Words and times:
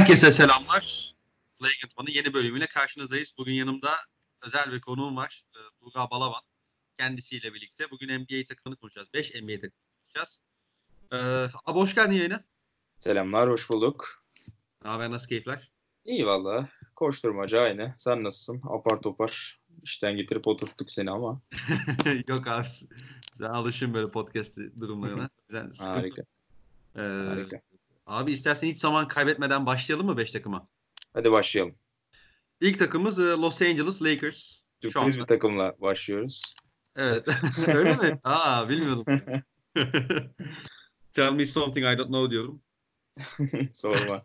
Herkese 0.00 0.32
selamlar. 0.32 1.14
Playing 1.58 1.84
Atman'ın 1.84 2.10
yeni 2.10 2.34
bölümüyle 2.34 2.66
karşınızdayız. 2.66 3.32
Bugün 3.38 3.52
yanımda 3.52 3.90
özel 4.42 4.72
bir 4.72 4.80
konuğum 4.80 5.16
var. 5.16 5.44
Ee, 5.54 5.58
Buğra 5.80 6.10
Balaban. 6.10 6.40
Kendisiyle 6.98 7.54
birlikte 7.54 7.90
bugün 7.90 8.20
NBA 8.20 8.44
takımını 8.48 8.76
konuşacağız. 8.76 9.08
5 9.14 9.34
NBA 9.34 9.54
takımını 9.54 9.72
konuşacağız. 10.02 10.42
Ee, 11.12 11.16
abi 11.64 11.78
hoş 11.78 11.94
geldin 11.94 12.12
yayına. 12.12 12.44
Selamlar, 13.00 13.50
hoş 13.50 13.70
bulduk. 13.70 14.24
Ne 14.84 14.90
haber, 14.90 15.10
nasıl 15.10 15.28
keyifler? 15.28 15.70
İyi 16.04 16.26
valla. 16.26 16.68
Koşturmaca 16.94 17.60
aynı. 17.60 17.94
Sen 17.98 18.24
nasılsın? 18.24 18.62
Apar 18.70 19.02
topar. 19.02 19.60
İşten 19.82 20.16
getirip 20.16 20.46
oturttuk 20.48 20.90
seni 20.90 21.10
ama. 21.10 21.40
Yok 22.28 22.48
abi. 22.48 22.68
Sen 23.38 23.44
alışın 23.44 23.94
böyle 23.94 24.10
podcast 24.10 24.58
durumlarına. 24.80 25.30
Güzel, 25.48 25.72
Harika. 25.78 26.22
Ee, 26.96 27.00
Harika. 27.00 27.60
Abi 28.10 28.32
istersen 28.32 28.68
hiç 28.68 28.78
zaman 28.78 29.08
kaybetmeden 29.08 29.66
başlayalım 29.66 30.06
mı 30.06 30.16
5 30.16 30.32
takıma? 30.32 30.68
Hadi 31.12 31.32
başlayalım. 31.32 31.74
İlk 32.60 32.78
takımımız 32.78 33.18
e, 33.18 33.22
Los 33.22 33.62
Angeles 33.62 34.02
Lakers. 34.02 34.56
Sürpriz 34.82 35.18
bir 35.18 35.24
takımla 35.24 35.74
başlıyoruz. 35.80 36.56
Evet. 36.96 37.24
Öyle 37.66 37.96
mi? 37.96 38.20
Aa 38.24 38.68
bilmiyordum. 38.68 39.04
Tell 41.12 41.32
me 41.32 41.46
something 41.46 41.86
I 41.86 41.98
don't 41.98 42.08
know 42.08 42.30
diyorum. 42.30 42.62
Sorma. 43.72 44.22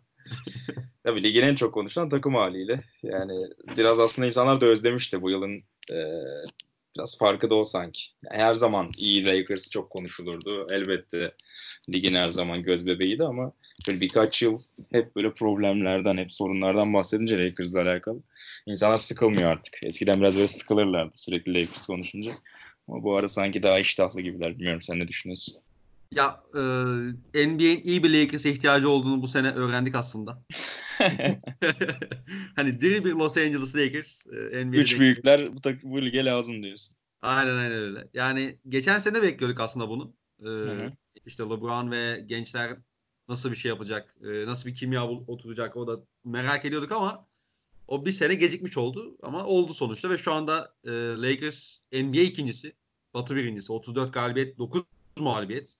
Tabii 1.04 1.22
ligin 1.22 1.42
en 1.42 1.54
çok 1.54 1.74
konuşulan 1.74 2.08
takım 2.08 2.34
haliyle. 2.34 2.84
Yani 3.02 3.48
biraz 3.76 4.00
aslında 4.00 4.26
insanlar 4.26 4.60
da 4.60 4.66
özlemişti 4.66 5.22
bu 5.22 5.30
yılın 5.30 5.62
e, 5.92 5.98
biraz 6.96 7.18
farkı 7.18 7.50
da 7.50 7.54
o 7.54 7.64
sanki. 7.64 8.02
Yani 8.24 8.42
her 8.42 8.54
zaman 8.54 8.90
iyi 8.96 9.26
Lakers 9.26 9.70
çok 9.70 9.90
konuşulurdu. 9.90 10.66
Elbette 10.70 11.34
ligin 11.88 12.14
her 12.14 12.30
zaman 12.30 12.62
göz 12.62 12.86
bebeğiydi 12.86 13.24
ama 13.24 13.52
böyle 13.88 14.00
birkaç 14.00 14.42
yıl 14.42 14.58
hep 14.92 15.16
böyle 15.16 15.32
problemlerden, 15.32 16.16
hep 16.16 16.32
sorunlardan 16.32 16.94
bahsedince 16.94 17.44
Lakers'la 17.44 17.82
alakalı 17.82 18.22
insanlar 18.66 18.96
sıkılmıyor 18.96 19.50
artık. 19.50 19.74
Eskiden 19.82 20.20
biraz 20.20 20.36
böyle 20.36 20.48
sıkılırlardı 20.48 21.12
sürekli 21.14 21.54
Lakers 21.54 21.86
konuşunca. 21.86 22.32
Ama 22.88 23.02
bu 23.02 23.16
ara 23.16 23.28
sanki 23.28 23.62
daha 23.62 23.78
iştahlı 23.78 24.20
gibiler. 24.20 24.54
Bilmiyorum 24.54 24.82
sen 24.82 24.98
ne 24.98 25.08
düşünüyorsun? 25.08 25.54
Ya 26.12 26.42
e, 26.54 26.60
NBA'in 27.46 27.80
iyi 27.84 28.02
bir 28.02 28.10
Lakers'e 28.10 28.50
ihtiyacı 28.50 28.90
olduğunu 28.90 29.22
bu 29.22 29.26
sene 29.26 29.50
öğrendik 29.50 29.94
aslında. 29.94 30.42
hani 32.56 32.80
diri 32.80 33.04
bir 33.04 33.12
Los 33.12 33.36
Angeles 33.36 33.76
Lakers. 33.76 34.26
E, 34.26 34.64
NBA'de 34.66 34.80
Üç 34.80 34.98
büyükler 34.98 35.56
bu, 35.56 35.60
tak- 35.60 35.82
bu 35.82 36.02
lige 36.02 36.24
lazım 36.24 36.62
diyorsun. 36.62 36.96
Aynen 37.22 37.56
aynen 37.56 37.78
öyle. 37.78 38.08
Yani 38.14 38.58
geçen 38.68 38.98
sene 38.98 39.22
bekliyorduk 39.22 39.60
aslında 39.60 39.88
bunu. 39.88 40.14
E, 40.40 40.48
hı. 40.48 40.92
işte 41.26 41.42
LeBron 41.44 41.90
ve 41.90 42.20
gençler 42.26 42.76
nasıl 43.28 43.50
bir 43.50 43.56
şey 43.56 43.68
yapacak, 43.68 44.16
e, 44.22 44.46
nasıl 44.46 44.68
bir 44.68 44.74
kimya 44.74 45.08
oturacak 45.08 45.76
o 45.76 45.86
da 45.86 46.00
merak 46.24 46.64
ediyorduk 46.64 46.92
ama 46.92 47.26
o 47.88 48.06
bir 48.06 48.12
sene 48.12 48.34
gecikmiş 48.34 48.76
oldu 48.76 49.16
ama 49.22 49.44
oldu 49.46 49.74
sonuçta 49.74 50.10
ve 50.10 50.18
şu 50.18 50.32
anda 50.32 50.74
e, 50.84 50.90
Lakers 50.92 51.78
NBA 51.92 52.20
ikincisi, 52.20 52.72
Batı 53.14 53.36
birincisi, 53.36 53.72
34 53.72 54.12
galibiyet, 54.12 54.58
9 54.58 54.82
mağlubiyet. 55.18 55.76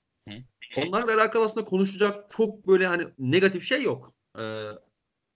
Onlarla 0.76 1.14
alakalı 1.14 1.44
aslında 1.44 1.66
konuşacak 1.66 2.30
çok 2.30 2.66
böyle 2.66 2.86
hani 2.86 3.06
negatif 3.18 3.64
şey 3.64 3.82
yok. 3.82 4.12
E, 4.38 4.70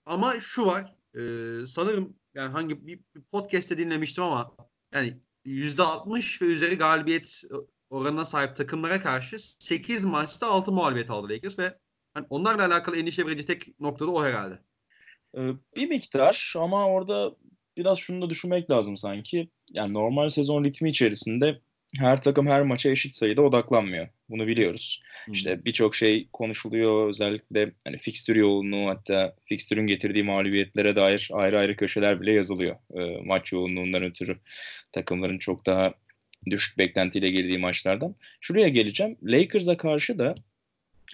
ama 0.05 0.39
şu 0.39 0.65
var, 0.65 0.95
e, 1.15 1.21
sanırım 1.67 2.15
yani 2.33 2.51
hangi 2.51 2.87
bir, 2.87 2.99
bir 3.15 3.21
podcast'te 3.31 3.77
dinlemiştim 3.77 4.23
ama 4.23 4.55
yani 4.93 5.17
%60 5.45 6.41
ve 6.41 6.45
üzeri 6.45 6.77
galibiyet 6.77 7.43
oranına 7.89 8.25
sahip 8.25 8.55
takımlara 8.55 9.01
karşı 9.01 9.37
8 9.63 10.03
maçta 10.03 10.47
6 10.47 10.71
mağlubiyet 10.71 11.09
aldı 11.09 11.33
Lakers 11.33 11.59
ve 11.59 11.77
hani 12.13 12.25
onlarla 12.29 12.65
alakalı 12.65 12.97
endişe 12.97 13.25
verici 13.25 13.45
tek 13.45 13.79
nokta 13.79 14.07
da 14.07 14.11
o 14.11 14.23
herhalde. 14.23 14.59
Ee, 15.37 15.51
bir 15.75 15.89
miktar 15.89 16.53
ama 16.57 16.87
orada 16.87 17.35
biraz 17.77 17.97
şunu 17.99 18.21
da 18.21 18.29
düşünmek 18.29 18.69
lazım 18.69 18.97
sanki. 18.97 19.49
Yani 19.69 19.93
normal 19.93 20.29
sezon 20.29 20.63
ritmi 20.63 20.89
içerisinde 20.89 21.59
her 21.97 22.21
takım 22.21 22.47
her 22.47 22.61
maça 22.61 22.89
eşit 22.89 23.15
sayıda 23.15 23.41
odaklanmıyor. 23.41 24.07
Bunu 24.29 24.47
biliyoruz. 24.47 25.01
İşte 25.31 25.65
birçok 25.65 25.95
şey 25.95 26.27
konuşuluyor. 26.33 27.09
Özellikle 27.09 27.71
hani 27.83 27.97
fikstür 27.97 28.35
yoğunluğu 28.35 28.89
hatta 28.89 29.35
fikstürün 29.45 29.87
getirdiği 29.87 30.23
mağlubiyetlere 30.23 30.95
dair 30.95 31.29
ayrı 31.33 31.59
ayrı 31.59 31.75
köşeler 31.75 32.21
bile 32.21 32.33
yazılıyor. 32.33 32.75
Ee, 32.95 33.21
maç 33.25 33.51
yoğunluğundan 33.51 34.03
ötürü 34.03 34.37
takımların 34.91 35.39
çok 35.39 35.65
daha 35.65 35.93
düşük 36.49 36.77
beklentiyle 36.77 37.31
girdiği 37.31 37.57
maçlardan. 37.57 38.15
Şuraya 38.41 38.67
geleceğim. 38.67 39.17
Lakers'a 39.23 39.77
karşı 39.77 40.19
da 40.19 40.35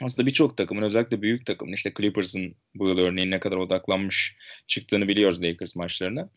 aslında 0.03 0.25
birçok 0.27 0.57
takımın 0.57 0.81
özellikle 0.81 1.21
büyük 1.21 1.45
takımın 1.45 1.73
işte 1.73 1.93
Clippers'ın 1.97 2.55
bu 2.75 2.87
yıl 2.87 2.97
örneğin 2.97 3.31
ne 3.31 3.39
kadar 3.39 3.57
odaklanmış 3.57 4.35
çıktığını 4.67 5.07
biliyoruz 5.07 5.43
Lakers 5.43 5.75
maçlarına. 5.75 6.29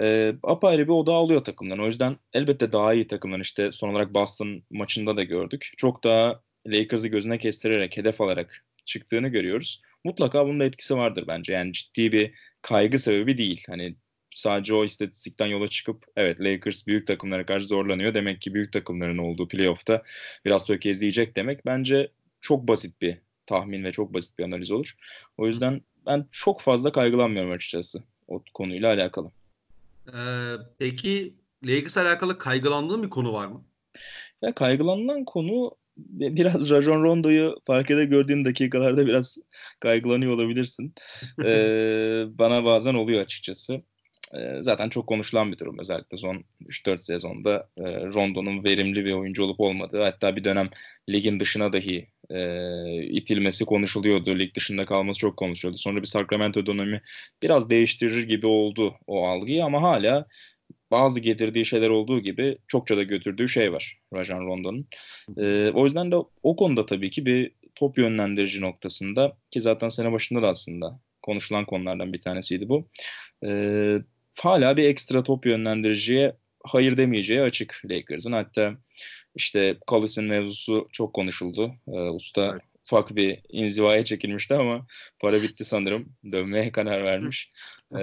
Ee, 0.00 0.34
apayrı 0.42 0.82
bir 0.82 0.92
oda 0.92 1.12
alıyor 1.12 1.44
takımdan. 1.44 1.78
O 1.78 1.86
yüzden 1.86 2.16
elbette 2.32 2.72
daha 2.72 2.94
iyi 2.94 3.06
takımlar 3.06 3.40
işte 3.40 3.72
son 3.72 3.88
olarak 3.88 4.14
Boston 4.14 4.62
maçında 4.70 5.16
da 5.16 5.22
gördük. 5.22 5.70
Çok 5.76 6.04
daha 6.04 6.42
Lakers'ı 6.66 7.08
gözüne 7.08 7.38
kestirerek, 7.38 7.96
hedef 7.96 8.20
alarak 8.20 8.64
çıktığını 8.84 9.28
görüyoruz. 9.28 9.82
Mutlaka 10.04 10.46
bunun 10.46 10.60
da 10.60 10.64
etkisi 10.64 10.96
vardır 10.96 11.24
bence. 11.28 11.52
Yani 11.52 11.72
ciddi 11.72 12.12
bir 12.12 12.34
kaygı 12.62 12.98
sebebi 12.98 13.38
değil. 13.38 13.64
Hani 13.68 13.96
sadece 14.34 14.74
o 14.74 14.84
istatistikten 14.84 15.46
yola 15.46 15.68
çıkıp 15.68 16.04
evet 16.16 16.40
Lakers 16.40 16.86
büyük 16.86 17.06
takımlara 17.06 17.46
karşı 17.46 17.66
zorlanıyor. 17.66 18.14
Demek 18.14 18.40
ki 18.40 18.54
büyük 18.54 18.72
takımların 18.72 19.18
olduğu 19.18 19.48
playoff'ta 19.48 20.02
biraz 20.44 20.66
tökezleyecek 20.66 21.36
demek. 21.36 21.66
Bence 21.66 22.08
çok 22.46 22.68
basit 22.68 23.02
bir 23.02 23.18
tahmin 23.46 23.84
ve 23.84 23.92
çok 23.92 24.14
basit 24.14 24.38
bir 24.38 24.44
analiz 24.44 24.70
olur. 24.70 24.94
O 25.38 25.46
yüzden 25.46 25.80
ben 26.06 26.26
çok 26.30 26.60
fazla 26.60 26.92
kaygılanmıyorum 26.92 27.52
açıkçası 27.52 28.02
o 28.28 28.42
konuyla 28.54 28.92
alakalı. 28.92 29.30
Ee, 30.14 30.54
peki 30.78 31.34
Lakers'la 31.64 32.02
alakalı 32.02 32.38
kaygılandığın 32.38 33.02
bir 33.02 33.10
konu 33.10 33.32
var 33.32 33.46
mı? 33.46 33.64
Ya 34.42 34.54
kaygılanılan 34.54 35.24
konu 35.24 35.70
biraz 35.96 36.70
Rajon 36.70 37.02
Rondo'yu 37.02 37.56
parkede 37.66 38.04
gördüğüm 38.04 38.44
dakikalarda 38.44 39.06
biraz 39.06 39.38
kaygılanıyor 39.80 40.32
olabilirsin. 40.32 40.94
ee, 41.44 42.24
bana 42.28 42.64
bazen 42.64 42.94
oluyor 42.94 43.20
açıkçası. 43.20 43.82
Ee, 44.34 44.58
zaten 44.60 44.88
çok 44.88 45.06
konuşulan 45.06 45.52
bir 45.52 45.58
durum 45.58 45.78
özellikle 45.78 46.16
son 46.16 46.44
3-4 46.66 46.98
sezonda 46.98 47.68
e, 47.76 47.82
Rondo'nun 48.06 48.64
verimli 48.64 49.04
bir 49.04 49.12
oyuncu 49.12 49.44
olup 49.44 49.60
olmadığı 49.60 50.02
hatta 50.02 50.36
bir 50.36 50.44
dönem 50.44 50.70
ligin 51.08 51.40
dışına 51.40 51.72
dahi 51.72 52.08
e, 52.30 53.02
itilmesi 53.02 53.64
konuşuluyordu. 53.64 54.38
Lig 54.38 54.54
dışında 54.54 54.84
kalması 54.84 55.20
çok 55.20 55.36
konuşuluyordu. 55.36 55.78
Sonra 55.78 56.02
bir 56.02 56.06
Sacramento 56.06 56.66
dönemi 56.66 57.02
biraz 57.42 57.70
değiştirir 57.70 58.22
gibi 58.22 58.46
oldu 58.46 58.94
o 59.06 59.28
algıyı 59.28 59.64
ama 59.64 59.82
hala 59.82 60.26
bazı 60.90 61.20
getirdiği 61.20 61.66
şeyler 61.66 61.88
olduğu 61.88 62.20
gibi 62.20 62.58
çokça 62.68 62.96
da 62.96 63.02
götürdüğü 63.02 63.48
şey 63.48 63.72
var 63.72 63.98
Rajan 64.14 64.40
Rondo'nun. 64.40 64.86
E, 65.38 65.70
o 65.70 65.84
yüzden 65.84 66.12
de 66.12 66.16
o 66.42 66.56
konuda 66.56 66.86
tabii 66.86 67.10
ki 67.10 67.26
bir 67.26 67.52
top 67.74 67.98
yönlendirici 67.98 68.60
noktasında 68.60 69.36
ki 69.50 69.60
zaten 69.60 69.88
sene 69.88 70.12
başında 70.12 70.42
da 70.42 70.48
aslında 70.48 71.00
konuşulan 71.22 71.64
konulardan 71.64 72.12
bir 72.12 72.22
tanesiydi 72.22 72.68
bu. 72.68 72.88
E, 73.46 73.50
hala 74.38 74.76
bir 74.76 74.84
ekstra 74.84 75.22
top 75.22 75.46
yönlendiriciye 75.46 76.36
hayır 76.64 76.96
demeyeceği 76.96 77.40
açık 77.40 77.82
Lakers'ın. 77.90 78.32
Hatta 78.32 78.74
işte 79.36 79.76
Collins'in 79.88 80.24
mevzusu 80.24 80.88
çok 80.92 81.14
konuşuldu. 81.14 81.74
E, 81.88 81.90
usta 81.90 82.50
Evet. 82.52 82.62
ufak 82.86 83.16
bir 83.16 83.38
inzivaya 83.48 84.04
çekilmişti 84.04 84.54
ama 84.54 84.86
para 85.20 85.42
bitti 85.42 85.64
sanırım. 85.64 86.08
Dönmeye 86.32 86.72
karar 86.72 87.04
vermiş. 87.04 87.52
E, 87.92 87.98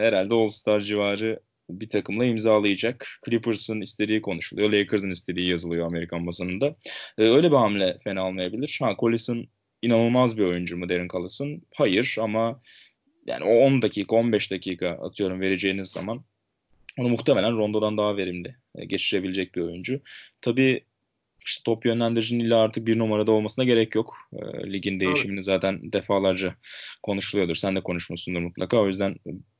herhalde 0.00 0.34
All-Star 0.34 0.80
civarı 0.80 1.40
bir 1.70 1.88
takımla 1.90 2.24
imzalayacak. 2.24 3.08
Clippers'ın 3.26 3.80
istediği 3.80 4.22
konuşuluyor. 4.22 4.70
Lakers'ın 4.70 5.10
istediği 5.10 5.48
yazılıyor 5.50 5.86
Amerikan 5.86 6.26
basınında. 6.26 6.76
E, 7.18 7.22
öyle 7.22 7.50
bir 7.50 7.56
hamle 7.56 7.98
fena 8.04 8.26
olmayabilir. 8.26 8.78
Ha 8.82 8.96
Collins'in 9.00 9.48
inanılmaz 9.82 10.38
bir 10.38 10.44
oyuncu 10.44 10.76
mu 10.76 10.88
Derin 10.88 11.08
Collins'ın? 11.08 11.62
Hayır 11.74 12.16
ama 12.20 12.60
yani 13.26 13.44
o 13.44 13.66
10 13.66 13.82
dakika 13.82 14.16
15 14.16 14.50
dakika 14.50 14.88
atıyorum 14.90 15.40
vereceğiniz 15.40 15.88
zaman 15.88 16.24
onu 16.98 17.08
muhtemelen 17.08 17.56
Rondo'dan 17.56 17.98
daha 17.98 18.16
verimli 18.16 18.54
e, 18.74 18.84
geçirebilecek 18.84 19.54
bir 19.54 19.60
oyuncu. 19.60 20.00
Tabii 20.40 20.84
işte 21.46 21.62
top 21.64 21.86
yönlendiricinin 21.86 22.44
illa 22.44 22.60
artık 22.60 22.86
bir 22.86 22.98
numarada 22.98 23.32
olmasına 23.32 23.64
gerek 23.64 23.94
yok. 23.94 24.16
E, 24.32 24.72
ligin 24.72 25.00
değişimini 25.00 25.42
zaten 25.42 25.92
defalarca 25.92 26.54
konuşuluyordur. 27.02 27.54
Sen 27.54 27.76
de 27.76 27.80
konuşmuşsundur 27.80 28.40
mutlaka. 28.40 28.76
O 28.76 28.86
yüzden 28.86 29.16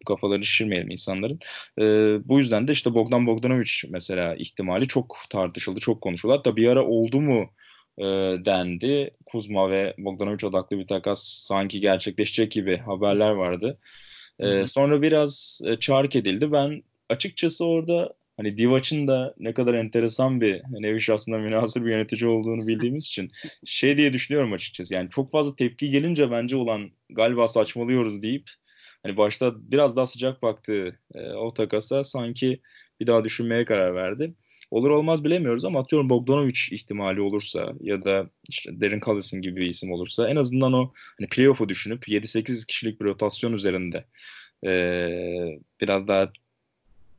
kafalarını 0.06 0.44
şişirmeyelim 0.44 0.90
insanların. 0.90 1.38
E, 1.80 1.84
bu 2.28 2.38
yüzden 2.38 2.68
de 2.68 2.72
işte 2.72 2.94
Bogdan 2.94 3.26
Bogdanovic 3.26 3.70
mesela 3.88 4.34
ihtimali 4.34 4.88
çok 4.88 5.16
tartışıldı, 5.30 5.80
çok 5.80 6.00
konuşuldu. 6.00 6.32
Hatta 6.32 6.56
bir 6.56 6.68
ara 6.68 6.84
oldu 6.84 7.20
mu 7.20 7.50
e, 7.98 8.04
dendi. 8.44 9.10
Kuzma 9.26 9.70
ve 9.70 9.94
Bogdanovic 9.98 10.46
odaklı 10.46 10.78
bir 10.78 10.86
takas 10.86 11.24
sanki 11.24 11.80
gerçekleşecek 11.80 12.52
gibi 12.52 12.76
haberler 12.76 13.30
vardı. 13.30 13.78
E, 14.38 14.66
sonra 14.66 15.02
biraz 15.02 15.60
e, 15.64 15.76
çark 15.76 16.16
edildi. 16.16 16.52
Ben 16.52 16.82
açıkçası 17.14 17.64
orada 17.64 18.14
hani 18.36 18.58
Divac'ın 18.58 19.08
da 19.08 19.34
ne 19.38 19.54
kadar 19.54 19.74
enteresan 19.74 20.40
bir 20.40 20.62
nevi 20.70 21.00
şahsına 21.00 21.38
münasır 21.38 21.84
bir 21.84 21.90
yönetici 21.90 22.30
olduğunu 22.30 22.66
bildiğimiz 22.66 23.06
için 23.06 23.30
şey 23.66 23.96
diye 23.96 24.12
düşünüyorum 24.12 24.52
açıkçası. 24.52 24.94
Yani 24.94 25.10
çok 25.10 25.32
fazla 25.32 25.56
tepki 25.56 25.90
gelince 25.90 26.30
bence 26.30 26.56
olan 26.56 26.90
galiba 27.10 27.48
saçmalıyoruz 27.48 28.22
deyip 28.22 28.50
hani 29.02 29.16
başta 29.16 29.52
biraz 29.56 29.96
daha 29.96 30.06
sıcak 30.06 30.42
baktığı 30.42 30.98
e, 31.14 31.30
o 31.32 31.54
takasa 31.54 32.04
sanki 32.04 32.60
bir 33.00 33.06
daha 33.06 33.24
düşünmeye 33.24 33.64
karar 33.64 33.94
verdi. 33.94 34.34
Olur 34.70 34.90
olmaz 34.90 35.24
bilemiyoruz 35.24 35.64
ama 35.64 35.80
atıyorum 35.80 36.10
Bogdanovic 36.10 36.58
ihtimali 36.70 37.20
olursa 37.20 37.72
ya 37.80 38.04
da 38.04 38.30
işte 38.48 38.80
Derin 38.80 39.00
Collison 39.00 39.40
gibi 39.42 39.60
bir 39.60 39.66
isim 39.66 39.92
olursa 39.92 40.28
en 40.28 40.36
azından 40.36 40.72
o 40.72 40.92
hani 41.18 41.28
playoff'u 41.28 41.68
düşünüp 41.68 42.08
7-8 42.08 42.66
kişilik 42.66 43.00
bir 43.00 43.06
rotasyon 43.06 43.52
üzerinde 43.52 44.04
e, 44.66 44.70
biraz 45.80 46.08
daha 46.08 46.32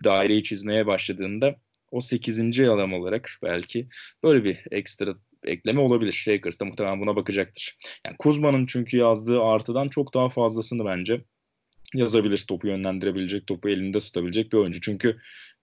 daireyi 0.05 0.43
çizmeye 0.43 0.87
başladığında 0.87 1.55
o 1.91 2.01
8. 2.01 2.59
adam 2.59 2.93
olarak 2.93 3.31
belki 3.43 3.87
böyle 4.23 4.43
bir 4.43 4.59
ekstra 4.71 5.15
ekleme 5.45 5.81
olabilir. 5.81 6.25
Lakers 6.27 6.59
da 6.59 6.65
muhtemelen 6.65 7.01
buna 7.01 7.15
bakacaktır. 7.15 7.77
Yani 8.05 8.15
Kuzma'nın 8.19 8.65
çünkü 8.65 8.97
yazdığı 8.97 9.43
artıdan 9.43 9.89
çok 9.89 10.13
daha 10.13 10.29
fazlasını 10.29 10.85
bence 10.85 11.21
yazabilir. 11.93 12.45
Topu 12.47 12.67
yönlendirebilecek, 12.67 13.47
topu 13.47 13.69
elinde 13.69 13.99
tutabilecek 13.99 14.53
bir 14.53 14.57
oyuncu. 14.57 14.81
Çünkü 14.81 15.17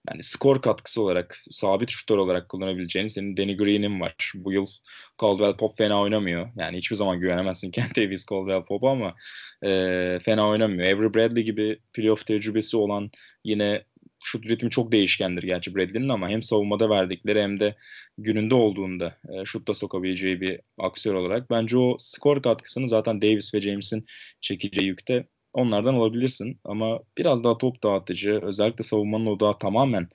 yani 0.09 0.23
skor 0.23 0.61
katkısı 0.61 1.01
olarak, 1.01 1.39
sabit 1.51 1.89
şutör 1.89 2.17
olarak 2.17 2.49
kullanabileceğin 2.49 3.07
senin 3.07 3.37
Danny 3.37 3.57
Green'in 3.57 3.99
var. 4.01 4.31
Bu 4.35 4.51
yıl 4.51 4.65
Caldwell 5.21 5.57
Pop 5.57 5.77
fena 5.77 6.01
oynamıyor. 6.01 6.49
Yani 6.55 6.77
hiçbir 6.77 6.95
zaman 6.95 7.19
güvenemezsin 7.19 7.71
Kent 7.71 7.97
Davis, 7.97 8.25
Caldwell 8.29 8.65
Pop'a 8.65 8.91
ama 8.91 9.15
e, 9.65 10.19
fena 10.23 10.49
oynamıyor. 10.49 10.97
Avery 10.97 11.13
Bradley 11.13 11.43
gibi 11.43 11.79
playoff 11.93 12.25
tecrübesi 12.25 12.77
olan 12.77 13.11
yine 13.43 13.83
şut 14.23 14.49
ritmi 14.49 14.69
çok 14.69 14.91
değişkendir 14.91 15.43
gerçi 15.43 15.75
Bradley'nin 15.75 16.09
ama 16.09 16.29
hem 16.29 16.43
savunmada 16.43 16.89
verdikleri 16.89 17.41
hem 17.41 17.59
de 17.59 17.75
gününde 18.17 18.55
olduğunda 18.55 19.17
e, 19.29 19.45
şutta 19.45 19.73
sokabileceği 19.73 20.41
bir 20.41 20.59
aktör 20.77 21.13
olarak 21.13 21.49
bence 21.49 21.77
o 21.77 21.95
skor 21.99 22.41
katkısını 22.41 22.87
zaten 22.87 23.21
Davis 23.21 23.53
ve 23.53 23.61
James'in 23.61 24.05
çekeceği 24.41 24.87
yükte 24.87 25.27
onlardan 25.53 25.93
alabilirsin. 25.93 26.59
Ama 26.63 26.99
biraz 27.17 27.43
daha 27.43 27.57
top 27.57 27.83
dağıtıcı, 27.83 28.39
özellikle 28.43 28.83
savunmanın 28.83 29.25
odağı 29.25 29.59
tamamen 29.59 30.07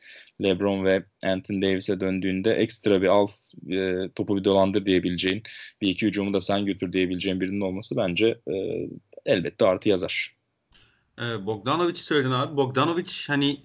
LeBron 0.42 0.84
ve 0.84 1.04
Anthony 1.24 1.62
Davis'e 1.62 2.00
döndüğünde 2.00 2.54
ekstra 2.54 3.02
bir 3.02 3.06
al 3.06 3.28
e, 3.70 4.08
topu 4.14 4.36
bir 4.36 4.44
dolandır 4.44 4.86
diyebileceğin, 4.86 5.42
bir 5.82 5.88
iki 5.88 6.06
hücumu 6.06 6.34
da 6.34 6.40
sen 6.40 6.66
götür 6.66 6.92
diyebileceğin 6.92 7.40
birinin 7.40 7.60
olması 7.60 7.96
bence 7.96 8.38
e, 8.48 8.88
elbette 9.26 9.66
artı 9.66 9.88
yazar. 9.88 10.36
E, 11.18 11.46
Bogdanovic'i 11.46 12.02
söyledin 12.02 12.30
abi. 12.30 12.56
Bogdanovic 12.56 13.12
hani 13.26 13.60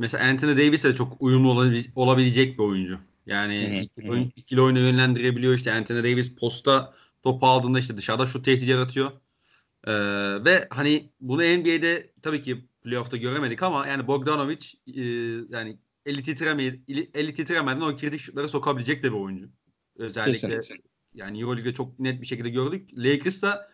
mesela 0.00 0.24
Anthony 0.24 0.56
Davis'e 0.56 0.88
de 0.88 0.94
çok 0.94 1.16
uyumlu 1.20 1.50
olabilecek 1.94 2.58
bir 2.58 2.62
oyuncu. 2.62 2.98
Yani 3.26 3.78
hı 3.78 3.80
ikili, 3.80 4.10
oyun, 4.10 4.32
ikili 4.36 4.60
oyunu 4.60 4.78
yönlendirebiliyor. 4.78 5.54
İşte 5.54 5.72
Anthony 5.72 5.98
Davis 5.98 6.34
posta 6.34 6.94
topu 7.22 7.46
aldığında 7.46 7.78
işte 7.78 7.96
dışarıda 7.96 8.26
şu 8.26 8.42
tehdit 8.42 8.68
yaratıyor. 8.68 9.10
Ee, 9.86 9.92
ve 10.44 10.66
hani 10.70 11.10
bunu 11.20 11.42
NBA'de 11.42 12.10
tabii 12.22 12.42
ki 12.42 12.64
playoff'ta 12.82 13.16
göremedik 13.16 13.62
ama 13.62 13.86
yani 13.86 14.06
Bogdanovic 14.06 14.66
e, 14.86 15.02
yani 15.50 15.76
eli 16.06 16.22
titremeye 16.22 16.80
eli 17.14 17.34
titremeden 17.34 17.80
o 17.80 17.96
kritik 17.96 18.20
şutları 18.20 18.48
sokabilecek 18.48 19.02
de 19.02 19.12
bir 19.12 19.16
oyuncu. 19.16 19.48
Özellikle 19.96 20.48
Kesinlikle. 20.48 20.88
yani 21.14 21.40
Euroleague'de 21.40 21.74
çok 21.74 21.98
net 21.98 22.20
bir 22.20 22.26
şekilde 22.26 22.50
gördük. 22.50 22.90
Lakers'ta 22.96 23.70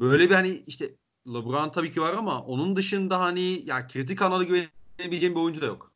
böyle 0.00 0.30
bir 0.30 0.34
hani 0.34 0.62
işte 0.66 0.90
LeBron 1.26 1.70
tabii 1.70 1.92
ki 1.92 2.00
var 2.00 2.14
ama 2.14 2.42
onun 2.42 2.76
dışında 2.76 3.20
hani 3.20 3.62
ya 3.66 3.86
kritik 3.86 4.22
anada 4.22 4.44
güvenebileceğim 4.98 5.34
bir 5.34 5.40
oyuncu 5.40 5.60
da 5.60 5.66
yok. 5.66 5.92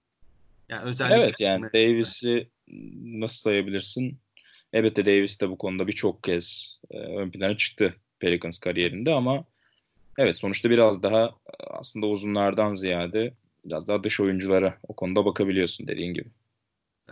Yani 0.68 0.82
özellikle 0.82 1.16
Evet 1.16 1.40
yani 1.40 1.64
Davis'i 1.74 2.50
nasıl 3.02 3.36
sayabilirsin? 3.36 4.18
Elbette 4.72 5.06
Davis 5.06 5.40
de 5.40 5.50
bu 5.50 5.58
konuda 5.58 5.86
birçok 5.86 6.22
kez 6.22 6.78
e, 6.90 6.98
ön 6.98 7.30
plana 7.30 7.56
çıktı 7.56 7.94
Pelicans 8.18 8.58
kariyerinde 8.58 9.14
ama 9.14 9.44
evet 10.18 10.36
sonuçta 10.36 10.70
biraz 10.70 11.02
daha 11.02 11.30
aslında 11.58 12.06
uzunlardan 12.06 12.74
ziyade 12.74 13.34
biraz 13.64 13.88
daha 13.88 14.04
dış 14.04 14.20
oyunculara 14.20 14.74
o 14.88 14.96
konuda 14.96 15.24
bakabiliyorsun 15.24 15.88
dediğin 15.88 16.14
gibi. 16.14 16.30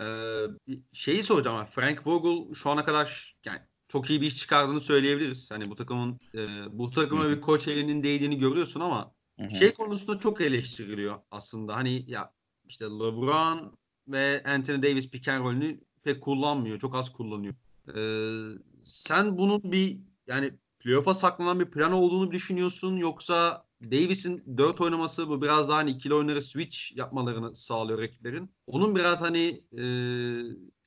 Ee, 0.00 0.44
şeyi 0.92 1.22
soracağım 1.22 1.56
ama 1.56 1.66
Frank 1.66 2.06
Vogel 2.06 2.54
şu 2.54 2.70
ana 2.70 2.84
kadar 2.84 3.36
yani 3.44 3.58
çok 3.88 4.10
iyi 4.10 4.20
bir 4.20 4.26
iş 4.26 4.36
çıkardığını 4.36 4.80
söyleyebiliriz. 4.80 5.50
Hani 5.50 5.70
bu 5.70 5.74
takımın 5.74 6.20
e, 6.34 6.38
bu 6.78 6.90
takıma 6.90 7.30
bir 7.30 7.40
koç 7.40 7.68
elinin 7.68 8.02
değdiğini 8.02 8.38
görüyorsun 8.38 8.80
ama 8.80 9.13
Hı-hı. 9.38 9.50
şey 9.50 9.72
konusunda 9.72 10.18
çok 10.18 10.40
eleştiriliyor 10.40 11.20
aslında. 11.30 11.76
Hani 11.76 12.04
ya 12.10 12.32
işte 12.68 12.84
LeBron 12.84 13.78
ve 14.08 14.42
Anthony 14.46 14.82
Davis 14.82 15.10
pick 15.10 15.28
and 15.28 15.44
roll'ünü 15.44 15.80
pek 16.02 16.22
kullanmıyor. 16.22 16.78
Çok 16.78 16.94
az 16.94 17.12
kullanıyor. 17.12 17.54
Ee, 17.88 18.58
sen 18.84 19.38
bunun 19.38 19.72
bir 19.72 19.98
yani 20.26 20.50
playoff'a 20.78 21.14
saklanan 21.14 21.60
bir 21.60 21.70
plan 21.70 21.92
olduğunu 21.92 22.32
düşünüyorsun 22.32 22.96
yoksa 22.96 23.64
Davis'in 23.82 24.56
4 24.56 24.80
oynaması 24.80 25.28
bu 25.28 25.42
biraz 25.42 25.68
daha 25.68 25.78
hani 25.78 25.90
ikili 25.90 26.14
oyunları 26.14 26.42
switch 26.42 26.78
yapmalarını 26.96 27.56
sağlıyor 27.56 27.98
rakiplerin. 28.02 28.50
Onun 28.66 28.96
biraz 28.96 29.22
hani 29.22 29.62
e, 29.78 29.84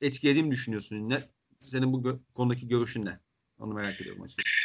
etkilediğini 0.06 0.50
düşünüyorsun. 0.50 1.08
Ne 1.08 1.28
senin 1.62 1.92
bu 1.92 2.02
gö- 2.02 2.18
konudaki 2.34 2.68
görüşün 2.68 3.04
ne? 3.04 3.20
Onu 3.58 3.74
merak 3.74 4.00
ediyorum 4.00 4.22
açıkçası. 4.22 4.56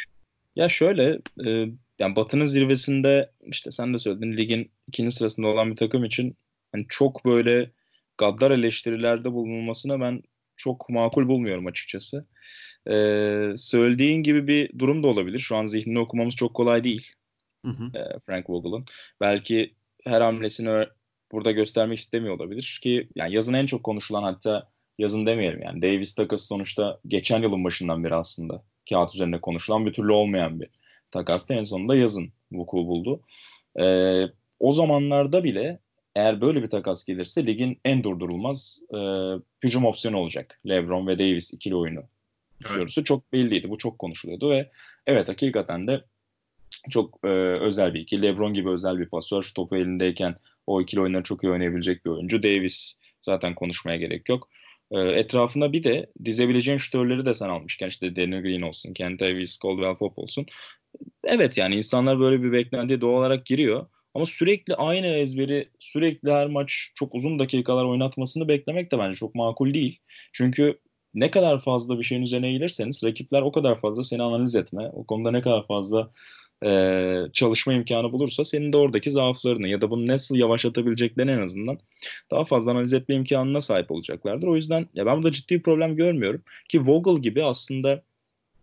Ya 0.56 0.68
şöyle 0.68 1.18
e, 1.46 1.68
yani 1.98 2.16
Batı'nın 2.16 2.44
zirvesinde 2.44 3.30
işte 3.46 3.70
sen 3.70 3.94
de 3.94 3.98
söyledin 3.98 4.36
ligin 4.36 4.70
ikinci 4.88 5.16
sırasında 5.16 5.48
olan 5.48 5.70
bir 5.70 5.76
takım 5.76 6.04
için 6.04 6.36
hani 6.72 6.86
çok 6.88 7.24
böyle 7.24 7.70
gaddar 8.18 8.50
eleştirilerde 8.50 9.32
bulunulmasına 9.32 10.00
ben 10.00 10.22
çok 10.56 10.90
makul 10.90 11.28
bulmuyorum 11.28 11.66
açıkçası. 11.66 12.26
Ee, 12.90 13.54
söylediğin 13.56 14.22
gibi 14.22 14.46
bir 14.46 14.78
durum 14.78 15.02
da 15.02 15.06
olabilir. 15.06 15.38
Şu 15.38 15.56
an 15.56 15.66
zihnini 15.66 15.98
okumamız 15.98 16.34
çok 16.34 16.54
kolay 16.54 16.84
değil. 16.84 17.12
Hı 17.64 17.70
hı. 17.70 17.98
Ee, 17.98 18.18
Frank 18.26 18.50
Vogel'ın. 18.50 18.84
Belki 19.20 19.74
her 20.04 20.20
hamlesini 20.20 20.86
burada 21.32 21.50
göstermek 21.50 21.98
istemiyor 21.98 22.34
olabilir 22.34 22.78
ki 22.82 23.08
yani 23.14 23.34
yazın 23.34 23.54
en 23.54 23.66
çok 23.66 23.84
konuşulan 23.84 24.22
hatta 24.22 24.68
yazın 24.98 25.26
demeyelim 25.26 25.62
yani 25.62 25.82
Davis 25.82 26.14
takası 26.14 26.46
sonuçta 26.46 27.00
geçen 27.08 27.42
yılın 27.42 27.64
başından 27.64 28.04
beri 28.04 28.14
aslında 28.14 28.64
kağıt 28.88 29.14
üzerinde 29.14 29.40
konuşulan 29.40 29.86
bir 29.86 29.92
türlü 29.92 30.12
olmayan 30.12 30.60
bir 30.60 30.68
takasta 31.14 31.54
en 31.54 31.64
sonunda 31.64 31.96
yazın 31.96 32.32
vuku 32.52 32.76
buldu. 32.76 33.20
Ee, 33.80 34.24
o 34.60 34.72
zamanlarda 34.72 35.44
bile 35.44 35.78
eğer 36.14 36.40
böyle 36.40 36.62
bir 36.62 36.70
takas 36.70 37.04
gelirse 37.04 37.46
ligin 37.46 37.80
en 37.84 38.02
durdurulmaz 38.02 38.80
e, 38.94 38.98
hücum 39.64 39.84
opsiyonu 39.84 40.16
olacak. 40.18 40.60
LeBron 40.68 41.06
ve 41.06 41.18
Davis 41.18 41.54
ikili 41.54 41.74
oyunu 41.74 42.02
evet. 42.70 43.04
çok 43.04 43.32
belliydi. 43.32 43.70
Bu 43.70 43.78
çok 43.78 43.98
konuşuluyordu 43.98 44.50
ve 44.50 44.70
evet 45.06 45.28
hakikaten 45.28 45.86
de 45.86 46.04
çok 46.90 47.18
e, 47.24 47.28
özel 47.68 47.94
bir 47.94 48.00
ikili. 48.00 48.22
LeBron 48.22 48.54
gibi 48.54 48.70
özel 48.70 48.98
bir 48.98 49.06
pasör. 49.06 49.42
Şu 49.42 49.54
topu 49.54 49.76
elindeyken 49.76 50.34
o 50.66 50.82
ikili 50.82 51.00
oyunları 51.00 51.22
çok 51.22 51.44
iyi 51.44 51.50
oynayabilecek 51.50 52.04
bir 52.04 52.10
oyuncu. 52.10 52.42
Davis 52.42 52.98
zaten 53.20 53.54
konuşmaya 53.54 53.96
gerek 53.96 54.28
yok. 54.28 54.48
E, 54.90 55.00
etrafına 55.00 55.72
bir 55.72 55.84
de 55.84 56.10
dizebileceğin 56.24 56.78
şütörleri 56.78 57.26
de 57.26 57.34
sen 57.34 57.48
almışken 57.48 57.88
işte 57.88 58.16
Danny 58.16 58.42
Green 58.42 58.62
olsun, 58.62 58.94
Kent 58.94 59.20
Davis, 59.20 59.58
Caldwell 59.62 59.96
Pop 59.96 60.18
olsun. 60.18 60.46
Evet 61.24 61.56
yani 61.56 61.76
insanlar 61.76 62.20
böyle 62.20 62.42
bir 62.42 62.52
beklentiye 62.52 63.00
doğal 63.00 63.18
olarak 63.18 63.46
giriyor. 63.46 63.86
Ama 64.14 64.26
sürekli 64.26 64.74
aynı 64.74 65.06
ezberi 65.06 65.68
sürekli 65.78 66.32
her 66.32 66.46
maç 66.46 66.90
çok 66.94 67.14
uzun 67.14 67.38
dakikalar 67.38 67.84
oynatmasını 67.84 68.48
beklemek 68.48 68.92
de 68.92 68.98
bence 68.98 69.16
çok 69.16 69.34
makul 69.34 69.74
değil. 69.74 69.98
Çünkü 70.32 70.78
ne 71.14 71.30
kadar 71.30 71.62
fazla 71.62 71.98
bir 71.98 72.04
şeyin 72.04 72.22
üzerine 72.22 72.48
eğilirseniz 72.48 73.04
rakipler 73.04 73.42
o 73.42 73.52
kadar 73.52 73.80
fazla 73.80 74.02
seni 74.02 74.22
analiz 74.22 74.54
etme, 74.54 74.90
o 74.92 75.06
konuda 75.06 75.30
ne 75.30 75.40
kadar 75.40 75.66
fazla 75.66 76.10
e, 76.66 77.20
çalışma 77.32 77.74
imkanı 77.74 78.12
bulursa 78.12 78.44
senin 78.44 78.72
de 78.72 78.76
oradaki 78.76 79.10
zaaflarını 79.10 79.68
ya 79.68 79.80
da 79.80 79.90
bunu 79.90 80.06
nasıl 80.06 80.36
yavaşlatabileceklerini 80.36 81.30
en 81.30 81.42
azından 81.42 81.78
daha 82.30 82.44
fazla 82.44 82.70
analiz 82.70 82.92
etme 82.92 83.14
imkanına 83.14 83.60
sahip 83.60 83.90
olacaklardır. 83.90 84.46
O 84.46 84.56
yüzden 84.56 84.88
ya 84.94 85.06
ben 85.06 85.16
burada 85.16 85.32
ciddi 85.32 85.54
bir 85.54 85.62
problem 85.62 85.96
görmüyorum 85.96 86.42
ki 86.68 86.86
Vogel 86.86 87.22
gibi 87.22 87.44
aslında 87.44 88.02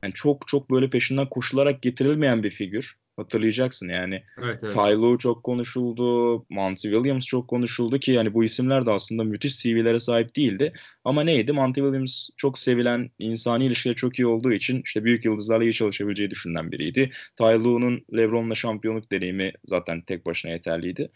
yani 0.03 0.13
çok 0.13 0.48
çok 0.48 0.72
böyle 0.72 0.89
peşinden 0.89 1.29
koşularak 1.29 1.81
getirilmeyen 1.81 2.43
bir 2.43 2.51
figür. 2.51 3.01
Hatırlayacaksın 3.17 3.89
yani. 3.89 4.24
Evet, 4.43 4.60
evet. 4.63 4.74
Ty 4.74 5.17
çok 5.20 5.43
konuşuldu. 5.43 6.36
Monty 6.50 6.88
Williams 6.88 7.25
çok 7.25 7.48
konuşuldu 7.48 8.00
ki 8.00 8.12
yani 8.12 8.34
bu 8.34 8.43
isimler 8.43 8.86
de 8.86 8.91
aslında 8.91 9.24
müthiş 9.24 9.60
CV'lere 9.60 10.00
sahip 10.00 10.36
değildi. 10.36 10.74
Ama 11.03 11.24
neydi? 11.24 11.51
Monty 11.51 11.81
Williams 11.81 12.29
çok 12.38 12.60
sevilen, 12.60 13.12
insani 13.20 13.65
ilişkileri 13.65 13.96
çok 13.96 14.20
iyi 14.20 14.25
olduğu 14.25 14.53
için 14.53 14.81
işte 14.86 15.03
büyük 15.03 15.25
yıldızlarla 15.25 15.63
iyi 15.63 15.74
çalışabileceği 15.74 16.29
düşünülen 16.29 16.72
biriydi. 16.72 17.12
Ty 17.38 17.43
Lue'nun 17.43 18.05
LeBron'la 18.17 18.55
şampiyonluk 18.55 19.12
deneyimi 19.12 19.53
zaten 19.65 20.01
tek 20.01 20.25
başına 20.25 20.51
yeterliydi. 20.51 21.12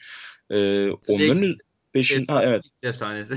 Ee, 0.49 0.89
onların 0.89 1.57
peşin 1.93 2.23
ha 2.27 2.43
evet. 2.43 2.63
Efsanesi. 2.83 3.35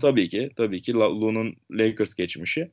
tabii 0.00 0.28
ki, 0.28 0.50
tabii 0.56 0.82
ki 0.82 0.94
Lue'nun 0.94 1.56
Lakers 1.70 2.14
geçmişi. 2.14 2.70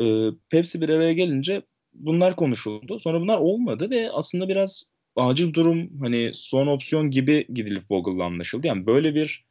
Ee, 0.00 0.28
Pepsi 0.50 0.80
bir 0.80 0.88
araya 0.88 1.12
gelince 1.12 1.62
bunlar 1.94 2.36
konuşuldu. 2.36 2.98
Sonra 2.98 3.20
bunlar 3.20 3.38
olmadı 3.38 3.90
ve 3.90 4.10
aslında 4.10 4.48
biraz 4.48 4.84
acil 5.16 5.52
durum 5.52 5.90
hani 6.00 6.30
son 6.34 6.66
opsiyon 6.66 7.10
gibi 7.10 7.46
gidilip 7.54 7.82
Vogel'la 7.90 8.24
anlaşıldı. 8.24 8.66
Yani 8.66 8.86
böyle 8.86 9.14
bir 9.14 9.44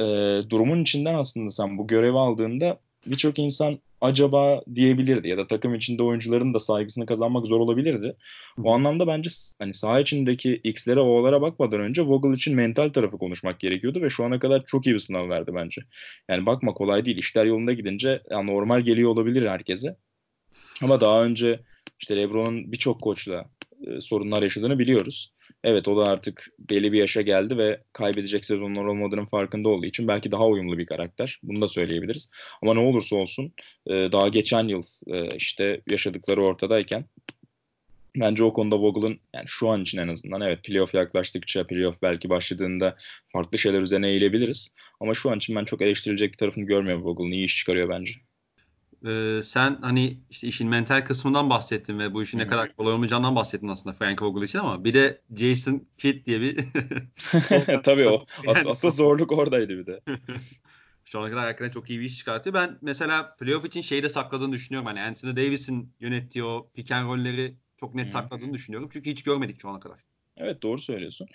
e, 0.00 0.04
durumun 0.50 0.82
içinden 0.82 1.14
aslında 1.14 1.50
sen 1.50 1.78
bu 1.78 1.86
görevi 1.86 2.18
aldığında 2.18 2.78
birçok 3.06 3.38
insan 3.38 3.78
acaba 4.02 4.62
diyebilirdi 4.74 5.28
ya 5.28 5.38
da 5.38 5.46
takım 5.46 5.74
içinde 5.74 6.02
oyuncuların 6.02 6.54
da 6.54 6.60
saygısını 6.60 7.06
kazanmak 7.06 7.46
zor 7.46 7.60
olabilirdi. 7.60 8.16
O 8.62 8.74
anlamda 8.74 9.06
bence 9.06 9.30
hani 9.58 9.74
saha 9.74 10.00
içindeki 10.00 10.60
X'lere 10.64 11.00
O'lara 11.00 11.42
bakmadan 11.42 11.80
önce 11.80 12.02
Vogel 12.02 12.36
için 12.36 12.54
mental 12.54 12.88
tarafı 12.88 13.18
konuşmak 13.18 13.60
gerekiyordu 13.60 14.02
ve 14.02 14.10
şu 14.10 14.24
ana 14.24 14.38
kadar 14.38 14.64
çok 14.64 14.86
iyi 14.86 14.94
bir 14.94 15.00
sınav 15.00 15.28
verdi 15.28 15.50
bence. 15.54 15.82
Yani 16.28 16.46
bakma 16.46 16.74
kolay 16.74 17.04
değil. 17.04 17.18
İşler 17.18 17.44
yolunda 17.44 17.72
gidince 17.72 18.22
yani 18.30 18.50
normal 18.50 18.80
geliyor 18.80 19.10
olabilir 19.10 19.48
herkese. 19.48 19.96
Ama 20.82 21.00
daha 21.00 21.24
önce 21.24 21.60
işte 22.00 22.16
LeBron'un 22.16 22.72
birçok 22.72 23.00
koçla 23.00 23.44
e, 23.86 24.00
sorunlar 24.00 24.42
yaşadığını 24.42 24.78
biliyoruz. 24.78 25.32
Evet 25.64 25.88
o 25.88 25.96
da 25.96 26.04
artık 26.04 26.48
belli 26.58 26.92
bir 26.92 26.98
yaşa 26.98 27.22
geldi 27.22 27.58
ve 27.58 27.80
kaybedecek 27.92 28.44
sezonlar 28.44 28.84
olmadığının 28.84 29.26
farkında 29.26 29.68
olduğu 29.68 29.86
için 29.86 30.08
belki 30.08 30.32
daha 30.32 30.46
uyumlu 30.46 30.78
bir 30.78 30.86
karakter. 30.86 31.40
Bunu 31.42 31.60
da 31.60 31.68
söyleyebiliriz. 31.68 32.30
Ama 32.62 32.74
ne 32.74 32.80
olursa 32.80 33.16
olsun 33.16 33.52
e, 33.86 33.92
daha 34.12 34.28
geçen 34.28 34.68
yıl 34.68 34.82
e, 35.06 35.36
işte 35.36 35.80
yaşadıkları 35.90 36.44
ortadayken 36.44 37.04
bence 38.16 38.44
o 38.44 38.52
konuda 38.52 38.78
Vogel'ın 38.78 39.18
yani 39.34 39.44
şu 39.46 39.68
an 39.68 39.82
için 39.82 39.98
en 39.98 40.08
azından 40.08 40.40
evet 40.40 40.64
playoff 40.64 40.94
yaklaştıkça 40.94 41.66
playoff 41.66 42.02
belki 42.02 42.30
başladığında 42.30 42.96
farklı 43.32 43.58
şeyler 43.58 43.80
üzerine 43.82 44.08
eğilebiliriz. 44.08 44.74
Ama 45.00 45.14
şu 45.14 45.30
an 45.30 45.38
için 45.38 45.56
ben 45.56 45.64
çok 45.64 45.82
eleştirilecek 45.82 46.32
bir 46.32 46.38
tarafını 46.38 46.64
görmüyorum 46.64 47.04
Vogel'ın. 47.04 47.30
iyi 47.30 47.44
iş 47.44 47.56
çıkarıyor 47.56 47.88
bence. 47.88 48.12
Ee, 49.06 49.40
sen 49.44 49.78
hani 49.80 50.20
işte 50.30 50.48
işin 50.48 50.68
mental 50.68 51.00
kısmından 51.04 51.50
bahsettin 51.50 51.98
ve 51.98 52.14
bu 52.14 52.22
işin 52.22 52.38
ne 52.38 52.46
kadar 52.46 52.76
kolay 52.76 52.92
olmayacağından 52.92 53.36
bahsettin 53.36 53.68
aslında 53.68 53.94
Frank 53.94 54.22
Vogel 54.22 54.42
için 54.42 54.58
ama 54.58 54.84
bir 54.84 54.94
de 54.94 55.20
Jason 55.36 55.86
Kidd 55.98 56.26
diye 56.26 56.40
bir 56.40 56.56
Tabii 57.84 58.08
o. 58.08 58.24
As- 58.46 58.66
asıl 58.66 58.90
zorluk 58.90 59.32
oradaydı 59.32 59.78
bir 59.78 59.86
de. 59.86 60.00
Şu 61.04 61.20
ana 61.20 61.30
kadar 61.30 61.44
hakikaten 61.44 61.70
çok 61.70 61.90
iyi 61.90 62.00
bir 62.00 62.04
iş 62.04 62.18
çıkartıyor. 62.18 62.54
Ben 62.54 62.78
mesela 62.82 63.36
playoff 63.36 63.64
için 63.64 63.80
şeyi 63.80 64.02
de 64.02 64.08
sakladığını 64.08 64.52
düşünüyorum. 64.52 64.86
Hani 64.86 65.00
Anthony 65.00 65.36
Davis'in 65.36 65.92
yönettiği 66.00 66.44
o 66.44 66.70
pick 66.74 66.90
and 66.92 67.08
roll'leri 67.08 67.56
çok 67.76 67.94
net 67.94 68.10
sakladığını 68.10 68.54
düşünüyorum. 68.54 68.90
Çünkü 68.92 69.10
hiç 69.10 69.22
görmedik 69.22 69.60
şu 69.60 69.68
ana 69.68 69.80
kadar. 69.80 70.00
Evet 70.36 70.62
doğru 70.62 70.78
söylüyorsun. 70.78 71.28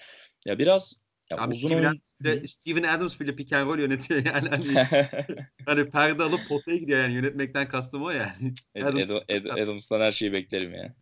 Ya 0.45 0.59
biraz 0.59 1.01
ya 1.31 1.37
Abi 1.37 1.51
uzun 1.51 1.67
Steven, 1.67 1.83
oyun... 1.83 2.01
Adams, 2.21 2.51
Steven 2.51 2.83
Adams 2.83 3.19
bile 3.19 3.35
pick 3.35 3.53
and 3.53 3.67
roll 3.67 3.79
yönetiyor 3.79 4.25
yani. 4.25 4.49
Hani, 4.49 4.87
hani 5.65 5.89
perde 5.89 6.23
alıp 6.23 6.47
potaya 6.49 6.77
gidiyor 6.77 6.99
yani 6.99 7.13
yönetmekten 7.13 7.69
kastım 7.69 8.03
o 8.03 8.09
yani. 8.09 8.53
Ed, 8.75 8.83
Ed, 8.97 9.09
Ed, 9.29 9.45
Adams'tan 9.45 10.01
her 10.01 10.11
şeyi 10.11 10.33
beklerim 10.33 10.73
ya. 10.73 10.95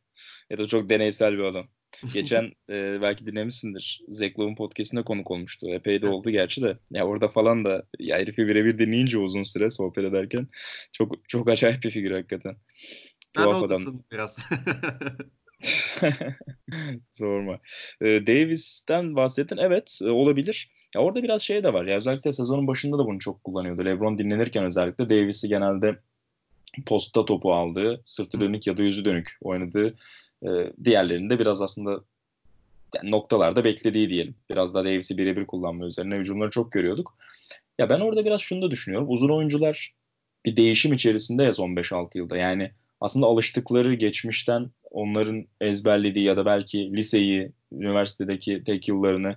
Edo 0.50 0.67
çok 0.67 0.89
deneysel 0.89 1.34
bir 1.34 1.44
adam. 1.44 1.67
Geçen 2.13 2.51
e, 2.70 3.01
belki 3.01 3.25
dinlemişsindir. 3.25 4.01
Zach 4.08 4.29
Lowe'un 4.29 4.55
podcastine 4.55 5.03
konuk 5.03 5.32
olmuştu. 5.32 5.67
Epey 5.70 6.01
de 6.01 6.08
oldu 6.08 6.29
gerçi 6.29 6.62
de. 6.62 6.77
Ya 6.91 7.05
orada 7.08 7.27
falan 7.27 7.65
da 7.65 7.84
ya 8.00 8.17
herifi 8.17 8.48
birebir 8.48 8.79
dinleyince 8.79 9.17
uzun 9.17 9.44
süre 9.44 9.70
sohbet 9.70 10.05
ederken 10.05 10.48
çok 10.94 11.29
çok 11.29 11.50
acayip 11.50 11.84
bir 11.84 11.91
figür 11.91 12.12
hakikaten. 12.12 12.55
Tuhaf 13.34 13.63
adam. 13.63 13.82
biraz. 14.12 14.46
Sorma. 17.09 17.59
Ee, 18.01 18.27
Davis'ten 18.27 19.15
bahsettin. 19.15 19.57
Evet 19.57 20.00
e, 20.01 20.09
olabilir. 20.09 20.71
Ya 20.95 21.01
orada 21.01 21.24
biraz 21.24 21.41
şey 21.41 21.63
de 21.63 21.74
var. 21.74 21.85
Ya 21.85 21.97
özellikle 21.97 22.31
sezonun 22.31 22.67
başında 22.67 22.97
da 22.97 23.05
bunu 23.05 23.19
çok 23.19 23.43
kullanıyordu. 23.43 23.85
LeBron 23.85 24.17
dinlenirken 24.17 24.65
özellikle 24.65 25.09
Davis'i 25.09 25.47
genelde 25.50 26.00
posta 26.85 27.25
topu 27.25 27.53
aldığı, 27.53 28.03
sırtı 28.05 28.39
dönük 28.39 28.67
ya 28.67 28.77
da 28.77 28.81
yüzü 28.81 29.05
dönük 29.05 29.38
oynadığı 29.41 29.95
e, 30.43 30.50
diğerlerinde 30.83 31.39
biraz 31.39 31.62
aslında 31.62 32.00
yani 32.95 33.12
noktalarda 33.12 33.63
beklediği 33.63 34.09
diyelim. 34.09 34.35
Biraz 34.50 34.74
daha 34.74 34.85
Davis'i 34.85 35.17
birebir 35.17 35.45
kullanma 35.45 35.85
üzerine 35.85 36.15
hücumları 36.15 36.50
çok 36.50 36.71
görüyorduk. 36.71 37.17
Ya 37.79 37.89
ben 37.89 38.00
orada 38.00 38.25
biraz 38.25 38.41
şunu 38.41 38.62
da 38.62 38.71
düşünüyorum. 38.71 39.09
Uzun 39.09 39.29
oyuncular 39.29 39.93
bir 40.45 40.57
değişim 40.57 40.93
içerisinde 40.93 41.43
ya 41.43 41.53
son 41.53 41.75
5-6 41.75 42.17
yılda. 42.17 42.38
Yani 42.38 42.71
aslında 43.01 43.25
alıştıkları 43.25 43.93
geçmişten 43.93 44.71
onların 44.95 45.45
ezberlediği 45.61 46.25
ya 46.25 46.37
da 46.37 46.45
belki 46.45 46.93
liseyi, 46.93 47.51
üniversitedeki 47.71 48.63
tek 48.65 48.87
yıllarını 48.87 49.35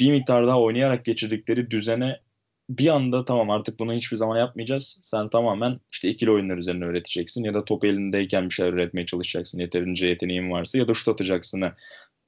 bir 0.00 0.10
miktar 0.10 0.46
daha 0.46 0.60
oynayarak 0.60 1.04
geçirdikleri 1.04 1.70
düzene 1.70 2.20
bir 2.70 2.88
anda 2.88 3.24
tamam 3.24 3.50
artık 3.50 3.78
bunu 3.78 3.92
hiçbir 3.92 4.16
zaman 4.16 4.38
yapmayacağız. 4.38 4.98
Sen 5.02 5.28
tamamen 5.28 5.80
işte 5.92 6.08
ikili 6.08 6.30
oyunlar 6.30 6.56
üzerine 6.56 6.84
öğreteceksin 6.84 7.44
ya 7.44 7.54
da 7.54 7.64
top 7.64 7.84
elindeyken 7.84 8.48
bir 8.48 8.54
şeyler 8.54 8.72
üretmeye 8.72 9.06
çalışacaksın. 9.06 9.58
Yeterince 9.58 10.06
yeteneğin 10.06 10.50
varsa 10.50 10.78
ya 10.78 10.88
da 10.88 10.94
şut 10.94 11.08
atacaksın. 11.08 11.64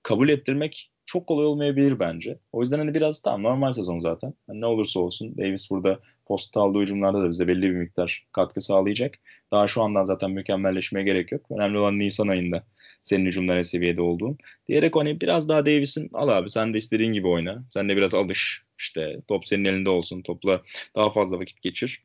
Kabul 0.03 0.29
ettirmek 0.29 0.91
çok 1.07 1.27
kolay 1.27 1.47
olmayabilir 1.47 1.99
bence. 1.99 2.39
O 2.53 2.61
yüzden 2.61 2.79
hani 2.79 2.95
biraz 2.95 3.23
tamam 3.23 3.43
normal 3.43 3.73
sezon 3.73 3.99
zaten. 3.99 4.35
Yani 4.49 4.61
ne 4.61 4.67
olursa 4.67 5.01
olsun 5.01 5.39
Davis 5.39 5.71
burada 5.71 6.01
post 6.27 6.57
aldığı 6.57 6.81
hücumlarda 6.81 7.23
da 7.23 7.31
bize 7.31 7.49
belli 7.49 7.63
bir 7.63 7.77
miktar 7.77 8.27
katkı 8.33 8.61
sağlayacak. 8.61 9.15
Daha 9.53 9.69
şu 9.69 9.83
andan 9.83 10.05
zaten 10.05 10.31
mükemmelleşmeye 10.31 11.05
gerek 11.05 11.33
yok. 11.33 11.47
Önemli 11.51 11.79
olan 11.79 11.99
Nisan 11.99 12.29
ayında 12.29 12.65
senin 13.05 13.27
hücumda 13.27 13.55
ne 13.55 13.65
seviyede 13.65 14.03
olduğun. 14.03 14.39
Diyerek 14.69 14.97
hani 14.97 15.21
biraz 15.21 15.49
daha 15.49 15.67
Davis'in 15.67 16.11
al 16.13 16.29
abi 16.29 16.51
sen 16.51 16.75
de 16.75 16.79
istediğin 16.79 17.13
gibi 17.13 17.27
oyna. 17.27 17.65
Sen 17.71 17.89
de 17.89 17.97
biraz 17.97 18.15
alış. 18.15 18.63
İşte 18.79 19.21
top 19.29 19.47
senin 19.47 19.65
elinde 19.65 19.91
olsun. 19.91 20.23
Topla 20.23 20.63
daha 20.97 21.11
fazla 21.13 21.39
vakit 21.41 21.63
geçir. 21.63 22.05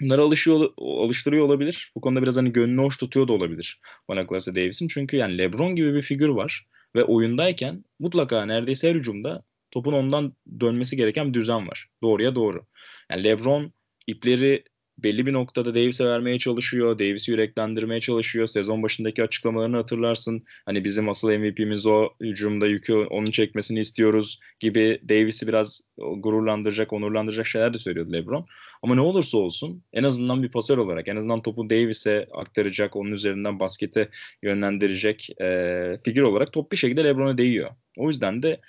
Bunları 0.00 0.22
alışıyor, 0.22 0.70
alıştırıyor 0.78 1.44
olabilir. 1.44 1.92
Bu 1.96 2.00
konuda 2.00 2.22
biraz 2.22 2.36
hani 2.36 2.52
gönlünü 2.52 2.82
hoş 2.82 2.96
tutuyor 2.96 3.28
da 3.28 3.32
olabilir 3.32 3.80
bana 4.08 4.26
kalırsa 4.26 4.54
Davis'in. 4.54 4.88
Çünkü 4.88 5.16
yani 5.16 5.38
LeBron 5.38 5.76
gibi 5.76 5.94
bir 5.94 6.02
figür 6.02 6.28
var. 6.28 6.66
Ve 6.96 7.04
oyundayken 7.04 7.84
mutlaka 7.98 8.46
neredeyse 8.46 8.88
her 8.88 8.94
hücumda 8.94 9.44
topun 9.70 9.92
ondan 9.92 10.36
dönmesi 10.60 10.96
gereken 10.96 11.28
bir 11.28 11.34
düzen 11.34 11.68
var. 11.68 11.88
Doğruya 12.02 12.34
doğru. 12.34 12.66
Yani 13.10 13.24
LeBron 13.24 13.72
ipleri 14.06 14.64
belli 15.02 15.26
bir 15.26 15.32
noktada 15.32 15.74
Davis'e 15.74 16.06
vermeye 16.06 16.38
çalışıyor. 16.38 16.98
Davis'i 16.98 17.30
yüreklendirmeye 17.30 18.00
çalışıyor. 18.00 18.46
Sezon 18.46 18.82
başındaki 18.82 19.22
açıklamalarını 19.22 19.76
hatırlarsın. 19.76 20.44
Hani 20.64 20.84
bizim 20.84 21.08
asıl 21.08 21.28
MVP'miz 21.28 21.86
o. 21.86 22.08
Hücumda 22.20 22.66
yükü 22.66 22.94
onun 22.94 23.30
çekmesini 23.30 23.80
istiyoruz 23.80 24.40
gibi 24.60 25.00
Davis'i 25.08 25.46
biraz 25.46 25.80
gururlandıracak, 26.16 26.92
onurlandıracak 26.92 27.46
şeyler 27.46 27.74
de 27.74 27.78
söylüyordu 27.78 28.12
LeBron. 28.12 28.46
Ama 28.82 28.94
ne 28.94 29.00
olursa 29.00 29.38
olsun 29.38 29.82
en 29.92 30.02
azından 30.02 30.42
bir 30.42 30.48
pasör 30.48 30.78
olarak 30.78 31.08
en 31.08 31.16
azından 31.16 31.42
topu 31.42 31.70
Davis'e 31.70 32.26
aktaracak, 32.32 32.96
onun 32.96 33.12
üzerinden 33.12 33.60
baskete 33.60 34.08
yönlendirecek 34.42 35.40
e, 35.40 35.98
figür 36.04 36.22
olarak 36.22 36.52
top 36.52 36.72
bir 36.72 36.76
şekilde 36.76 37.04
LeBron'a 37.04 37.38
değiyor. 37.38 37.70
O 37.96 38.08
yüzden 38.08 38.42
de 38.42 38.60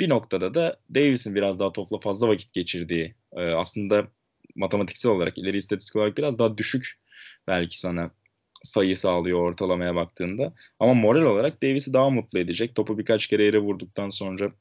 bir 0.00 0.08
noktada 0.08 0.54
da 0.54 0.76
Davis'in 0.94 1.34
biraz 1.34 1.60
daha 1.60 1.72
topla 1.72 1.98
fazla 2.00 2.28
vakit 2.28 2.52
geçirdiği 2.52 3.14
e, 3.36 3.40
aslında 3.40 4.08
matematiksel 4.56 5.12
olarak 5.12 5.38
ileri 5.38 5.56
istatistik 5.56 5.96
olarak 5.96 6.18
biraz 6.18 6.38
daha 6.38 6.58
düşük 6.58 6.98
belki 7.46 7.80
sana 7.80 8.10
sayı 8.62 8.96
sağlıyor 8.96 9.38
ortalamaya 9.38 9.94
baktığında. 9.94 10.54
Ama 10.80 10.94
moral 10.94 11.22
olarak 11.22 11.62
Davis'i 11.62 11.92
daha 11.92 12.10
mutlu 12.10 12.38
edecek. 12.38 12.74
Topu 12.74 12.98
birkaç 12.98 13.26
kere 13.26 13.44
yere 13.44 13.58
vurduktan 13.58 14.10
sonra 14.10 14.52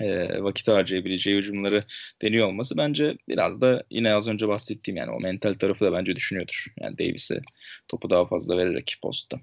e, 0.00 0.42
vakit 0.42 0.68
harcayabileceği 0.68 1.36
hücumları 1.36 1.82
deniyor 2.22 2.46
olması 2.48 2.76
bence 2.76 3.18
biraz 3.28 3.60
da 3.60 3.84
yine 3.90 4.14
az 4.14 4.28
önce 4.28 4.48
bahsettiğim 4.48 4.96
yani 4.96 5.10
o 5.10 5.20
mental 5.20 5.54
tarafı 5.54 5.84
da 5.84 5.92
bence 5.92 6.16
düşünüyordur. 6.16 6.66
Yani 6.80 6.98
Davis'e 6.98 7.40
topu 7.88 8.10
daha 8.10 8.26
fazla 8.26 8.56
vererek 8.56 8.98
postta. 9.02 9.40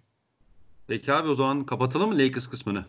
Peki 0.88 1.14
abi 1.14 1.30
o 1.30 1.36
zaman 1.36 1.66
kapatalım 1.66 2.10
mı 2.10 2.20
Lakers 2.20 2.48
kısmını? 2.48 2.86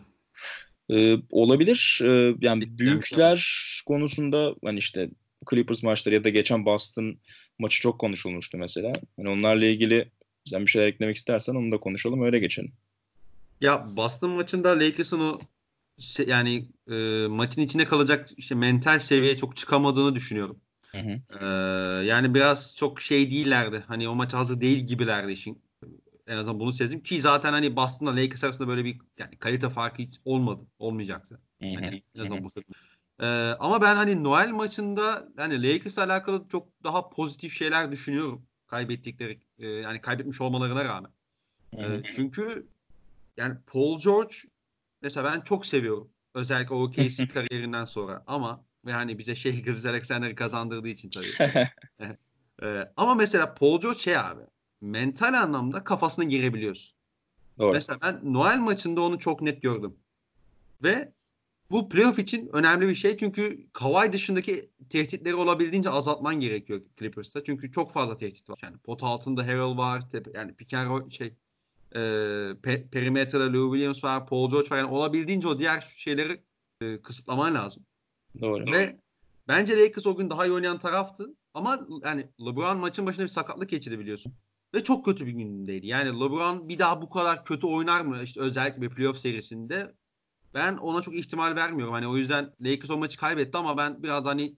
Ee, 0.89 1.17
olabilir. 1.31 1.99
Ee, 2.03 2.35
yani 2.41 2.79
büyükler 2.79 3.53
konusunda 3.85 4.55
hani 4.63 4.79
işte 4.79 5.09
Clippers 5.49 5.83
maçları 5.83 6.15
ya 6.15 6.23
da 6.23 6.29
geçen 6.29 6.65
Boston 6.65 7.17
maçı 7.59 7.81
çok 7.81 7.99
konuşulmuştu 7.99 8.57
mesela. 8.57 8.93
Yani 9.17 9.29
onlarla 9.29 9.65
ilgili 9.65 10.11
sen 10.45 10.65
bir 10.65 10.71
şey 10.71 10.87
eklemek 10.87 11.15
istersen 11.15 11.55
onu 11.55 11.71
da 11.71 11.77
konuşalım 11.77 12.23
öyle 12.23 12.39
geçelim. 12.39 12.71
Ya 13.61 13.87
Boston 13.95 14.31
maçında 14.31 14.79
Lakers'ın 14.79 15.19
o 15.19 15.39
yani 16.27 16.67
e, 16.91 17.27
maçın 17.27 17.61
içine 17.61 17.85
kalacak 17.85 18.29
işte 18.37 18.55
mental 18.55 18.99
seviyeye 18.99 19.37
çok 19.37 19.55
çıkamadığını 19.55 20.15
düşünüyorum. 20.15 20.59
Hı 20.91 20.97
hı. 20.97 21.21
Ee, 21.39 21.45
yani 22.05 22.33
biraz 22.33 22.75
çok 22.75 23.01
şey 23.01 23.31
değillerdi. 23.31 23.83
Hani 23.87 24.09
o 24.09 24.15
maç 24.15 24.33
hazır 24.33 24.61
değil 24.61 24.87
gibilerdi 24.87 25.31
işin. 25.31 25.61
En 26.27 26.37
azından 26.37 26.59
bunu 26.59 26.71
sezdim 26.71 27.03
ki 27.03 27.21
zaten 27.21 27.51
hani 27.51 27.75
Boston'la 27.75 28.15
Lakers 28.15 28.43
arasında 28.43 28.67
böyle 28.67 28.85
bir 28.85 28.97
yani 29.17 29.37
kalite 29.37 29.69
farkı 29.69 30.01
hiç 30.01 30.15
olmadı. 30.25 30.61
Olmayacaktı. 30.79 31.41
Yani 31.61 32.03
en 32.15 32.19
azından 32.19 32.43
bu 32.43 32.49
sezon. 32.49 32.73
Ee, 33.19 33.25
ama 33.59 33.81
ben 33.81 33.95
hani 33.95 34.23
Noel 34.23 34.49
maçında 34.49 35.29
hani 35.37 35.63
Lakers'la 35.63 36.03
alakalı 36.03 36.47
çok 36.49 36.83
daha 36.83 37.09
pozitif 37.09 37.53
şeyler 37.53 37.91
düşünüyorum. 37.91 38.45
Kaybettikleri 38.67 39.39
e, 39.59 39.67
yani 39.67 40.01
kaybetmiş 40.01 40.41
olmalarına 40.41 40.85
rağmen. 40.85 41.11
E, 41.77 42.01
çünkü 42.15 42.67
yani 43.37 43.57
Paul 43.67 43.99
George 43.99 44.35
mesela 45.01 45.33
ben 45.33 45.41
çok 45.41 45.65
seviyorum. 45.65 46.11
Özellikle 46.33 46.75
o 46.75 46.83
OKC 46.83 47.27
kariyerinden 47.33 47.85
sonra 47.85 48.23
ama 48.27 48.65
ve 48.85 48.93
hani 48.93 49.17
bize 49.17 49.35
şey 49.35 49.63
Gilles 49.63 49.85
Alexander'ı 49.85 50.35
kazandırdığı 50.35 50.87
için 50.87 51.09
tabii. 51.09 51.33
e, 52.63 52.91
ama 52.97 53.15
mesela 53.15 53.53
Paul 53.53 53.81
George 53.81 53.99
şey 53.99 54.17
abi 54.17 54.41
mental 54.81 55.33
anlamda 55.33 55.83
kafasına 55.83 56.25
girebiliyorsun. 56.25 56.95
Doğru. 57.59 57.73
Mesela 57.73 57.99
ben 58.01 58.19
Noel 58.33 58.59
maçında 58.59 59.01
onu 59.01 59.19
çok 59.19 59.41
net 59.41 59.61
gördüm. 59.61 59.95
Ve 60.83 61.13
bu 61.71 61.89
playoff 61.89 62.19
için 62.19 62.49
önemli 62.53 62.87
bir 62.87 62.95
şey 62.95 63.17
çünkü 63.17 63.67
Kawhi 63.73 64.13
dışındaki 64.13 64.69
tehditleri 64.89 65.35
olabildiğince 65.35 65.89
azaltman 65.89 66.39
gerekiyor 66.39 66.81
Clippers'ta. 66.99 67.43
Çünkü 67.43 67.71
çok 67.71 67.91
fazla 67.91 68.17
tehdit 68.17 68.49
var. 68.49 68.59
Yani 68.63 68.77
pot 68.77 69.03
altında 69.03 69.43
Harrell 69.43 69.77
var. 69.77 70.09
Tepe, 70.11 70.31
yani 70.35 70.53
pick 70.53 70.73
and 70.73 71.11
şey 71.11 71.27
e, 71.95 72.01
pe, 72.63 72.89
perimetrede 72.91 73.43
Lou 73.43 73.73
Williams 73.73 74.03
var. 74.03 74.27
Paul 74.27 74.49
George 74.51 74.69
var. 74.69 74.77
Yani 74.77 74.91
olabildiğince 74.91 75.47
o 75.47 75.59
diğer 75.59 75.93
şeyleri 75.95 76.43
e, 76.81 77.01
kısıtlaman 77.01 77.55
lazım. 77.55 77.85
Doğru. 78.41 78.71
Ve 78.71 78.99
bence 79.47 79.77
Lakers 79.77 80.05
o 80.05 80.15
gün 80.15 80.29
daha 80.29 80.45
iyi 80.45 80.51
oynayan 80.51 80.79
taraftı. 80.79 81.35
Ama 81.53 81.87
yani 82.03 82.27
LeBron 82.41 82.77
maçın 82.77 83.05
başında 83.05 83.23
bir 83.23 83.31
sakatlık 83.31 83.69
geçirdi 83.69 83.99
biliyorsun. 83.99 84.33
Ve 84.73 84.83
çok 84.83 85.05
kötü 85.05 85.25
bir 85.25 85.31
günündeydi. 85.31 85.87
Yani 85.87 86.09
LeBron 86.09 86.69
bir 86.69 86.79
daha 86.79 87.01
bu 87.01 87.09
kadar 87.09 87.45
kötü 87.45 87.67
oynar 87.67 88.01
mı? 88.01 88.23
İşte 88.23 88.41
özellikle 88.41 88.81
bir 88.81 88.89
playoff 88.89 89.17
serisinde. 89.17 89.95
Ben 90.53 90.77
ona 90.77 91.01
çok 91.01 91.15
ihtimal 91.15 91.55
vermiyorum. 91.55 91.93
Hani 91.93 92.07
o 92.07 92.17
yüzden 92.17 92.51
Lakers 92.61 92.89
o 92.89 92.97
maçı 92.97 93.17
kaybetti 93.17 93.57
ama 93.57 93.77
ben 93.77 94.03
biraz 94.03 94.25
hani 94.25 94.55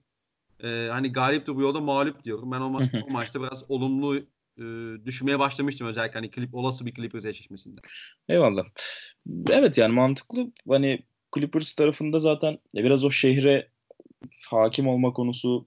e, 0.64 0.88
hani 0.90 1.12
galipti 1.12 1.54
bu 1.54 1.62
yolda 1.62 1.80
mağlup 1.80 2.24
diyorum. 2.24 2.52
Ben 2.52 2.60
o, 2.60 2.70
ma- 2.70 3.02
o 3.02 3.10
maçta 3.10 3.42
biraz 3.42 3.70
olumlu 3.70 4.16
e, 4.58 4.64
düşünmeye 5.06 5.38
başlamıştım 5.38 5.86
özellikle 5.86 6.14
hani 6.14 6.30
klip 6.30 6.54
olası 6.54 6.86
bir 6.86 6.94
Clippers 6.94 7.24
eşleşmesinde. 7.24 7.80
Eyvallah. 8.28 8.64
Evet 9.50 9.78
yani 9.78 9.94
mantıklı. 9.94 10.52
Hani 10.68 11.02
Clippers 11.34 11.74
tarafında 11.74 12.20
zaten 12.20 12.58
biraz 12.74 13.04
o 13.04 13.10
şehre 13.10 13.68
hakim 14.46 14.88
olma 14.88 15.12
konusu 15.12 15.66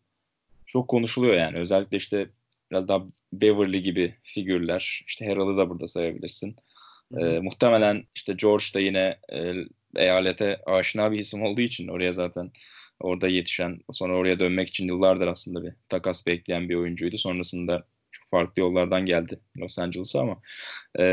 çok 0.66 0.88
konuşuluyor 0.88 1.34
yani. 1.34 1.58
Özellikle 1.58 1.98
işte 1.98 2.30
biraz 2.72 2.88
daha 2.88 3.08
Beverly 3.34 3.82
gibi 3.82 4.16
figürler. 4.24 5.04
İşte 5.08 5.28
Harrell'ı 5.28 5.58
da 5.58 5.70
burada 5.70 5.88
sayabilirsin. 5.88 6.56
Ee, 7.18 7.40
muhtemelen 7.40 8.04
işte 8.16 8.34
George 8.34 8.66
da 8.76 8.80
yine 8.80 9.20
e, 9.34 9.54
eyalete 9.96 10.60
aşina 10.66 11.12
bir 11.12 11.20
isim 11.20 11.44
olduğu 11.44 11.62
için 11.62 11.88
oraya 11.88 12.14
zaten 12.14 12.52
orada 13.00 13.28
yetişen 13.28 13.80
sonra 13.92 14.16
oraya 14.16 14.40
dönmek 14.40 14.68
için 14.68 14.88
yıllardır 14.88 15.28
aslında 15.28 15.64
bir 15.64 15.74
takas 15.90 16.28
bekleyen 16.28 16.70
bir 16.70 16.76
oyuncuydu. 16.76 17.18
Sonrasında 17.18 17.88
çok 18.12 18.30
farklı 18.32 18.62
yollardan 18.62 19.06
geldi 19.06 19.40
Los 19.58 19.80
Angeles'a 19.80 20.22
ama 20.22 20.42
e, 21.00 21.04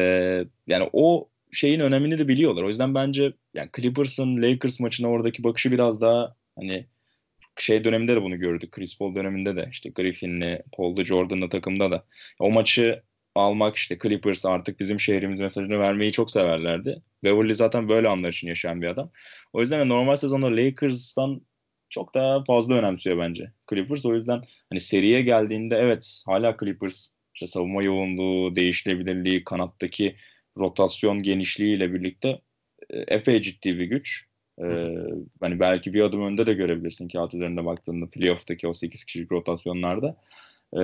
yani 0.66 0.90
o 0.92 1.28
şeyin 1.52 1.80
önemini 1.80 2.18
de 2.18 2.28
biliyorlar. 2.28 2.62
O 2.62 2.68
yüzden 2.68 2.94
bence 2.94 3.32
yani 3.54 3.70
Clippers'ın 3.76 4.42
Lakers 4.42 4.80
maçına 4.80 5.08
oradaki 5.08 5.44
bakışı 5.44 5.72
biraz 5.72 6.00
daha 6.00 6.36
hani 6.56 6.86
şey 7.58 7.84
döneminde 7.84 8.16
de 8.16 8.22
bunu 8.22 8.38
gördük. 8.38 8.72
Chris 8.72 8.98
Paul 8.98 9.14
döneminde 9.14 9.56
de 9.56 9.68
işte 9.72 9.90
Griffin'le, 9.90 10.58
Paul'da 10.76 11.04
Jordan'la 11.04 11.48
takımda 11.48 11.90
da. 11.90 12.04
O 12.38 12.50
maçı 12.50 13.02
almak 13.34 13.76
işte 13.76 13.98
Clippers 14.02 14.46
artık 14.46 14.80
bizim 14.80 15.00
şehrimiz 15.00 15.40
mesajını 15.40 15.78
vermeyi 15.78 16.12
çok 16.12 16.30
severlerdi. 16.30 17.02
Beverly 17.24 17.54
zaten 17.54 17.88
böyle 17.88 18.08
anlar 18.08 18.32
için 18.32 18.48
yaşayan 18.48 18.82
bir 18.82 18.86
adam. 18.86 19.10
O 19.52 19.60
yüzden 19.60 19.88
normal 19.88 20.16
sezonda 20.16 20.46
Lakers'tan 20.56 21.40
çok 21.90 22.14
daha 22.14 22.44
fazla 22.44 22.74
önemsiyor 22.74 23.18
bence 23.18 23.52
Clippers. 23.70 24.06
O 24.06 24.14
yüzden 24.14 24.42
hani 24.70 24.80
seriye 24.80 25.22
geldiğinde 25.22 25.76
evet 25.76 26.22
hala 26.26 26.56
Clippers 26.60 27.08
işte 27.34 27.46
savunma 27.46 27.82
yoğunluğu, 27.82 28.56
değişilebilirliği, 28.56 29.44
kanattaki 29.44 30.16
rotasyon 30.58 31.22
genişliğiyle 31.22 31.94
birlikte 31.94 32.40
e, 32.90 32.98
epey 32.98 33.42
ciddi 33.42 33.78
bir 33.78 33.84
güç. 33.84 34.26
Ee, 34.60 34.88
hani 35.40 35.60
belki 35.60 35.94
bir 35.94 36.00
adım 36.00 36.22
önde 36.22 36.46
de 36.46 36.54
görebilirsin 36.54 37.08
kağıt 37.08 37.34
üzerinde 37.34 37.64
baktığında 37.64 38.10
playoff'taki 38.10 38.68
o 38.68 38.74
8 38.74 39.04
kişilik 39.04 39.32
rotasyonlarda. 39.32 40.16
Ee, 40.74 40.78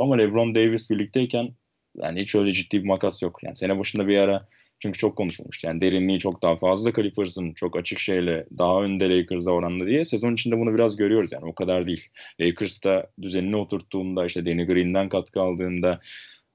ama 0.00 0.16
LeBron 0.16 0.54
Davis 0.54 0.90
birlikteyken 0.90 1.48
yani 1.96 2.20
hiç 2.20 2.34
öyle 2.34 2.52
ciddi 2.52 2.82
bir 2.82 2.88
makas 2.88 3.22
yok. 3.22 3.38
Yani 3.42 3.56
sene 3.56 3.78
başında 3.78 4.08
bir 4.08 4.18
ara 4.18 4.48
çünkü 4.84 4.98
çok 4.98 5.16
konuşulmuştu. 5.16 5.66
Yani 5.66 5.80
derinliği 5.80 6.18
çok 6.18 6.42
daha 6.42 6.56
fazla 6.56 6.92
Clippers'ın 6.92 7.52
çok 7.52 7.76
açık 7.76 7.98
şeyle 7.98 8.46
daha 8.58 8.82
önde 8.82 9.18
Lakers'a 9.18 9.50
oranla 9.50 9.86
diye. 9.86 10.04
Sezon 10.04 10.34
içinde 10.34 10.58
bunu 10.58 10.74
biraz 10.74 10.96
görüyoruz 10.96 11.32
yani 11.32 11.44
o 11.44 11.54
kadar 11.54 11.86
değil. 11.86 12.08
Lakers'ta 12.40 13.06
düzenini 13.22 13.56
oturttuğunda 13.56 14.26
işte 14.26 14.46
Danny 14.46 14.66
Green'den 14.66 15.08
katkı 15.08 15.40
aldığında 15.40 16.00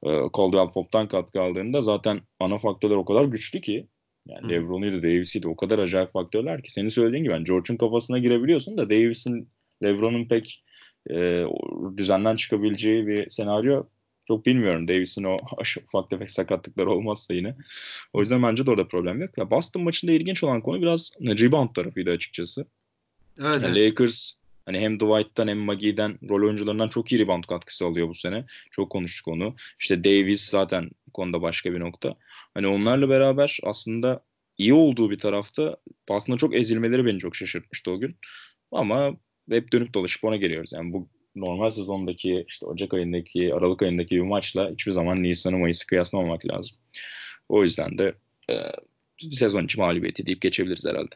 e, 0.04 0.10
Caldwell 0.38 0.72
Pop'tan 0.74 1.08
katkı 1.08 1.42
aldığında 1.42 1.82
zaten 1.82 2.22
ana 2.40 2.58
faktörler 2.58 2.96
o 2.96 3.06
kadar 3.06 3.26
güçlü 3.26 3.62
ki 3.62 3.88
yani 4.28 4.50
LeBron'uydu, 4.50 5.04
Davis'iydi. 5.04 5.48
O 5.48 5.56
kadar 5.56 5.80
acayip 5.80 6.12
faktörler 6.12 6.64
ki. 6.64 6.72
Senin 6.72 6.90
söylediğin 6.90 7.24
gibi 7.24 7.34
yani 7.34 7.44
George'un 7.44 7.78
kafasına 7.78 8.20
girebiliyorsun 8.20 8.78
da 8.78 8.90
Davis'in, 8.90 9.50
LeBron'un 9.84 10.26
pek 10.26 10.64
e, 11.12 11.46
düzenden 11.98 12.36
çıkabileceği 12.36 13.08
bir 13.08 13.30
senaryo 13.30 13.84
çok 14.30 14.46
bilmiyorum. 14.46 14.88
Davis'in 14.88 15.24
o 15.24 15.38
ufak 15.84 16.10
tefek 16.10 16.32
sakatlıklar 16.32 16.86
olmazsa 16.86 17.34
yine. 17.34 17.56
O 18.14 18.20
yüzden 18.20 18.44
bence 18.44 18.66
de 18.66 18.72
orada 18.72 18.88
problem 18.88 19.22
yok. 19.22 19.38
Ya 19.38 19.52
Boston 19.52 19.84
maçında 19.84 20.12
ilginç 20.12 20.44
olan 20.44 20.62
konu 20.62 20.82
biraz 20.82 21.12
rebound 21.22 21.70
tarafıydı 21.76 22.10
açıkçası. 22.10 22.66
Evet, 23.40 23.64
yani. 23.64 23.86
Lakers 23.86 24.34
hani 24.66 24.80
hem 24.80 25.00
Dwight'tan 25.00 25.48
hem 25.48 25.58
Maggie'den 25.58 26.20
rol 26.30 26.44
oyuncularından 26.44 26.88
çok 26.88 27.12
iyi 27.12 27.20
rebound 27.20 27.44
katkısı 27.44 27.86
alıyor 27.86 28.10
bu 28.10 28.16
sene. 28.16 28.46
Çok 28.72 28.90
konuştuk 28.90 29.28
onu. 29.28 29.56
İşte 29.80 30.04
Davis 30.04 30.50
zaten 30.50 30.90
konuda 31.14 31.42
başka 31.42 31.74
bir 31.74 31.80
nokta. 31.80 32.16
Hani 32.54 32.68
onlarla 32.68 33.10
beraber 33.10 33.60
aslında 33.64 34.24
iyi 34.58 34.74
olduğu 34.74 35.12
bir 35.12 35.20
tarafta 35.20 35.78
aslında 36.10 36.38
çok 36.38 36.56
ezilmeleri 36.56 37.06
beni 37.06 37.20
çok 37.20 37.36
şaşırtmıştı 37.36 37.92
o 37.92 38.00
gün. 38.00 38.16
Ama 38.72 39.12
hep 39.50 39.72
dönüp 39.72 39.94
dolaşıp 39.94 40.24
ona 40.24 40.36
geliyoruz. 40.36 40.74
Yani 40.74 40.94
bu 40.94 41.10
normal 41.36 41.72
sezondaki 41.72 42.46
işte 42.48 42.66
Ocak 42.66 42.94
ayındaki, 42.94 43.54
Aralık 43.54 43.82
ayındaki 43.82 44.16
bir 44.16 44.22
maçla 44.22 44.70
hiçbir 44.70 44.92
zaman 44.92 45.24
Nisan'ı 45.24 45.58
Mayıs'ı 45.58 45.88
kıyaslamamak 45.88 46.48
lazım. 46.48 46.78
O 47.50 47.64
yüzden 47.64 47.98
de 47.98 48.16
e, 48.50 48.56
bir 49.22 49.32
sezon 49.32 49.64
içi 49.64 49.80
mağlubiyeti 49.80 50.26
deyip 50.26 50.42
geçebiliriz 50.42 50.86
herhalde. 50.86 51.16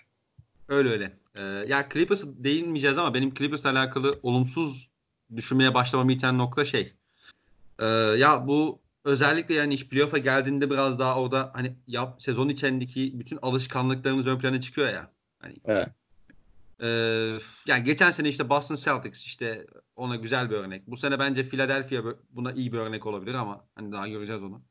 Öyle 0.67 0.89
öyle. 0.89 1.13
Ee, 1.36 1.41
ya 1.41 1.89
Clippers 1.93 2.23
değinmeyeceğiz 2.26 2.97
ama 2.97 3.13
benim 3.13 3.34
Clippers 3.34 3.65
alakalı 3.65 4.19
olumsuz 4.23 4.89
düşünmeye 5.36 5.73
başlamamı 5.73 6.12
iten 6.12 6.38
nokta 6.38 6.65
şey. 6.65 6.93
Ee, 7.80 7.86
ya 8.17 8.47
bu 8.47 8.80
özellikle 9.06 9.56
yani 9.56 9.73
iş 9.73 9.88
playoff'a 9.88 10.17
geldiğinde 10.17 10.69
biraz 10.69 10.99
daha 10.99 11.19
orada 11.21 11.52
hani 11.54 11.76
yap, 11.88 12.21
sezon 12.21 12.49
içindeki 12.49 13.19
bütün 13.19 13.39
alışkanlıklarımız 13.41 14.28
ön 14.28 14.39
plana 14.39 14.62
çıkıyor 14.62 14.89
ya. 14.89 15.12
Hani, 15.39 15.56
evet. 15.65 15.88
E, 16.84 16.88
yani 17.67 17.84
geçen 17.84 18.12
sene 18.12 18.30
işte 18.30 18.50
Boston 18.50 18.76
Celtics 18.76 19.26
işte 19.26 19.67
ona 19.96 20.15
güzel 20.15 20.50
bir 20.50 20.56
örnek. 20.56 20.88
Bu 20.88 20.98
sene 20.98 21.19
bence 21.19 21.43
Philadelphia 21.43 22.04
buna 22.30 22.52
iyi 22.52 22.74
bir 22.74 22.78
örnek 22.78 23.06
olabilir 23.06 23.34
ama 23.34 23.65
hani 23.76 23.91
daha 23.91 24.08
göreceğiz 24.08 24.43
onu. 24.43 24.63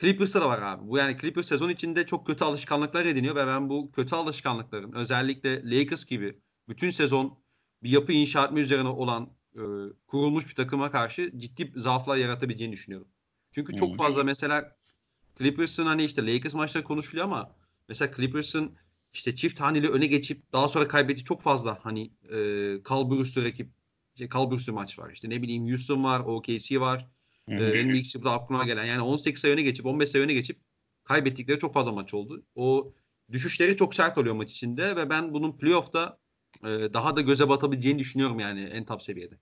Clippers'ta 0.00 0.40
da 0.40 0.48
var 0.48 0.62
abi. 0.62 0.88
Bu 0.88 0.98
yani 0.98 1.16
Clippers 1.20 1.48
sezon 1.48 1.68
içinde 1.68 2.06
çok 2.06 2.26
kötü 2.26 2.44
alışkanlıklar 2.44 3.06
ediniyor 3.06 3.36
ve 3.36 3.46
ben 3.46 3.68
bu 3.68 3.92
kötü 3.92 4.14
alışkanlıkların 4.14 4.92
özellikle 4.92 5.70
Lakers 5.70 6.04
gibi 6.04 6.38
bütün 6.68 6.90
sezon 6.90 7.38
bir 7.82 7.90
yapı 7.90 8.12
inşa 8.12 8.44
etme 8.44 8.60
üzerine 8.60 8.88
olan 8.88 9.32
e, 9.54 9.62
kurulmuş 10.06 10.48
bir 10.48 10.54
takıma 10.54 10.90
karşı 10.90 11.32
ciddi 11.36 11.72
zaaflar 11.76 12.16
yaratabileceğini 12.16 12.72
düşünüyorum. 12.72 13.08
Çünkü 13.52 13.76
çok 13.76 13.96
fazla 13.96 14.24
mesela 14.24 14.76
Clippers'ın 15.38 15.86
hani 15.86 16.04
işte 16.04 16.34
Lakers 16.34 16.54
maçları 16.54 16.84
konuşuluyor 16.84 17.26
ama 17.26 17.56
mesela 17.88 18.14
Clippers'ın 18.16 18.76
işte 19.12 19.34
çift 19.34 19.60
haneli 19.60 19.88
öne 19.88 20.06
geçip 20.06 20.52
daha 20.52 20.68
sonra 20.68 20.88
kaybettiği 20.88 21.24
çok 21.24 21.42
fazla 21.42 21.78
hani 21.82 22.10
e, 22.30 22.36
Carl 22.90 23.10
Brewster 23.10 23.44
rakip 23.44 23.68
şey, 24.18 24.28
Carl 24.34 24.50
Brewster 24.50 24.74
maç 24.74 24.98
var. 24.98 25.10
İşte 25.12 25.30
ne 25.30 25.42
bileyim 25.42 25.68
Houston 25.68 26.04
var, 26.04 26.20
OKC 26.20 26.80
var. 26.80 27.08
Ee, 27.48 27.72
benim 27.72 27.94
ilk 27.94 28.14
burada 28.14 28.32
aklıma 28.32 28.64
gelen 28.64 28.84
yani 28.84 29.00
18 29.00 29.40
sayı 29.40 29.54
öne 29.54 29.62
geçip 29.62 29.86
15 29.86 30.08
sayı 30.08 30.24
öne 30.24 30.32
geçip 30.32 30.58
kaybettikleri 31.04 31.58
çok 31.58 31.74
fazla 31.74 31.92
maç 31.92 32.14
oldu. 32.14 32.44
O 32.54 32.92
düşüşleri 33.32 33.76
çok 33.76 33.94
sert 33.94 34.18
oluyor 34.18 34.34
maç 34.34 34.52
içinde 34.52 34.96
ve 34.96 35.10
ben 35.10 35.34
bunun 35.34 35.58
playoff'ta 35.58 36.18
e, 36.64 36.68
daha 36.68 37.16
da 37.16 37.20
göze 37.20 37.48
batabileceğini 37.48 37.98
düşünüyorum 37.98 38.40
yani 38.40 38.62
en 38.64 38.84
top 38.84 39.02
seviyede. 39.02 39.34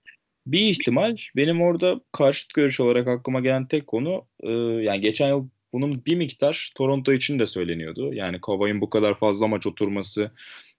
Bir 0.45 0.59
ihtimal 0.59 1.17
benim 1.35 1.61
orada 1.61 2.01
karşıt 2.11 2.53
görüş 2.53 2.79
olarak 2.79 3.07
aklıma 3.07 3.39
gelen 3.39 3.67
tek 3.67 3.87
konu 3.87 4.27
e, 4.39 4.51
yani 4.51 5.01
geçen 5.01 5.27
yıl 5.27 5.49
bunun 5.73 6.05
bir 6.05 6.15
miktar 6.15 6.71
Toronto 6.75 7.13
için 7.13 7.39
de 7.39 7.47
söyleniyordu. 7.47 8.13
Yani 8.13 8.41
Kawhi'nin 8.41 8.81
bu 8.81 8.89
kadar 8.89 9.19
fazla 9.19 9.47
maç 9.47 9.67
oturması, 9.67 10.31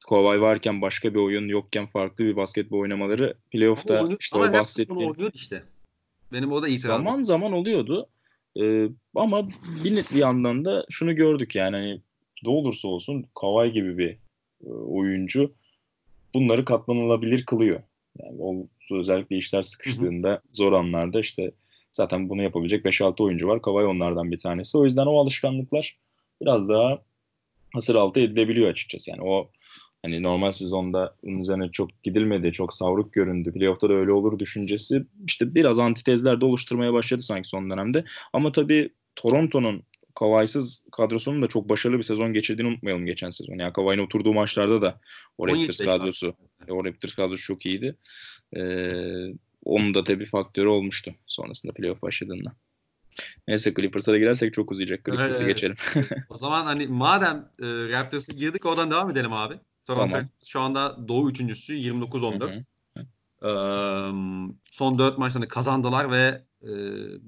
Kawhi 0.09 0.41
varken 0.41 0.83
başka 0.83 1.15
bir 1.15 1.19
oyun 1.19 1.49
yokken 1.49 1.87
farklı 1.87 2.25
bir 2.25 2.37
basketbol 2.37 2.79
oynamaları 2.79 3.35
playoff'ta 3.51 4.03
oyunu, 4.03 4.17
işte 4.21 4.39
o 4.39 4.53
bahsettiğim 4.53 5.15
işte. 5.35 5.63
Benim 6.33 6.53
orada 6.53 6.69
itirazım. 6.69 7.05
Zaman 7.05 7.23
zaman 7.23 7.53
oluyordu. 7.53 8.09
Ee, 8.61 8.89
ama 9.15 9.49
bir, 9.85 9.97
bir 9.97 10.17
yandan 10.17 10.65
da 10.65 10.87
şunu 10.91 11.15
gördük 11.15 11.55
yani 11.55 11.77
hani 11.77 12.01
ne 12.45 12.51
olursa 12.51 12.89
olsun 12.89 13.25
Kawhi 13.41 13.73
gibi 13.73 13.99
bir 13.99 14.11
e, 14.67 14.69
oyuncu 14.71 15.55
bunları 16.35 16.65
katlanılabilir 16.65 17.45
kılıyor. 17.47 17.83
Yani 18.19 18.37
o 18.43 18.67
özellikle 18.91 19.37
işler 19.37 19.63
sıkıştığında 19.63 20.43
zor 20.53 20.73
anlarda 20.73 21.21
işte 21.21 21.53
zaten 21.93 22.29
bunu 22.29 22.43
yapabilecek 22.43 22.85
5-6 22.85 23.23
oyuncu 23.23 23.49
var. 23.49 23.63
Kawhi 23.63 23.85
onlardan 23.85 24.33
bir 24.33 24.39
tanesi. 24.39 24.79
O 24.79 24.85
yüzden 24.85 25.07
o 25.07 25.19
alışkanlıklar 25.19 25.97
biraz 26.41 26.69
daha 26.69 26.99
hasır 27.73 27.95
altı 27.95 28.21
edilebiliyor 28.21 28.71
açıkçası. 28.71 29.11
Yani 29.11 29.23
o 29.23 29.51
hani 30.03 30.23
normal 30.23 30.51
sezonda 30.51 31.17
üzerine 31.23 31.71
çok 31.73 32.03
gidilmedi, 32.03 32.53
çok 32.53 32.75
savruk 32.75 33.13
göründü. 33.13 33.53
Playoff'ta 33.53 33.89
da 33.89 33.95
öyle 33.95 34.13
olur 34.13 34.39
düşüncesi 34.39 35.07
işte 35.27 35.55
biraz 35.55 35.79
antitezler 35.79 36.41
de 36.41 36.45
oluşturmaya 36.45 36.93
başladı 36.93 37.23
sanki 37.23 37.49
son 37.49 37.71
dönemde. 37.71 38.05
Ama 38.33 38.53
tabii 38.53 38.91
Toronto'nun 39.17 39.83
Kawhi'sız 40.15 40.85
kadrosunun 40.93 41.43
da 41.43 41.49
çok 41.49 41.69
başarılı 41.69 41.99
bir 41.99 42.03
sezon 42.03 42.33
geçirdiğini 42.33 42.69
unutmayalım 42.69 43.07
geçen 43.07 43.31
sezon. 43.31 43.59
Yani 43.59 43.73
Kawhi'nin 43.73 44.03
oturduğu 44.03 44.35
maçlarda 44.35 44.83
da 44.83 45.01
o 45.39 45.49
Raptors 45.49 45.79
kadrosu, 45.79 46.35
o 46.69 46.85
Raptors 46.85 47.15
kadrosu 47.15 47.45
çok 47.45 47.67
iyiydi. 47.67 47.97
Ee, 48.57 49.35
onun 49.65 49.95
da 49.95 50.05
tabii 50.05 50.27
faktörü 50.27 50.69
olmuştu 50.69 51.13
sonrasında 51.27 51.73
playoff 51.73 52.03
başladığında. 52.03 52.53
Neyse 53.49 53.75
Clippers'a 53.75 54.13
da 54.13 54.19
girersek 54.19 54.55
çok 54.55 54.71
uzayacak. 54.71 55.05
Clippers'a 55.05 55.37
evet. 55.37 55.47
geçelim. 55.47 55.77
o 56.29 56.39
zaman 56.39 56.65
hani 56.65 56.87
madem 56.87 57.49
e, 57.59 57.67
Raptors'a 57.67 58.33
girdik 58.33 58.67
oradan 58.67 58.91
devam 58.91 59.11
edelim 59.11 59.33
abi. 59.33 59.55
Toronto 59.87 60.11
tamam. 60.11 60.29
şu 60.45 60.61
anda 60.61 61.09
Doğu 61.09 61.31
üçüncüsü 61.31 61.75
29-14. 61.75 62.63
Ee, 63.45 63.49
son 64.71 64.99
dört 64.99 65.19
maçlarını 65.19 65.49
kazandılar 65.49 66.11
ve 66.11 66.43
e, 66.63 66.69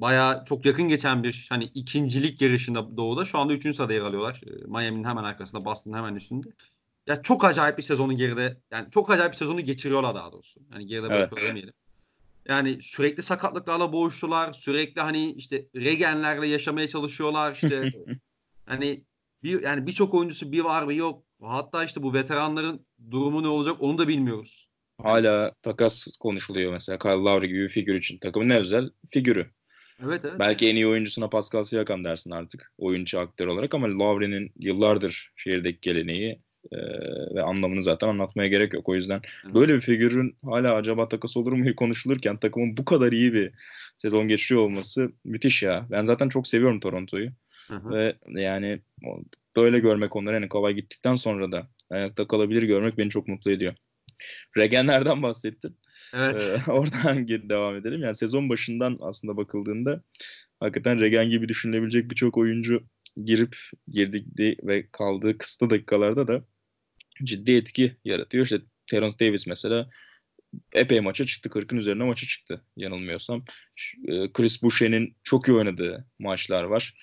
bayağı 0.00 0.44
çok 0.44 0.66
yakın 0.66 0.88
geçen 0.88 1.22
bir 1.22 1.46
hani 1.48 1.64
ikincilik 1.64 2.42
yarışında 2.42 2.96
Doğu'da 2.96 3.24
şu 3.24 3.38
anda 3.38 3.52
üçüncü 3.52 3.76
sırada 3.76 3.92
yer 3.92 4.00
alıyorlar. 4.00 4.40
E, 4.46 4.50
Miami'nin 4.66 5.04
hemen 5.04 5.24
arkasında, 5.24 5.64
Boston'ın 5.64 5.96
hemen 5.96 6.14
üstünde. 6.14 6.48
Ya 7.06 7.22
çok 7.22 7.44
acayip 7.44 7.78
bir 7.78 7.82
sezonu 7.82 8.16
geride 8.16 8.60
yani 8.70 8.90
çok 8.90 9.10
acayip 9.10 9.32
bir 9.32 9.36
sezonu 9.36 9.60
geçiriyorlar 9.60 10.14
daha 10.14 10.32
doğrusu. 10.32 10.60
Yani 10.72 10.86
geride 10.86 11.06
evet. 11.06 11.32
bırakıyorlar 11.32 11.72
Yani 12.48 12.82
sürekli 12.82 13.22
sakatlıklarla 13.22 13.92
boğuştular. 13.92 14.52
Sürekli 14.52 15.00
hani 15.00 15.32
işte 15.32 15.66
regenlerle 15.76 16.48
yaşamaya 16.48 16.88
çalışıyorlar. 16.88 17.52
İşte 17.52 17.90
hani 18.66 19.04
bir 19.42 19.62
yani 19.62 19.86
birçok 19.86 20.14
oyuncusu 20.14 20.52
bir 20.52 20.60
var 20.60 20.88
bir 20.88 20.94
yok. 20.94 21.24
Hatta 21.42 21.84
işte 21.84 22.02
bu 22.02 22.14
veteranların 22.14 22.86
durumu 23.10 23.42
ne 23.42 23.48
olacak 23.48 23.76
onu 23.80 23.98
da 23.98 24.08
bilmiyoruz. 24.08 24.68
Hala 25.02 25.52
takas 25.62 26.06
konuşuluyor 26.20 26.72
mesela 26.72 26.98
Kyle 26.98 27.12
Lowry 27.12 27.48
gibi 27.48 27.62
bir 27.62 27.68
figür 27.68 27.94
için. 27.94 28.18
Takımın 28.18 28.48
ne 28.48 28.58
özel? 28.58 28.90
Figürü. 29.10 29.50
Evet, 30.04 30.24
evet. 30.24 30.38
Belki 30.38 30.68
en 30.68 30.76
iyi 30.76 30.86
oyuncusuna 30.86 31.28
Pascal 31.28 31.64
Siakam 31.64 32.04
dersin 32.04 32.30
artık 32.30 32.72
oyuncu 32.78 33.20
aktör 33.20 33.46
olarak 33.46 33.74
ama 33.74 33.88
Lowry'nin 33.88 34.52
yıllardır 34.58 35.32
şehirdeki 35.36 35.78
geleneği 35.82 36.40
ve 37.34 37.42
anlamını 37.42 37.82
zaten 37.82 38.08
anlatmaya 38.08 38.48
gerek 38.48 38.74
yok. 38.74 38.88
O 38.88 38.94
yüzden 38.94 39.20
böyle 39.54 39.74
bir 39.74 39.80
figürün 39.80 40.36
hala 40.44 40.74
acaba 40.74 41.08
takas 41.08 41.36
olur 41.36 41.52
mu 41.52 41.76
konuşulurken 41.76 42.36
takımın 42.36 42.76
bu 42.76 42.84
kadar 42.84 43.12
iyi 43.12 43.34
bir 43.34 43.52
sezon 43.98 44.28
geçiriyor 44.28 44.64
olması 44.64 45.12
müthiş 45.24 45.62
ya. 45.62 45.86
Ben 45.90 46.04
zaten 46.04 46.28
çok 46.28 46.46
seviyorum 46.46 46.80
Toronto'yu. 46.80 47.30
Ve 47.70 48.16
yani 48.28 48.80
böyle 49.56 49.78
görmek 49.78 50.16
onları 50.16 50.34
yani 50.34 50.48
kolay 50.48 50.74
gittikten 50.74 51.14
sonra 51.14 51.52
da 51.52 51.68
ayakta 51.90 52.28
kalabilir 52.28 52.62
görmek 52.62 52.98
beni 52.98 53.10
çok 53.10 53.28
mutlu 53.28 53.50
ediyor. 53.50 53.74
Regenlerden 54.56 55.22
bahsettin. 55.22 55.78
Evet. 56.14 56.60
Ee, 56.68 56.70
oradan 56.70 57.26
geri 57.26 57.48
devam 57.48 57.76
edelim. 57.76 58.02
Yani 58.02 58.14
sezon 58.14 58.48
başından 58.48 58.98
aslında 59.00 59.36
bakıldığında 59.36 60.02
hakikaten 60.60 61.00
Regen 61.00 61.30
gibi 61.30 61.48
düşünülebilecek 61.48 62.10
birçok 62.10 62.38
oyuncu 62.38 62.82
girip 63.24 63.56
girdik 63.88 64.26
ve 64.38 64.88
kaldığı 64.92 65.38
kısa 65.38 65.70
dakikalarda 65.70 66.28
da 66.28 66.44
ciddi 67.22 67.52
etki 67.52 67.96
yaratıyor. 68.04 68.44
İşte 68.44 68.60
Terence 68.86 69.18
Davis 69.20 69.46
mesela 69.46 69.90
epey 70.72 71.00
maça 71.00 71.26
çıktı. 71.26 71.48
40'ın 71.48 71.78
üzerine 71.78 72.04
maça 72.04 72.26
çıktı 72.26 72.64
yanılmıyorsam. 72.76 73.44
E, 74.08 74.32
Chris 74.32 74.62
Boucher'in 74.62 75.16
çok 75.22 75.48
iyi 75.48 75.52
oynadığı 75.56 76.06
maçlar 76.18 76.64
var. 76.64 76.94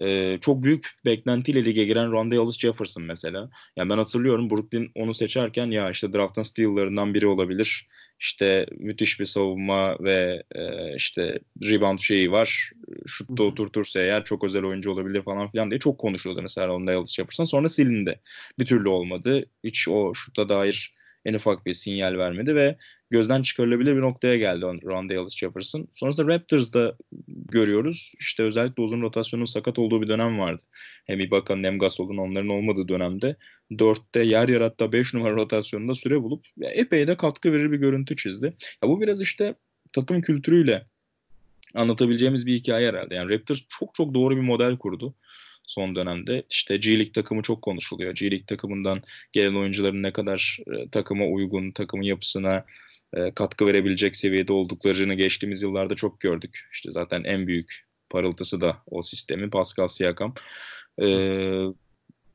Ee, 0.00 0.38
çok 0.40 0.62
büyük 0.62 0.90
beklentiyle 1.04 1.64
lige 1.64 1.84
giren 1.84 2.12
Rondale 2.12 2.50
Jefferson 2.50 3.04
mesela. 3.04 3.50
Yani 3.76 3.90
ben 3.90 3.98
hatırlıyorum 3.98 4.50
Brooklyn 4.50 4.90
onu 4.94 5.14
seçerken 5.14 5.66
ya 5.66 5.90
işte 5.90 6.12
draft'ın 6.12 6.42
steal'larından 6.42 7.14
biri 7.14 7.26
olabilir. 7.26 7.88
İşte 8.20 8.66
müthiş 8.78 9.20
bir 9.20 9.26
savunma 9.26 9.96
ve 10.00 10.42
e, 10.54 10.94
işte 10.96 11.38
rebound 11.62 11.98
şeyi 11.98 12.32
var. 12.32 12.72
Şutta 13.06 13.42
oturtursa 13.42 14.00
eğer 14.00 14.24
çok 14.24 14.44
özel 14.44 14.64
oyuncu 14.64 14.90
olabilir 14.90 15.22
falan 15.22 15.50
filan 15.50 15.70
diye 15.70 15.80
çok 15.80 15.98
konuşuldu 15.98 16.42
mesela 16.42 16.68
Rondale 16.68 17.04
Jefferson. 17.04 17.44
Sonra 17.44 17.68
silindi. 17.68 18.20
Bir 18.58 18.66
türlü 18.66 18.88
olmadı. 18.88 19.44
Hiç 19.64 19.88
o 19.88 20.14
şutta 20.14 20.48
dair 20.48 20.94
en 21.24 21.34
ufak 21.34 21.66
bir 21.66 21.74
sinyal 21.74 22.18
vermedi 22.18 22.54
ve 22.54 22.76
gözden 23.10 23.42
çıkarılabilir 23.42 23.96
bir 23.96 24.00
noktaya 24.00 24.36
geldi 24.36 24.62
Ron 24.62 25.28
Jefferson. 25.28 25.88
Sonrasında 25.94 26.34
Raptors'da 26.34 26.96
görüyoruz. 27.28 28.12
İşte 28.18 28.42
özellikle 28.42 28.82
uzun 28.82 29.02
rotasyonun 29.02 29.44
sakat 29.44 29.78
olduğu 29.78 30.02
bir 30.02 30.08
dönem 30.08 30.38
vardı. 30.38 30.62
Hem 31.06 31.20
Ibaka'nın 31.20 31.64
hem 31.64 31.78
Gasol'un 31.78 32.16
onların 32.16 32.48
olmadığı 32.48 32.88
dönemde 32.88 33.36
4'te 33.70 34.22
yer 34.22 34.48
yer 34.48 34.60
hatta 34.60 34.92
5 34.92 35.14
numara 35.14 35.34
rotasyonunda 35.34 35.94
süre 35.94 36.22
bulup 36.22 36.46
epey 36.62 37.06
de 37.06 37.16
katkı 37.16 37.52
verir 37.52 37.72
bir 37.72 37.78
görüntü 37.78 38.16
çizdi. 38.16 38.46
Ya 38.82 38.88
bu 38.88 39.00
biraz 39.00 39.20
işte 39.20 39.54
takım 39.92 40.20
kültürüyle 40.20 40.86
anlatabileceğimiz 41.74 42.46
bir 42.46 42.54
hikaye 42.54 42.88
herhalde. 42.88 43.14
Yani 43.14 43.34
Raptors 43.34 43.60
çok 43.68 43.94
çok 43.94 44.14
doğru 44.14 44.36
bir 44.36 44.40
model 44.40 44.78
kurdu 44.78 45.14
son 45.66 45.96
dönemde. 45.96 46.42
İşte 46.50 46.76
G 46.76 46.90
League 46.90 47.12
takımı 47.12 47.42
çok 47.42 47.62
konuşuluyor. 47.62 48.14
G 48.14 48.30
League 48.30 48.46
takımından 48.46 49.02
gelen 49.32 49.54
oyuncuların 49.54 50.02
ne 50.02 50.12
kadar 50.12 50.58
e, 50.66 50.88
takıma 50.88 51.24
uygun, 51.24 51.70
takımın 51.70 52.04
yapısına 52.04 52.64
e, 53.14 53.34
katkı 53.34 53.66
verebilecek 53.66 54.16
seviyede 54.16 54.52
olduklarını 54.52 55.14
geçtiğimiz 55.14 55.62
yıllarda 55.62 55.94
çok 55.94 56.20
gördük. 56.20 56.68
İşte 56.72 56.90
zaten 56.90 57.24
en 57.24 57.46
büyük 57.46 57.86
parıltısı 58.10 58.60
da 58.60 58.76
o 58.86 59.02
sistemin 59.02 59.50
Pascal 59.50 59.86
Siakam. 59.86 60.34
E, 61.02 61.08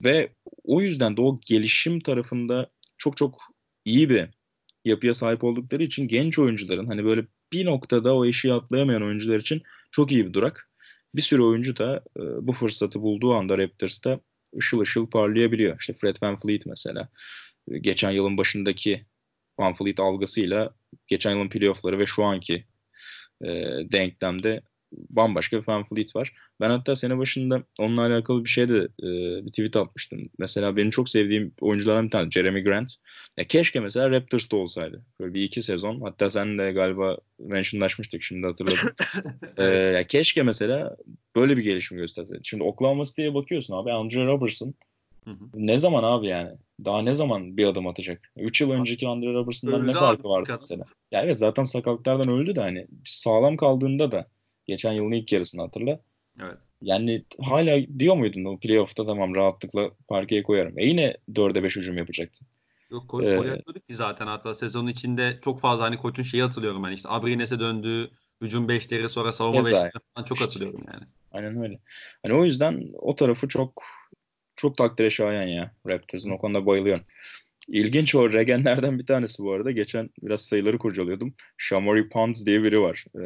ve 0.03 0.29
o 0.63 0.81
yüzden 0.81 1.17
de 1.17 1.21
o 1.21 1.39
gelişim 1.45 1.99
tarafında 1.99 2.69
çok 2.97 3.17
çok 3.17 3.41
iyi 3.85 4.09
bir 4.09 4.29
yapıya 4.85 5.13
sahip 5.13 5.43
oldukları 5.43 5.83
için 5.83 6.07
genç 6.07 6.39
oyuncuların 6.39 6.88
hani 6.88 7.05
böyle 7.05 7.25
bir 7.53 7.65
noktada 7.65 8.15
o 8.15 8.25
eşiği 8.25 8.53
atlayamayan 8.53 9.03
oyuncular 9.03 9.39
için 9.39 9.63
çok 9.91 10.11
iyi 10.11 10.25
bir 10.27 10.33
durak 10.33 10.69
bir 11.15 11.21
sürü 11.21 11.41
oyuncu 11.41 11.77
da 11.77 12.03
e, 12.19 12.21
bu 12.47 12.51
fırsatı 12.51 13.01
bulduğu 13.01 13.33
anda 13.33 13.57
Raptors'ta 13.57 14.19
ışıl 14.57 14.79
ışıl 14.79 15.07
parlayabiliyor. 15.07 15.79
İşte 15.79 15.93
Fred 15.93 16.15
Van 16.21 16.39
Fleet 16.39 16.65
mesela. 16.65 17.09
E, 17.71 17.79
geçen 17.79 18.11
yılın 18.11 18.38
başındaki 18.38 19.05
Van 19.59 19.75
Fleet 19.75 19.99
algısıyla 19.99 20.73
geçen 21.07 21.31
yılın 21.31 21.49
playoffları 21.49 21.99
ve 21.99 22.05
şu 22.05 22.23
anki 22.23 22.65
e, 23.41 23.47
denklemde 23.91 24.61
bambaşka 24.91 25.57
bir 25.61 25.67
Van 25.67 25.83
Fleet 25.83 26.15
var. 26.15 26.33
Ben 26.61 26.69
hatta 26.69 26.95
sene 26.95 27.17
başında 27.17 27.63
onunla 27.79 28.01
alakalı 28.01 28.43
bir 28.43 28.49
şey 28.49 28.69
de 28.69 28.77
e, 28.77 29.09
bir 29.45 29.49
tweet 29.49 29.75
atmıştım. 29.75 30.29
Mesela 30.39 30.77
benim 30.77 30.89
çok 30.89 31.09
sevdiğim 31.09 31.53
oyunculardan 31.61 32.05
bir 32.05 32.11
tane 32.11 32.31
Jeremy 32.31 32.63
Grant. 32.63 32.93
Ya 33.37 33.47
keşke 33.47 33.79
mesela 33.79 34.11
Raptors'ta 34.11 34.57
olsaydı. 34.57 35.05
Böyle 35.19 35.33
bir 35.33 35.41
iki 35.43 35.61
sezon. 35.61 36.01
Hatta 36.01 36.29
sen 36.29 36.57
de 36.57 36.71
galiba 36.71 37.17
mentionlaşmıştık 37.39 38.23
şimdi 38.23 38.47
hatırladım. 38.47 38.89
ee, 39.57 39.63
ya 39.95 40.07
keşke 40.07 40.43
mesela 40.43 40.97
böyle 41.35 41.57
bir 41.57 41.63
gelişim 41.63 41.97
gösterseydi. 41.97 42.41
Şimdi 42.43 42.63
Oklahoma 42.63 43.03
City'ye 43.03 43.33
bakıyorsun 43.33 43.73
abi. 43.73 43.91
Andre 43.91 44.25
Robertson 44.25 44.73
ne 45.53 45.77
zaman 45.77 46.03
abi 46.03 46.27
yani? 46.27 46.51
Daha 46.85 47.01
ne 47.01 47.13
zaman 47.13 47.57
bir 47.57 47.67
adım 47.67 47.88
atacak? 47.88 48.31
3 48.38 48.61
yıl 48.61 48.71
önceki 48.71 49.07
Andre 49.07 49.33
Robertson'dan 49.33 49.88
ne 49.88 49.93
farkı 49.93 50.29
vardı 50.29 50.57
mesela? 50.61 50.83
Ya 51.11 51.21
evet 51.21 51.39
zaten 51.39 51.63
sakatlıklardan 51.63 52.29
öldü 52.29 52.55
de 52.55 52.61
hani 52.61 52.88
sağlam 53.05 53.57
kaldığında 53.57 54.11
da 54.11 54.27
geçen 54.65 54.93
yılın 54.93 55.11
ilk 55.11 55.31
yarısını 55.31 55.61
hatırla. 55.61 55.99
Evet. 56.41 56.57
Yani 56.81 57.25
hala 57.41 57.99
diyor 57.99 58.15
muydun 58.15 58.45
o 58.45 58.59
playoff'ta 58.59 59.05
tamam 59.05 59.35
rahatlıkla 59.35 59.91
parkeye 60.07 60.43
koyarım. 60.43 60.79
E 60.79 60.85
yine 60.85 61.17
4'e 61.33 61.63
5 61.63 61.75
hücum 61.75 61.97
yapacaktın. 61.97 62.47
Yok 62.91 63.07
koy, 63.07 63.33
ee, 63.33 63.38
koyuyorduk 63.38 63.88
ki 63.88 63.95
zaten 63.95 64.27
hatta 64.27 64.53
sezonun 64.53 64.88
içinde 64.88 65.39
çok 65.43 65.59
fazla 65.59 65.83
hani 65.83 65.97
koçun 65.97 66.23
şeyi 66.23 66.43
hatırlıyorum 66.43 66.83
ben 66.83 66.91
işte 66.91 67.09
Abrines'e 67.09 67.59
döndü 67.59 68.09
hücum 68.41 68.67
5'leri 68.69 69.09
sonra 69.09 69.33
savunma 69.33 69.69
5'leri 69.69 69.91
falan 70.15 70.25
çok 70.25 70.41
hatırlıyorum 70.41 70.83
yani. 70.93 71.03
Aynen 71.31 71.61
öyle. 71.61 71.79
Hani 72.23 72.33
o 72.33 72.45
yüzden 72.45 72.89
o 72.93 73.15
tarafı 73.15 73.47
çok 73.47 73.83
çok 74.55 74.77
takdire 74.77 75.09
şayan 75.09 75.47
ya 75.47 75.71
Raptors'ın 75.87 76.29
o 76.31 76.37
konuda 76.37 76.65
bayılıyorum. 76.65 77.03
İlginç 77.67 78.15
o 78.15 78.33
regenlerden 78.33 78.99
bir 78.99 79.05
tanesi 79.05 79.43
bu 79.43 79.51
arada. 79.51 79.71
Geçen 79.71 80.09
biraz 80.23 80.41
sayıları 80.41 80.77
kurcalıyordum. 80.77 81.33
Shamori 81.57 82.09
Pons 82.09 82.45
diye 82.45 82.63
biri 82.63 82.81
var. 82.81 83.05
Ee, 83.15 83.21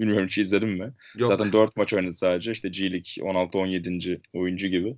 bilmiyorum 0.00 0.26
hiç 0.26 0.38
izledin 0.38 0.68
mi? 0.68 0.92
Yok. 1.16 1.30
Zaten 1.30 1.52
4 1.52 1.76
maç 1.76 1.92
oynadı 1.92 2.14
sadece. 2.14 2.52
İşte 2.52 2.68
G 2.68 2.92
League 2.92 3.30
16-17. 3.32 4.20
oyuncu 4.32 4.68
gibi. 4.68 4.96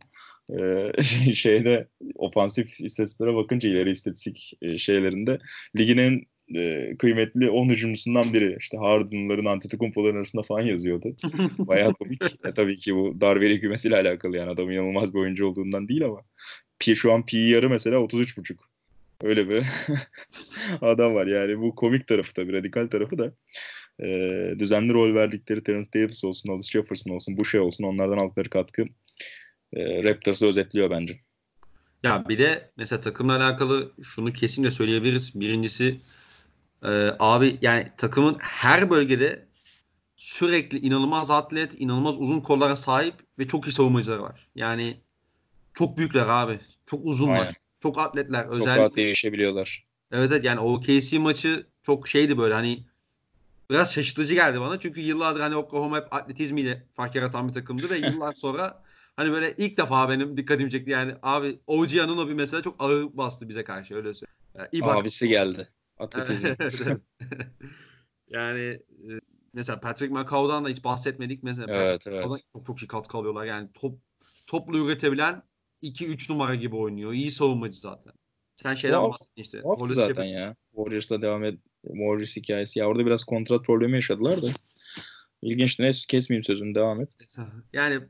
Ee, 0.51 1.03
şeyde 1.35 1.89
ofansif 2.15 2.81
istatistiklere 2.81 3.35
bakınca 3.35 3.69
ileri 3.69 3.91
istatistik 3.91 4.53
e, 4.63 4.79
şeylerinde 4.79 5.39
ligin 5.77 5.99
en 5.99 6.23
e, 6.55 6.97
kıymetli 6.99 7.51
10 7.51 7.69
hücumcusundan 7.69 8.33
biri. 8.33 8.57
İşte 8.61 8.77
Harden'ların 8.77 9.45
Antetokounmpo'ların 9.45 10.17
arasında 10.17 10.43
falan 10.43 10.63
yazıyordu. 10.63 11.17
Bayağı 11.59 11.95
komik. 11.95 12.23
e, 12.23 12.55
tabii 12.55 12.77
ki 12.77 12.95
bu 12.95 13.21
Darveli 13.21 13.61
kümesiyle 13.61 13.97
alakalı 13.97 14.37
yani 14.37 14.51
adam 14.51 14.71
inanılmaz 14.71 15.15
bir 15.15 15.19
oyuncu 15.19 15.47
olduğundan 15.47 15.89
değil 15.89 16.05
ama 16.05 16.21
şu 16.95 17.13
an 17.13 17.27
P 17.27 17.39
yarı 17.39 17.71
mesela 17.71 17.97
33.5. 17.97 18.57
Öyle 19.23 19.49
bir 19.49 19.67
adam 20.81 21.15
var. 21.15 21.27
Yani 21.27 21.61
bu 21.61 21.75
komik 21.75 22.07
tarafı 22.07 22.35
tabii, 22.35 22.53
radikal 22.53 22.87
tarafı 22.87 23.19
da 23.19 23.33
e, 24.03 24.09
düzenli 24.59 24.93
rol 24.93 25.15
verdikleri 25.15 25.65
Terence 25.65 25.89
Davis 25.95 26.25
olsun, 26.25 26.53
Alice 26.53 26.71
Jefferson 26.71 27.15
olsun, 27.15 27.37
bu 27.37 27.45
şey 27.45 27.61
olsun 27.61 27.85
onlardan 27.85 28.19
aldıkları 28.19 28.51
katkı 28.51 28.85
e, 29.73 30.03
Raptors'ı 30.05 30.47
özetliyor 30.47 30.91
bence. 30.91 31.17
Ya 32.03 32.25
bir 32.29 32.39
de 32.39 32.71
mesela 32.77 33.01
takımla 33.01 33.37
alakalı 33.37 33.93
şunu 34.03 34.33
kesinlikle 34.33 34.73
söyleyebiliriz. 34.73 35.41
Birincisi 35.41 35.99
e, 36.85 37.17
abi 37.19 37.59
yani 37.63 37.87
takımın 37.97 38.37
her 38.41 38.91
bölgede 38.91 39.47
sürekli 40.17 40.79
inanılmaz 40.79 41.31
atlet, 41.31 41.81
inanılmaz 41.81 42.21
uzun 42.21 42.41
kollara 42.41 42.77
sahip 42.77 43.15
ve 43.39 43.49
çok 43.49 43.69
iyi 43.69 43.73
savunmacıları 43.73 44.23
var. 44.23 44.49
Yani 44.55 45.01
çok 45.75 45.99
büyükler 45.99 46.27
abi. 46.27 46.61
Çok 46.87 47.07
uzunlar. 47.07 47.39
Aynen. 47.39 47.53
Çok 47.83 47.99
atletler. 47.99 48.45
Çok 48.45 48.55
Özellikle 48.55 48.81
rahat 48.81 48.97
değişebiliyorlar. 48.97 49.87
Evet 50.13 50.33
evet 50.33 50.45
yani 50.45 50.61
o 50.61 50.81
KC 50.81 51.19
maçı 51.19 51.67
çok 51.83 52.09
şeydi 52.09 52.39
böyle 52.39 52.55
hani 52.55 52.85
biraz 53.71 53.93
şaşırtıcı 53.93 54.35
geldi 54.35 54.61
bana. 54.61 54.81
Çünkü 54.81 55.01
yıllardır 55.01 55.41
hani 55.41 55.57
Oklahoma 55.57 55.97
hep 55.97 56.13
atletizmiyle 56.13 56.87
fark 56.95 57.15
yaratan 57.15 57.49
bir 57.49 57.53
takımdı 57.53 57.91
ve 57.91 57.97
yıllar 58.09 58.33
sonra 58.35 58.83
hani 59.17 59.33
böyle 59.33 59.55
ilk 59.59 59.79
defa 59.79 60.09
benim 60.09 60.37
dikkatimi 60.37 60.71
çekti. 60.71 60.91
Yani 60.91 61.15
abi 61.23 61.59
OG 61.67 61.99
Anunoby 62.03 62.33
mesela 62.33 62.63
çok 62.63 62.83
ağır 62.83 63.17
bastı 63.17 63.49
bize 63.49 63.65
karşı 63.65 63.95
öyle 63.95 64.15
söyleyeyim. 64.15 64.39
Yani 64.59 64.69
Ibaka- 64.73 65.01
Abisi 65.01 65.29
geldi. 65.29 65.69
Atletizm. 65.99 66.55
Yani 68.29 68.61
e, 68.61 69.21
mesela 69.53 69.81
Patrick 69.81 70.15
McCaw'dan 70.15 70.65
da 70.65 70.69
hiç 70.69 70.85
bahsetmedik. 70.85 71.43
Mesela 71.43 71.67
Evet, 71.71 71.91
Patrick 71.91 72.17
evet. 72.17 72.41
Çok 72.53 72.67
çok 72.67 72.83
iyi 72.83 72.87
katkı 72.87 73.19
alıyorlar. 73.19 73.45
Yani 73.45 73.69
top 73.75 73.99
toplu 74.47 74.87
üretebilen 74.87 75.43
2-3 75.83 76.33
numara 76.33 76.55
gibi 76.55 76.77
oynuyor. 76.77 77.13
İyi 77.13 77.31
savunmacı 77.31 77.81
zaten. 77.81 78.13
Sen 78.57 78.75
şeyden 78.75 78.97
Tuhaf- 78.97 79.11
bahsettin 79.11 79.43
işte. 79.43 79.61
Hollis 79.61 79.95
zaten 79.95 80.25
ya. 80.25 80.57
Warriors'la 80.71 81.23
devam 81.23 81.45
et. 81.45 81.59
Warriors 81.83 82.37
hikayesi. 82.37 82.79
Ya 82.79 82.87
orada 82.87 83.07
biraz 83.07 83.25
kontrat 83.25 83.65
problemi 83.65 83.95
yaşadılar 83.95 84.43
da. 84.43 84.47
İlginçti. 85.43 85.83
Neyse 85.83 86.05
kesmeyeyim 86.09 86.45
sözünü. 86.45 86.75
Devam 86.75 87.01
et. 87.01 87.17
Yani 87.73 88.01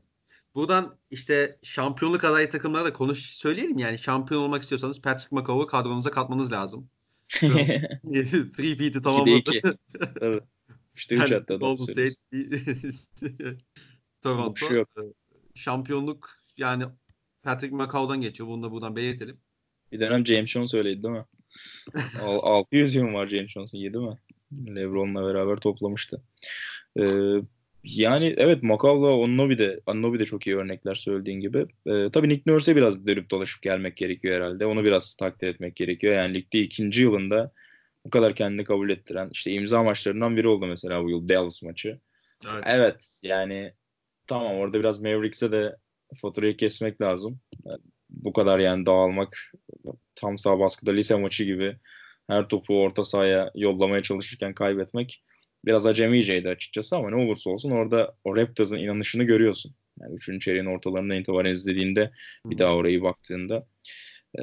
buradan 0.55 0.97
işte 1.11 1.59
şampiyonluk 1.63 2.23
adayı 2.23 2.49
takımlara 2.49 2.85
da 2.85 2.93
konuş 2.93 3.19
söyleyelim 3.19 3.77
yani 3.77 3.99
şampiyon 3.99 4.41
olmak 4.41 4.61
istiyorsanız 4.61 5.01
Patrick 5.01 5.35
McCaw'u 5.35 5.67
kadronuza 5.67 6.11
katmanız 6.11 6.51
lazım. 6.51 6.89
Three 8.53 8.77
peat'i 8.77 9.01
tamamladı. 9.01 9.29
iki. 9.29 9.61
Tabii. 10.19 10.41
İşte 10.95 11.15
3 11.15 11.21
Yani 11.21 11.33
hatta. 11.33 11.61
doğru 11.61 11.75
Golden 11.77 12.05
State, 12.05 12.11
söylüyorsun. 12.29 13.61
Toronto. 14.21 14.67
Şey 14.67 14.77
yok. 14.77 14.89
Şampiyonluk 15.55 16.29
yani 16.57 16.85
Patrick 17.43 17.75
McCaw'dan 17.75 18.21
geçiyor. 18.21 18.49
Bunu 18.49 18.63
da 18.63 18.71
buradan 18.71 18.95
belirtelim. 18.95 19.37
Bir 19.91 19.99
dönem 19.99 20.25
James 20.25 20.49
Jones 20.49 20.73
öyleydi 20.73 21.03
değil 21.03 21.15
mi? 21.15 21.25
Al- 22.21 22.39
600 22.43 22.95
yıl 22.95 23.03
var 23.03 23.27
James 23.27 23.49
Jones'un 23.51 23.77
7 23.77 23.97
mi? 23.97 24.17
LeBron'la 24.75 25.27
beraber 25.27 25.55
toplamıştı. 25.57 26.21
Ee, 26.99 27.03
yani 27.83 28.35
evet 28.37 28.63
Makav'la 28.63 29.15
Onnobi 29.15 29.59
de, 29.59 29.79
Onnobi 29.85 30.19
de 30.19 30.25
çok 30.25 30.47
iyi 30.47 30.55
örnekler 30.55 30.95
söylediğin 30.95 31.39
gibi. 31.39 31.65
Ee, 31.85 32.09
tabii 32.13 32.29
Nick 32.29 32.51
Nurse'e 32.51 32.75
biraz 32.75 33.07
dönüp 33.07 33.29
dolaşıp 33.29 33.61
gelmek 33.61 33.97
gerekiyor 33.97 34.35
herhalde. 34.35 34.65
Onu 34.65 34.83
biraz 34.83 35.15
takdir 35.15 35.47
etmek 35.47 35.75
gerekiyor. 35.75 36.13
Yani 36.13 36.33
ligde 36.33 36.59
ikinci 36.59 37.01
yılında 37.01 37.51
bu 38.05 38.09
kadar 38.09 38.35
kendini 38.35 38.63
kabul 38.63 38.89
ettiren 38.89 39.29
işte 39.31 39.51
imza 39.51 39.83
maçlarından 39.83 40.37
biri 40.37 40.47
oldu 40.47 40.65
mesela 40.65 41.03
bu 41.03 41.09
yıl 41.09 41.29
Dallas 41.29 41.63
maçı. 41.63 41.99
Evet. 42.53 42.63
Evet 42.67 43.19
yani 43.23 43.73
tamam 44.27 44.55
orada 44.55 44.79
biraz 44.79 45.01
Mavericks'e 45.01 45.51
de 45.51 45.75
faturayı 46.21 46.57
kesmek 46.57 47.01
lazım. 47.01 47.39
Yani 47.65 47.79
bu 48.09 48.33
kadar 48.33 48.59
yani 48.59 48.85
dağılmak 48.85 49.53
tam 50.15 50.37
sağ 50.37 50.59
baskıda 50.59 50.91
lise 50.91 51.15
maçı 51.15 51.43
gibi 51.43 51.77
her 52.27 52.47
topu 52.47 52.81
orta 52.81 53.03
sahaya 53.03 53.51
yollamaya 53.55 54.03
çalışırken 54.03 54.53
kaybetmek 54.53 55.23
biraz 55.65 55.85
acemiceydi 55.85 56.49
açıkçası 56.49 56.95
ama 56.95 57.09
ne 57.09 57.15
olursa 57.15 57.49
olsun 57.49 57.71
orada 57.71 58.15
o 58.23 58.35
Raptors'ın 58.35 58.77
inanışını 58.77 59.23
görüyorsun. 59.23 59.75
Yani 60.01 60.15
üçüncü 60.15 60.39
çeyreğin 60.39 60.65
ortalarından 60.65 61.17
itibaren 61.17 61.51
izlediğinde 61.51 62.11
bir 62.45 62.57
daha 62.57 62.75
orayı 62.75 63.01
baktığında 63.01 63.67
e, 64.39 64.41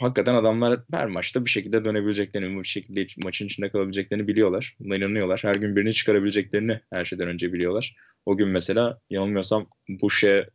hakikaten 0.00 0.34
adamlar 0.34 0.80
her 0.92 1.06
maçta 1.06 1.44
bir 1.44 1.50
şekilde 1.50 1.84
dönebileceklerini, 1.84 2.62
bir 2.62 2.68
şekilde 2.68 3.06
maçın 3.24 3.46
içinde 3.46 3.70
kalabileceklerini 3.70 4.28
biliyorlar. 4.28 4.76
Buna 4.80 4.96
inanıyorlar. 4.96 5.40
Her 5.44 5.54
gün 5.54 5.76
birini 5.76 5.92
çıkarabileceklerini 5.92 6.80
her 6.92 7.04
şeyden 7.04 7.28
önce 7.28 7.52
biliyorlar. 7.52 7.96
O 8.26 8.36
gün 8.36 8.48
mesela 8.48 9.00
yanılmıyorsam 9.10 9.66
Bush'e 9.88 10.48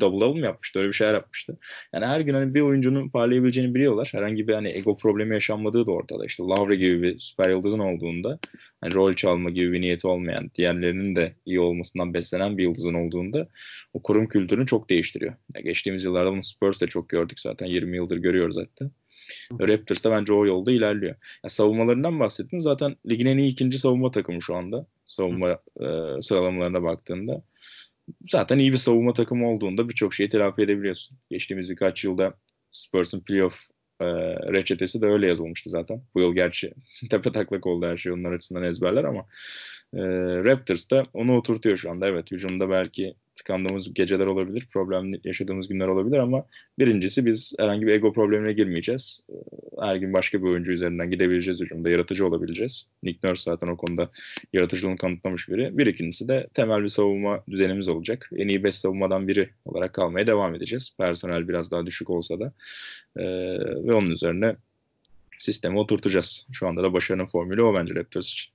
double 0.00 0.20
double 0.20 0.40
mı 0.40 0.46
yapmıştı? 0.46 0.78
Öyle 0.78 0.88
bir 0.88 0.92
şeyler 0.92 1.14
yapmıştı. 1.14 1.58
Yani 1.94 2.06
her 2.06 2.20
gün 2.20 2.34
hani 2.34 2.54
bir 2.54 2.60
oyuncunun 2.60 3.08
parlayabileceğini 3.08 3.74
biliyorlar. 3.74 4.10
Herhangi 4.12 4.48
bir 4.48 4.54
hani 4.54 4.68
ego 4.68 4.96
problemi 4.96 5.34
yaşanmadığı 5.34 5.86
da 5.86 5.90
ortada. 5.90 6.26
İşte 6.26 6.42
Lavre 6.42 6.74
gibi 6.74 7.02
bir 7.02 7.18
süper 7.18 7.50
yıldızın 7.50 7.78
olduğunda 7.78 8.38
hani 8.80 8.94
rol 8.94 9.14
çalma 9.14 9.50
gibi 9.50 9.72
bir 9.72 9.80
niyeti 9.80 10.06
olmayan, 10.06 10.50
diğerlerinin 10.54 11.16
de 11.16 11.34
iyi 11.46 11.60
olmasından 11.60 12.14
beslenen 12.14 12.58
bir 12.58 12.62
yıldızın 12.62 12.94
olduğunda 12.94 13.48
o 13.92 14.02
kurum 14.02 14.28
kültürünü 14.28 14.66
çok 14.66 14.90
değiştiriyor. 14.90 15.34
Yani 15.54 15.64
geçtiğimiz 15.64 16.04
yıllarda 16.04 16.32
bunu 16.32 16.42
Spurs'te 16.42 16.86
çok 16.86 17.08
gördük 17.08 17.40
zaten. 17.40 17.66
20 17.66 17.96
yıldır 17.96 18.16
görüyoruz 18.16 18.56
hatta. 18.58 18.90
Raptors 19.60 20.04
da 20.04 20.10
bence 20.10 20.32
o 20.32 20.46
yolda 20.46 20.72
ilerliyor. 20.72 21.14
Ya 21.44 21.50
savunmalarından 21.50 22.20
bahsettin. 22.20 22.58
Zaten 22.58 22.96
ligin 23.08 23.26
en 23.26 23.38
iyi 23.38 23.52
ikinci 23.52 23.78
savunma 23.78 24.10
takımı 24.10 24.42
şu 24.42 24.56
anda. 24.56 24.86
Savunma 25.06 25.50
e, 25.80 25.86
sıralamalarına 26.20 26.82
baktığında. 26.82 27.42
Zaten 28.30 28.58
iyi 28.58 28.72
bir 28.72 28.76
savunma 28.76 29.12
takımı 29.12 29.50
olduğunda 29.50 29.88
birçok 29.88 30.14
şeyi 30.14 30.28
telafi 30.28 30.62
edebiliyorsun. 30.62 31.18
Geçtiğimiz 31.30 31.70
birkaç 31.70 32.04
yılda 32.04 32.34
Spurs'un 32.70 33.20
playoff 33.20 33.60
e, 34.00 34.06
reçetesi 34.52 35.02
de 35.02 35.06
öyle 35.06 35.26
yazılmıştı 35.26 35.70
zaten. 35.70 36.02
Bu 36.14 36.20
yıl 36.20 36.34
gerçi 36.34 36.72
tepe 37.10 37.32
taklak 37.32 37.66
oldu 37.66 37.86
her 37.86 37.96
şey 37.96 38.12
onlar 38.12 38.32
açısından 38.32 38.62
ezberler 38.64 39.04
ama 39.04 39.20
e, 39.94 40.00
Raptors 40.44 40.90
da 40.90 41.06
onu 41.12 41.36
oturtuyor 41.36 41.76
şu 41.76 41.90
anda. 41.90 42.06
Evet 42.06 42.30
hücumda 42.30 42.70
belki 42.70 43.14
tıkandığımız 43.36 43.94
geceler 43.94 44.26
olabilir, 44.26 44.66
problem 44.72 45.12
yaşadığımız 45.24 45.68
günler 45.68 45.88
olabilir 45.88 46.18
ama 46.18 46.44
birincisi 46.78 47.26
biz 47.26 47.54
herhangi 47.58 47.86
bir 47.86 47.92
ego 47.92 48.12
problemine 48.12 48.52
girmeyeceğiz. 48.52 49.20
E, 49.30 49.34
Her 49.80 49.96
gün 49.96 50.12
başka 50.12 50.42
bir 50.42 50.48
oyuncu 50.48 50.72
üzerinden 50.72 51.10
gidebileceğiz 51.10 51.60
hücumda, 51.60 51.90
yaratıcı 51.90 52.26
olabileceğiz. 52.26 52.88
Nick 53.02 53.28
Nurse 53.28 53.42
zaten 53.42 53.68
o 53.68 53.76
konuda 53.76 54.10
yaratıcılığını 54.52 54.96
kanıtlamış 54.96 55.48
biri. 55.48 55.78
Bir 55.78 55.86
ikincisi 55.86 56.28
de 56.28 56.48
temel 56.54 56.82
bir 56.82 56.88
savunma 56.88 57.44
düzenimiz 57.50 57.88
olacak. 57.88 58.30
En 58.36 58.48
iyi 58.48 58.64
5 58.64 58.74
savunmadan 58.74 59.28
biri 59.28 59.50
olarak 59.64 59.92
kalmaya 59.92 60.26
devam 60.26 60.54
edeceğiz. 60.54 60.94
Personel 60.98 61.48
biraz 61.48 61.70
daha 61.70 61.86
düşük 61.86 62.10
olsa 62.10 62.40
da. 62.40 62.52
E, 63.16 63.24
ve 63.86 63.94
onun 63.94 64.10
üzerine 64.10 64.56
sistemi 65.38 65.78
oturtacağız. 65.78 66.46
Şu 66.52 66.68
anda 66.68 66.82
da 66.82 66.92
başarının 66.92 67.26
formülü 67.26 67.62
o 67.62 67.74
bence 67.74 67.94
Raptors 67.94 68.32
için. 68.32 68.52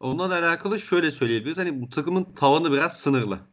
Onunla 0.00 0.34
alakalı 0.38 0.78
şöyle 0.78 1.10
söyleyebiliriz. 1.10 1.58
Hani 1.58 1.80
bu 1.80 1.88
takımın 1.88 2.24
tavanı 2.24 2.72
biraz 2.72 3.00
sınırlı. 3.00 3.51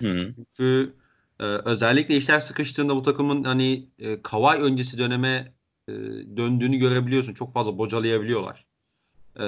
Hı. 0.00 0.28
Çünkü 0.36 0.94
e, 1.40 1.44
özellikle 1.44 2.16
işler 2.16 2.40
sıkıştığında 2.40 2.96
bu 2.96 3.02
takımın 3.02 3.44
hani 3.44 3.88
e, 3.98 4.22
Kawhi 4.22 4.62
öncesi 4.62 4.98
döneme 4.98 5.54
e, 5.88 5.92
döndüğünü 6.36 6.76
görebiliyorsun. 6.76 7.34
Çok 7.34 7.54
fazla 7.54 7.78
bocalayabiliyorlar. 7.78 8.66
E, 9.36 9.42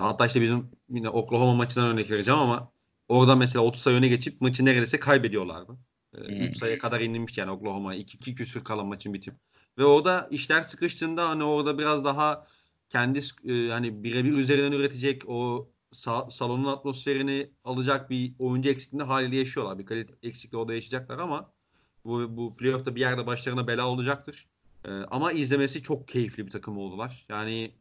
hatta 0.00 0.26
işte 0.26 0.40
bizim 0.40 0.70
yine 0.90 1.08
Oklahoma 1.08 1.54
maçından 1.54 1.88
örnek 1.88 2.10
vereceğim 2.10 2.40
ama 2.40 2.72
orada 3.08 3.36
mesela 3.36 3.64
30 3.64 3.82
sayı 3.82 3.96
öne 3.96 4.08
geçip 4.08 4.40
maçı 4.40 4.64
neredeyse 4.64 5.00
kaybediyorlardı. 5.00 5.72
3 6.14 6.28
Hmm. 6.28 6.54
sayıya 6.54 6.78
kadar 6.78 7.00
inilmişti 7.00 7.40
yani 7.40 7.50
Oklahoma. 7.50 7.94
2-2 7.94 8.34
küsür 8.34 8.64
kalan 8.64 8.86
maçın 8.86 9.14
bitip. 9.14 9.34
Ve 9.78 9.84
orada 9.84 10.28
işler 10.30 10.62
sıkıştığında 10.62 11.28
hani 11.28 11.44
orada 11.44 11.78
biraz 11.78 12.04
daha 12.04 12.46
kendi 12.90 13.18
e, 13.44 13.68
hani 13.70 14.04
birebir 14.04 14.32
üzerinden 14.32 14.72
üretecek 14.72 15.22
o 15.28 15.68
sa- 15.94 16.30
salonun 16.30 16.64
atmosferini 16.64 17.50
alacak 17.64 18.10
bir 18.10 18.32
oyuncu 18.38 18.70
eksikliğinde 18.70 19.04
haliyle 19.04 19.36
yaşıyorlar. 19.36 19.78
Bir 19.78 19.86
kalite 19.86 20.14
eksikliği 20.22 20.62
orada 20.62 20.74
yaşayacaklar 20.74 21.18
ama 21.18 21.52
bu, 22.04 22.36
bu 22.36 22.56
playoff'ta 22.56 22.94
bir 22.94 23.00
yerde 23.00 23.26
başlarına 23.26 23.66
bela 23.66 23.88
olacaktır. 23.88 24.46
Ee, 24.84 24.90
ama 24.90 25.32
izlemesi 25.32 25.82
çok 25.82 26.08
keyifli 26.08 26.46
bir 26.46 26.50
takım 26.50 26.78
oldular. 26.78 27.26
Yani 27.28 27.72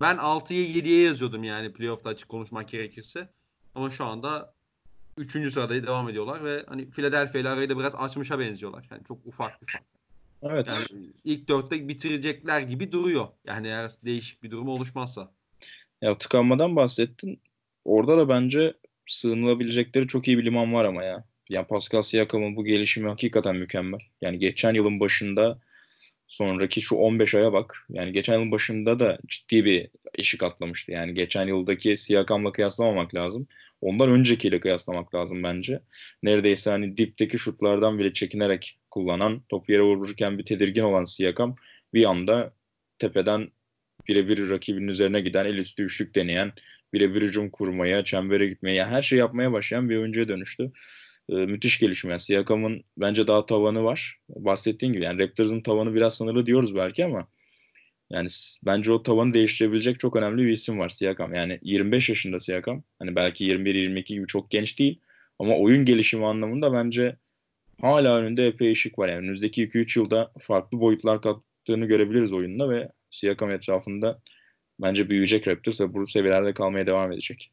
ben 0.00 0.16
6'ya 0.16 0.60
7'ye 0.60 1.02
yazıyordum 1.02 1.44
yani 1.44 1.72
playoff'ta 1.72 2.10
açık 2.10 2.28
konuşmak 2.28 2.68
gerekirse. 2.68 3.28
Ama 3.74 3.90
şu 3.90 4.04
anda 4.04 4.54
3. 5.16 5.52
sırada 5.52 5.86
devam 5.86 6.08
ediyorlar 6.08 6.44
ve 6.44 6.64
hani 6.68 6.90
Philadelphia 6.90 7.38
ile 7.38 7.48
arayı 7.48 7.68
da 7.68 7.78
biraz 7.78 7.94
açmışa 7.94 8.38
benziyorlar. 8.38 8.88
Yani 8.90 9.04
çok 9.04 9.26
ufak 9.26 9.62
bir 9.62 9.72
fark. 9.72 9.84
Evet. 10.42 10.66
Yani 10.68 11.10
ilk 11.24 11.48
dörtte 11.48 11.88
bitirecekler 11.88 12.60
gibi 12.60 12.92
duruyor. 12.92 13.28
Yani 13.44 13.66
eğer 13.66 13.92
değişik 14.04 14.42
bir 14.42 14.50
durum 14.50 14.68
oluşmazsa. 14.68 15.32
Ya 16.02 16.18
tıkanmadan 16.18 16.76
bahsettin. 16.76 17.40
Orada 17.88 18.18
da 18.18 18.28
bence 18.28 18.74
sığınılabilecekleri 19.06 20.08
çok 20.08 20.28
iyi 20.28 20.38
bir 20.38 20.44
liman 20.44 20.74
var 20.74 20.84
ama 20.84 21.04
ya. 21.04 21.24
Yani 21.48 21.66
Pascal 21.66 22.02
Siakam'ın 22.02 22.56
bu 22.56 22.64
gelişimi 22.64 23.08
hakikaten 23.08 23.56
mükemmel. 23.56 24.00
Yani 24.20 24.38
geçen 24.38 24.74
yılın 24.74 25.00
başında 25.00 25.58
sonraki 26.26 26.82
şu 26.82 26.96
15 26.96 27.34
aya 27.34 27.52
bak. 27.52 27.86
Yani 27.90 28.12
geçen 28.12 28.34
yılın 28.34 28.52
başında 28.52 29.00
da 29.00 29.18
ciddi 29.26 29.64
bir 29.64 29.90
eşik 30.14 30.42
atlamıştı. 30.42 30.92
Yani 30.92 31.14
geçen 31.14 31.46
yıldaki 31.46 31.96
Siakam'la 31.96 32.52
kıyaslamamak 32.52 33.14
lazım. 33.14 33.48
Ondan 33.80 34.10
öncekiyle 34.10 34.60
kıyaslamak 34.60 35.14
lazım 35.14 35.42
bence. 35.42 35.80
Neredeyse 36.22 36.70
hani 36.70 36.96
dipteki 36.96 37.38
şutlardan 37.38 37.98
bile 37.98 38.12
çekinerek 38.12 38.78
kullanan, 38.90 39.42
topu 39.48 39.72
yere 39.72 39.82
vururken 39.82 40.38
bir 40.38 40.44
tedirgin 40.44 40.82
olan 40.82 41.04
Siakam 41.04 41.56
bir 41.94 42.04
anda 42.04 42.52
tepeden 42.98 43.48
birebir 44.08 44.50
rakibinin 44.50 44.88
üzerine 44.88 45.20
giden, 45.20 45.46
el 45.46 45.54
üstü 45.54 45.82
üçlük 45.82 46.14
deneyen, 46.14 46.52
birebir 46.92 47.22
hücum 47.22 47.50
kurmaya, 47.50 48.04
çembere 48.04 48.46
gitmeye, 48.46 48.84
her 48.84 49.02
şey 49.02 49.18
yapmaya 49.18 49.52
başlayan 49.52 49.90
bir 49.90 49.96
oyuncuya 49.96 50.28
dönüştü. 50.28 50.72
Ee, 51.30 51.34
müthiş 51.34 51.78
gelişme. 51.78 52.10
Yani 52.10 52.20
Siakam'ın 52.20 52.84
bence 52.96 53.26
daha 53.26 53.46
tavanı 53.46 53.84
var. 53.84 54.18
Bahsettiğin 54.28 54.92
gibi 54.92 55.04
yani 55.04 55.22
Raptors'ın 55.22 55.60
tavanı 55.60 55.94
biraz 55.94 56.16
sınırlı 56.16 56.46
diyoruz 56.46 56.74
belki 56.76 57.04
ama 57.04 57.28
Yani 58.10 58.28
bence 58.66 58.92
o 58.92 59.02
tavanı 59.02 59.34
değiştirebilecek 59.34 60.00
çok 60.00 60.16
önemli 60.16 60.42
bir 60.42 60.52
isim 60.52 60.78
var 60.78 60.88
Siakam. 60.88 61.34
Yani 61.34 61.58
25 61.62 62.08
yaşında 62.08 62.40
Siakam. 62.40 62.84
Hani 62.98 63.16
belki 63.16 63.44
21-22 63.44 64.04
gibi 64.04 64.26
çok 64.26 64.50
genç 64.50 64.78
değil. 64.78 65.00
Ama 65.38 65.56
oyun 65.56 65.84
gelişimi 65.84 66.26
anlamında 66.26 66.72
bence 66.72 67.16
hala 67.80 68.16
önünde 68.18 68.46
epey 68.46 68.72
ışık 68.72 68.98
var. 68.98 69.08
Yani 69.08 69.18
önümüzdeki 69.18 69.68
2-3 69.68 69.98
yılda 69.98 70.32
farklı 70.40 70.80
boyutlar 70.80 71.22
kattığını 71.22 71.86
görebiliriz 71.86 72.32
oyunda 72.32 72.70
ve 72.70 72.88
Siakam 73.10 73.50
etrafında 73.50 74.22
bence 74.80 75.10
büyüyecek 75.10 75.48
Raptors 75.48 75.80
ve 75.80 75.94
bu 75.94 76.06
seviyelerde 76.06 76.54
kalmaya 76.54 76.86
devam 76.86 77.12
edecek. 77.12 77.52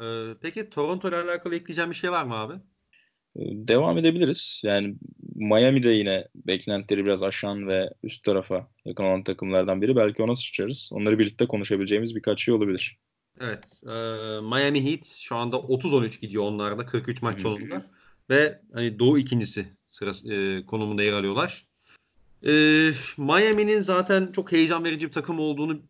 Ee, 0.00 0.34
peki 0.42 0.70
Toronto 0.70 1.08
ile 1.08 1.16
alakalı 1.16 1.54
ekleyeceğim 1.54 1.90
bir 1.90 1.96
şey 1.96 2.12
var 2.12 2.24
mı 2.24 2.34
abi? 2.34 2.54
Ee, 3.36 3.40
devam 3.44 3.98
edebiliriz. 3.98 4.62
Yani 4.64 4.94
Miami'de 5.34 5.90
yine 5.90 6.28
beklentileri 6.34 7.04
biraz 7.04 7.22
aşan 7.22 7.68
ve 7.68 7.90
üst 8.02 8.24
tarafa 8.24 8.68
yakın 8.84 9.04
olan 9.04 9.22
takımlardan 9.22 9.82
biri. 9.82 9.96
Belki 9.96 10.22
ona 10.22 10.36
sıçarız. 10.36 10.90
Onları 10.92 11.18
birlikte 11.18 11.46
konuşabileceğimiz 11.46 12.16
birkaç 12.16 12.44
şey 12.44 12.54
olabilir. 12.54 12.98
Evet. 13.40 13.82
E, 13.82 13.90
Miami 14.40 14.90
Heat 14.90 15.06
şu 15.06 15.36
anda 15.36 15.56
30-13 15.56 16.20
gidiyor 16.20 16.42
onlarda 16.44 16.86
43 16.86 17.22
maç 17.22 17.40
sonunda. 17.40 17.86
Ve 18.30 18.60
hani 18.72 18.98
Doğu 18.98 19.18
ikincisi 19.18 19.66
sırası, 19.90 20.34
e, 20.34 20.66
konumunda 20.66 21.02
yer 21.02 21.12
alıyorlar. 21.12 21.66
E, 22.46 22.52
Miami'nin 23.16 23.80
zaten 23.80 24.32
çok 24.32 24.52
heyecan 24.52 24.84
verici 24.84 25.06
bir 25.06 25.12
takım 25.12 25.40
olduğunu 25.40 25.82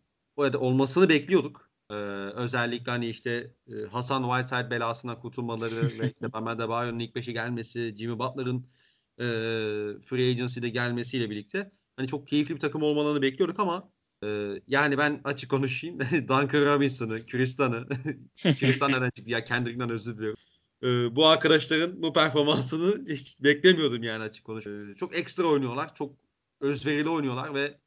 olmasını 0.57 1.09
bekliyorduk. 1.09 1.71
Ee, 1.89 1.93
özellikle 2.35 2.91
hani 2.91 3.07
işte 3.07 3.53
e, 3.67 3.73
Hasan 3.91 4.23
Whiteside 4.23 4.71
belasına 4.71 5.19
kurtulmaları 5.19 5.81
ve 5.99 6.11
işte 6.11 6.33
Bam 6.33 6.47
Adebayo'nun 6.47 6.99
ilk 6.99 7.15
beşe 7.15 7.31
gelmesi, 7.31 7.95
Jimmy 7.97 8.19
Butler'ın 8.19 8.67
e, 9.19 9.25
free 10.05 10.29
agency'de 10.29 10.69
gelmesiyle 10.69 11.29
birlikte 11.29 11.71
hani 11.95 12.07
çok 12.07 12.27
keyifli 12.27 12.55
bir 12.55 12.59
takım 12.59 12.83
olmalarını 12.83 13.21
bekliyorduk 13.21 13.59
ama 13.59 13.91
e, 14.23 14.27
yani 14.67 14.97
ben 14.97 15.21
açık 15.23 15.51
konuşayım. 15.51 15.99
Duncan 16.11 16.65
Robinson'ı, 16.65 17.25
Kristan'ı 17.25 17.87
Kristan 18.59 18.91
nereden 18.91 19.09
çıktı 19.09 19.31
ya 19.31 19.43
Kendrick'den 19.43 19.89
özür 19.89 20.17
diliyorum. 20.17 20.39
E, 20.83 21.15
bu 21.15 21.27
arkadaşların 21.27 22.01
bu 22.01 22.13
performansını 22.13 23.09
hiç 23.09 23.43
beklemiyordum 23.43 24.03
yani 24.03 24.23
açık 24.23 24.45
konuş. 24.45 24.67
E, 24.67 24.95
çok 24.95 25.15
ekstra 25.15 25.43
oynuyorlar. 25.43 25.95
Çok 25.95 26.15
özverili 26.61 27.09
oynuyorlar 27.09 27.55
ve 27.55 27.77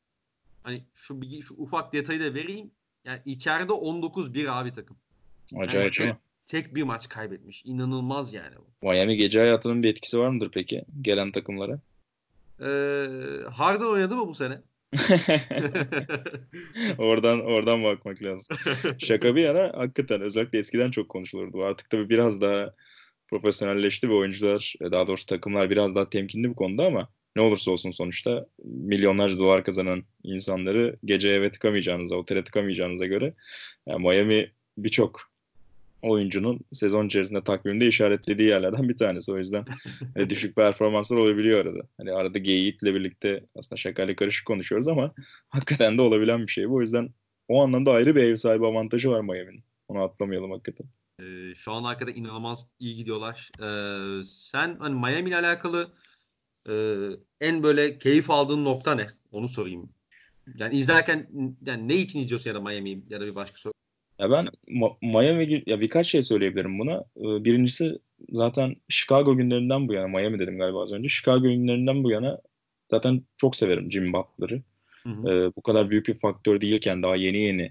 hani 0.64 0.84
şu 0.94 1.20
bir, 1.20 1.42
şu 1.42 1.54
ufak 1.54 1.92
detayı 1.92 2.20
da 2.20 2.34
vereyim. 2.34 2.70
Yani 3.04 3.20
içeride 3.24 3.72
19-1 3.72 4.50
abi 4.50 4.72
takım. 4.72 4.96
Acayip 5.56 6.00
yani, 6.00 6.16
Tek 6.46 6.74
bir 6.74 6.82
maç 6.82 7.08
kaybetmiş. 7.08 7.62
İnanılmaz 7.64 8.32
yani. 8.32 8.54
Miami 8.82 9.16
gece 9.16 9.40
hayatının 9.40 9.82
bir 9.82 9.90
etkisi 9.90 10.18
var 10.18 10.28
mıdır 10.28 10.50
peki 10.52 10.84
gelen 11.02 11.32
takımlara? 11.32 11.80
Ee, 12.60 12.64
Harden 13.50 13.84
oynadı 13.84 14.16
mı 14.16 14.28
bu 14.28 14.34
sene? 14.34 14.60
oradan 16.98 17.40
oradan 17.40 17.84
bakmak 17.84 18.22
lazım. 18.22 18.56
Şaka 18.98 19.36
bir 19.36 19.42
yana 19.42 19.72
hakikaten 19.74 20.20
özellikle 20.20 20.58
eskiden 20.58 20.90
çok 20.90 21.08
konuşulurdu. 21.08 21.64
Artık 21.64 21.90
tabii 21.90 22.08
biraz 22.08 22.40
daha 22.40 22.74
profesyonelleşti 23.30 24.08
ve 24.08 24.14
oyuncular 24.14 24.74
daha 24.80 25.06
doğrusu 25.06 25.26
takımlar 25.26 25.70
biraz 25.70 25.94
daha 25.94 26.10
temkinli 26.10 26.50
bu 26.50 26.54
konuda 26.54 26.86
ama 26.86 27.08
ne 27.36 27.42
olursa 27.42 27.70
olsun 27.70 27.90
sonuçta 27.90 28.46
milyonlarca 28.64 29.38
dolar 29.38 29.64
kazanan 29.64 30.04
insanları 30.22 30.96
gece 31.04 31.28
eve 31.28 31.52
tıkamayacağınıza, 31.52 32.16
otele 32.16 32.44
tıkamayacağınıza 32.44 33.06
göre 33.06 33.34
yani 33.86 34.08
Miami 34.08 34.50
birçok 34.78 35.34
oyuncunun 36.02 36.60
sezon 36.72 37.06
içerisinde 37.06 37.44
takvimde 37.44 37.86
işaretlediği 37.86 38.48
yerlerden 38.48 38.88
bir 38.88 38.98
tanesi. 38.98 39.32
O 39.32 39.38
yüzden 39.38 39.64
e, 40.16 40.30
düşük 40.30 40.56
performanslar 40.56 41.16
olabiliyor 41.16 41.66
arada. 41.66 41.80
Hani 41.96 42.12
arada 42.12 42.38
geyikle 42.38 42.94
birlikte 42.94 43.44
aslında 43.56 43.76
şakayla 43.76 44.16
karışık 44.16 44.46
konuşuyoruz 44.46 44.88
ama 44.88 45.14
hakikaten 45.48 45.98
de 45.98 46.02
olabilen 46.02 46.46
bir 46.46 46.52
şey 46.52 46.70
bu. 46.70 46.74
O 46.74 46.80
yüzden 46.80 47.10
o 47.48 47.62
anlamda 47.62 47.90
ayrı 47.92 48.16
bir 48.16 48.22
ev 48.22 48.36
sahibi 48.36 48.66
avantajı 48.66 49.10
var 49.10 49.20
Miami'nin. 49.20 49.64
Onu 49.88 50.02
atlamayalım 50.02 50.50
hakikaten. 50.50 50.86
Ee, 51.20 51.54
şu 51.54 51.72
an 51.72 51.84
arkada 51.84 52.10
inanılmaz 52.10 52.66
iyi 52.78 52.96
gidiyorlar. 52.96 53.50
Ee, 53.60 54.24
sen 54.24 54.76
hani 54.78 54.94
Miami 54.94 55.28
ile 55.28 55.36
alakalı 55.36 55.88
e, 56.68 56.74
en 57.40 57.62
böyle 57.62 57.98
keyif 57.98 58.30
aldığın 58.30 58.64
nokta 58.64 58.94
ne? 58.94 59.06
Onu 59.32 59.48
sorayım. 59.48 59.88
Yani 60.54 60.76
izlerken 60.76 61.28
yani 61.66 61.88
ne 61.88 61.94
için 61.94 62.20
izliyorsun 62.20 62.50
ya 62.50 62.54
da 62.54 62.60
Miami 62.60 63.02
ya 63.10 63.20
da 63.20 63.26
bir 63.26 63.34
başka 63.34 63.58
soru. 63.58 63.72
Ya 64.18 64.30
ben 64.30 64.48
Miami 65.02 65.62
ya 65.66 65.80
birkaç 65.80 66.06
şey 66.06 66.22
söyleyebilirim 66.22 66.78
buna. 66.78 67.04
Ee, 67.16 67.44
birincisi 67.44 67.98
zaten 68.30 68.76
Chicago 68.88 69.36
günlerinden 69.36 69.88
bu 69.88 69.92
yana 69.92 70.08
Miami 70.08 70.38
dedim 70.38 70.58
galiba 70.58 70.82
az 70.82 70.92
önce. 70.92 71.08
Chicago 71.08 71.42
günlerinden 71.42 72.04
bu 72.04 72.10
yana 72.10 72.40
zaten 72.90 73.22
çok 73.36 73.56
severim 73.56 73.92
Jimmy 73.92 74.12
Butler'ı. 74.12 74.62
Ee, 75.06 75.56
bu 75.56 75.62
kadar 75.62 75.90
büyük 75.90 76.08
bir 76.08 76.14
faktör 76.14 76.60
değilken 76.60 77.02
daha 77.02 77.16
yeni 77.16 77.40
yeni 77.40 77.62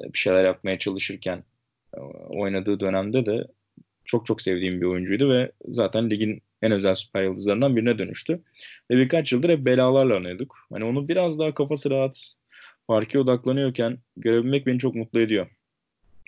e, 0.00 0.12
bir 0.12 0.18
şeyler 0.18 0.44
yapmaya 0.44 0.78
çalışırken 0.78 1.44
e, 1.96 2.00
oynadığı 2.28 2.80
dönemde 2.80 3.26
de 3.26 3.46
çok 4.04 4.26
çok 4.26 4.42
sevdiğim 4.42 4.80
bir 4.80 4.86
oyuncuydu 4.86 5.30
ve 5.30 5.52
zaten 5.68 6.10
ligin 6.10 6.42
en 6.64 6.72
özel 6.72 6.94
süper 6.94 7.22
yıldızlarından 7.24 7.76
birine 7.76 7.98
dönüştü. 7.98 8.40
Ve 8.90 8.96
birkaç 8.96 9.32
yıldır 9.32 9.48
hep 9.48 9.64
belalarla 9.64 10.16
anıyorduk. 10.16 10.56
Hani 10.72 10.84
onu 10.84 11.08
biraz 11.08 11.38
daha 11.38 11.54
kafası 11.54 11.90
rahat, 11.90 12.34
parke 12.88 13.18
odaklanıyorken 13.18 13.98
görebilmek 14.16 14.66
beni 14.66 14.78
çok 14.78 14.94
mutlu 14.94 15.20
ediyor. 15.20 15.46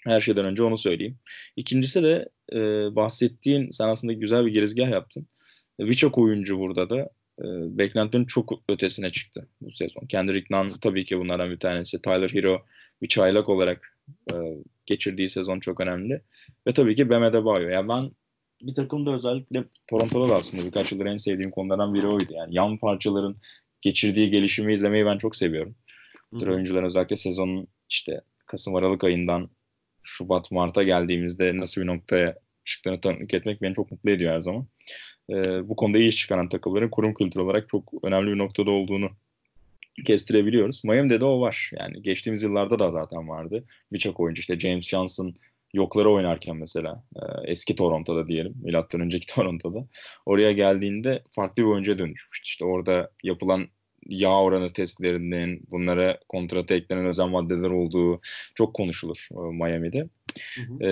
Her 0.04 0.20
şeyden 0.20 0.44
önce 0.44 0.62
onu 0.62 0.78
söyleyeyim. 0.78 1.18
İkincisi 1.56 2.02
de 2.02 2.28
e, 2.52 2.58
bahsettiğin, 2.96 3.70
sen 3.70 3.88
aslında 3.88 4.12
güzel 4.12 4.46
bir 4.46 4.52
girizgah 4.52 4.90
yaptın. 4.90 5.26
Birçok 5.80 6.18
oyuncu 6.18 6.58
burada 6.58 6.90
da 6.90 6.96
e, 7.38 7.44
beklentinin 7.78 8.24
çok 8.24 8.52
ötesine 8.68 9.10
çıktı 9.10 9.46
bu 9.60 9.72
sezon. 9.72 10.06
Kendrick 10.06 10.56
Nunn 10.56 10.68
tabii 10.68 11.04
ki 11.04 11.18
bunlardan 11.18 11.50
bir 11.50 11.58
tanesi. 11.58 12.02
Tyler 12.02 12.28
Hero 12.28 12.62
bir 13.02 13.08
çaylak 13.08 13.48
olarak 13.48 13.96
e, 14.32 14.34
geçirdiği 14.86 15.28
sezon 15.28 15.60
çok 15.60 15.80
önemli. 15.80 16.20
Ve 16.66 16.72
tabii 16.72 16.96
ki 16.96 17.10
Bam 17.10 17.22
Adebayo. 17.22 17.68
Yani 17.68 17.88
ben 17.88 18.10
bir 18.62 18.74
takımda 18.74 19.14
özellikle 19.14 19.64
Toronto'da 19.86 20.28
da 20.28 20.36
aslında 20.36 20.64
birkaç 20.64 20.92
yıldır 20.92 21.06
en 21.06 21.16
sevdiğim 21.16 21.50
konulardan 21.50 21.94
biri 21.94 22.06
oydu. 22.06 22.26
Yani 22.30 22.54
yan 22.54 22.78
parçaların 22.78 23.36
geçirdiği 23.80 24.30
gelişimi 24.30 24.72
izlemeyi 24.72 25.06
ben 25.06 25.18
çok 25.18 25.36
seviyorum. 25.36 25.76
Bu 26.32 26.44
oyuncuların 26.44 26.86
özellikle 26.86 27.16
sezonun 27.16 27.66
işte 27.90 28.20
Kasım 28.46 28.74
Aralık 28.74 29.04
ayından 29.04 29.50
Şubat 30.02 30.50
Mart'a 30.50 30.82
geldiğimizde 30.82 31.58
nasıl 31.58 31.80
bir 31.80 31.86
noktaya 31.86 32.38
çıktığını 32.64 33.00
tanıklık 33.00 33.34
etmek 33.34 33.62
beni 33.62 33.74
çok 33.74 33.90
mutlu 33.90 34.10
ediyor 34.10 34.32
her 34.32 34.40
zaman. 34.40 34.66
Ee, 35.30 35.68
bu 35.68 35.76
konuda 35.76 35.98
iyi 35.98 36.08
iş 36.08 36.16
çıkaran 36.16 36.48
takımların 36.48 36.90
kurum 36.90 37.14
kültür 37.14 37.40
olarak 37.40 37.68
çok 37.68 37.92
önemli 38.02 38.32
bir 38.32 38.38
noktada 38.38 38.70
olduğunu 38.70 39.10
kestirebiliyoruz. 40.04 40.84
Miami'de 40.84 41.20
de 41.20 41.24
o 41.24 41.40
var. 41.40 41.70
Yani 41.78 42.02
geçtiğimiz 42.02 42.42
yıllarda 42.42 42.78
da 42.78 42.90
zaten 42.90 43.28
vardı. 43.28 43.64
Birçok 43.92 44.20
oyuncu 44.20 44.40
işte 44.40 44.58
James 44.58 44.88
Johnson 44.88 45.34
yokları 45.76 46.10
oynarken 46.10 46.56
mesela 46.56 47.04
e, 47.16 47.20
eski 47.50 47.76
Toronto'da 47.76 48.28
diyelim 48.28 48.54
milattan 48.62 49.00
önceki 49.00 49.26
Toronto'da 49.34 49.86
oraya 50.26 50.52
geldiğinde 50.52 51.22
farklı 51.34 51.62
bir 51.62 51.68
oyuncuya 51.68 51.98
dönüşmüştü. 51.98 52.44
İşte 52.44 52.64
orada 52.64 53.10
yapılan 53.22 53.68
yağ 54.08 54.42
oranı 54.42 54.72
testlerinin 54.72 55.62
bunlara 55.70 56.18
kontrata 56.28 56.74
eklenen 56.74 57.06
özel 57.06 57.26
maddeler 57.26 57.70
olduğu 57.70 58.20
çok 58.54 58.74
konuşulur 58.74 59.28
e, 59.32 59.34
Miami'de. 59.34 60.08
Hı 60.54 60.62
hı. 60.62 60.84
E, 60.84 60.90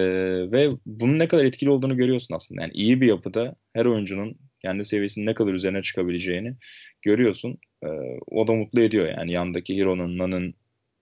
ve 0.53 0.71
bunun 0.87 1.19
ne 1.19 1.29
kadar 1.29 1.45
etkili 1.45 1.71
olduğunu 1.71 1.97
görüyorsun 1.97 2.35
aslında. 2.35 2.63
Yani 2.63 2.73
iyi 2.75 3.01
bir 3.01 3.07
yapıda 3.07 3.55
her 3.73 3.85
oyuncunun 3.85 4.37
kendi 4.63 4.85
seviyesinin 4.85 5.27
ne 5.27 5.35
kadar 5.35 5.53
üzerine 5.53 5.83
çıkabileceğini 5.83 6.55
görüyorsun. 7.03 7.59
E, 7.85 7.89
o 8.31 8.47
da 8.47 8.53
mutlu 8.53 8.81
ediyor 8.81 9.09
yani 9.09 9.33
yandaki 9.33 9.77
Hero'nun, 9.77 10.19
Nan'ın 10.19 10.55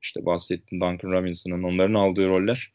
işte 0.03 0.27
bahsettiğin 0.27 0.81
Duncan 0.81 1.13
Robinson'ın 1.13 1.63
onların 1.63 1.95
aldığı 1.95 2.29
roller 2.29 2.73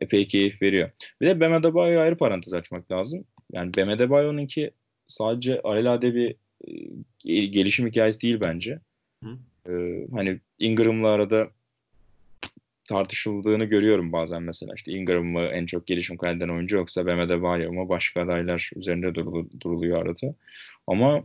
epey 0.00 0.28
keyif 0.28 0.62
veriyor. 0.62 0.90
Bir 1.20 1.26
de 1.26 1.40
Bam 1.40 1.52
Adebayo'ya 1.52 2.00
ayrı 2.00 2.16
parantez 2.16 2.54
açmak 2.54 2.92
lazım. 2.92 3.24
Yani 3.52 3.74
Bam 3.76 3.88
Adebayo'nunki 3.88 4.70
sadece 5.06 5.60
alelade 5.62 6.14
bir 6.14 6.36
e, 7.24 7.44
gelişim 7.46 7.86
hikayesi 7.86 8.20
değil 8.20 8.40
bence. 8.40 8.78
Hı. 9.24 9.38
Ee, 9.68 10.06
hani 10.12 10.40
Ingram'la 10.58 11.08
arada 11.08 11.48
tartışıldığını 12.88 13.64
görüyorum 13.64 14.12
bazen 14.12 14.42
mesela 14.42 14.72
işte 14.76 14.92
Ingram 14.92 15.24
mı 15.26 15.40
en 15.40 15.66
çok 15.66 15.86
gelişim 15.86 16.16
kaydeden 16.16 16.48
oyuncu 16.48 16.76
yoksa 16.76 17.06
Bam 17.06 17.20
Adebayo 17.20 17.72
mu 17.72 17.88
başka 17.88 18.22
adaylar 18.22 18.70
üzerinde 18.76 19.14
duruluyor 19.60 20.02
arada. 20.02 20.34
Ama 20.86 21.24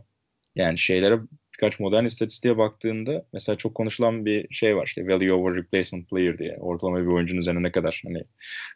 yani 0.56 0.78
şeylere 0.78 1.20
birkaç 1.52 1.80
modern 1.80 2.04
istatistiğe 2.04 2.58
baktığında 2.58 3.24
mesela 3.32 3.56
çok 3.56 3.74
konuşulan 3.74 4.24
bir 4.26 4.54
şey 4.54 4.76
var 4.76 4.86
işte 4.86 5.08
value 5.08 5.32
over 5.32 5.56
replacement 5.56 6.10
player 6.10 6.38
diye 6.38 6.56
ortalama 6.60 7.00
bir 7.00 7.06
oyuncunun 7.06 7.40
üzerine 7.40 7.62
ne 7.62 7.72
kadar 7.72 8.02
hani 8.04 8.24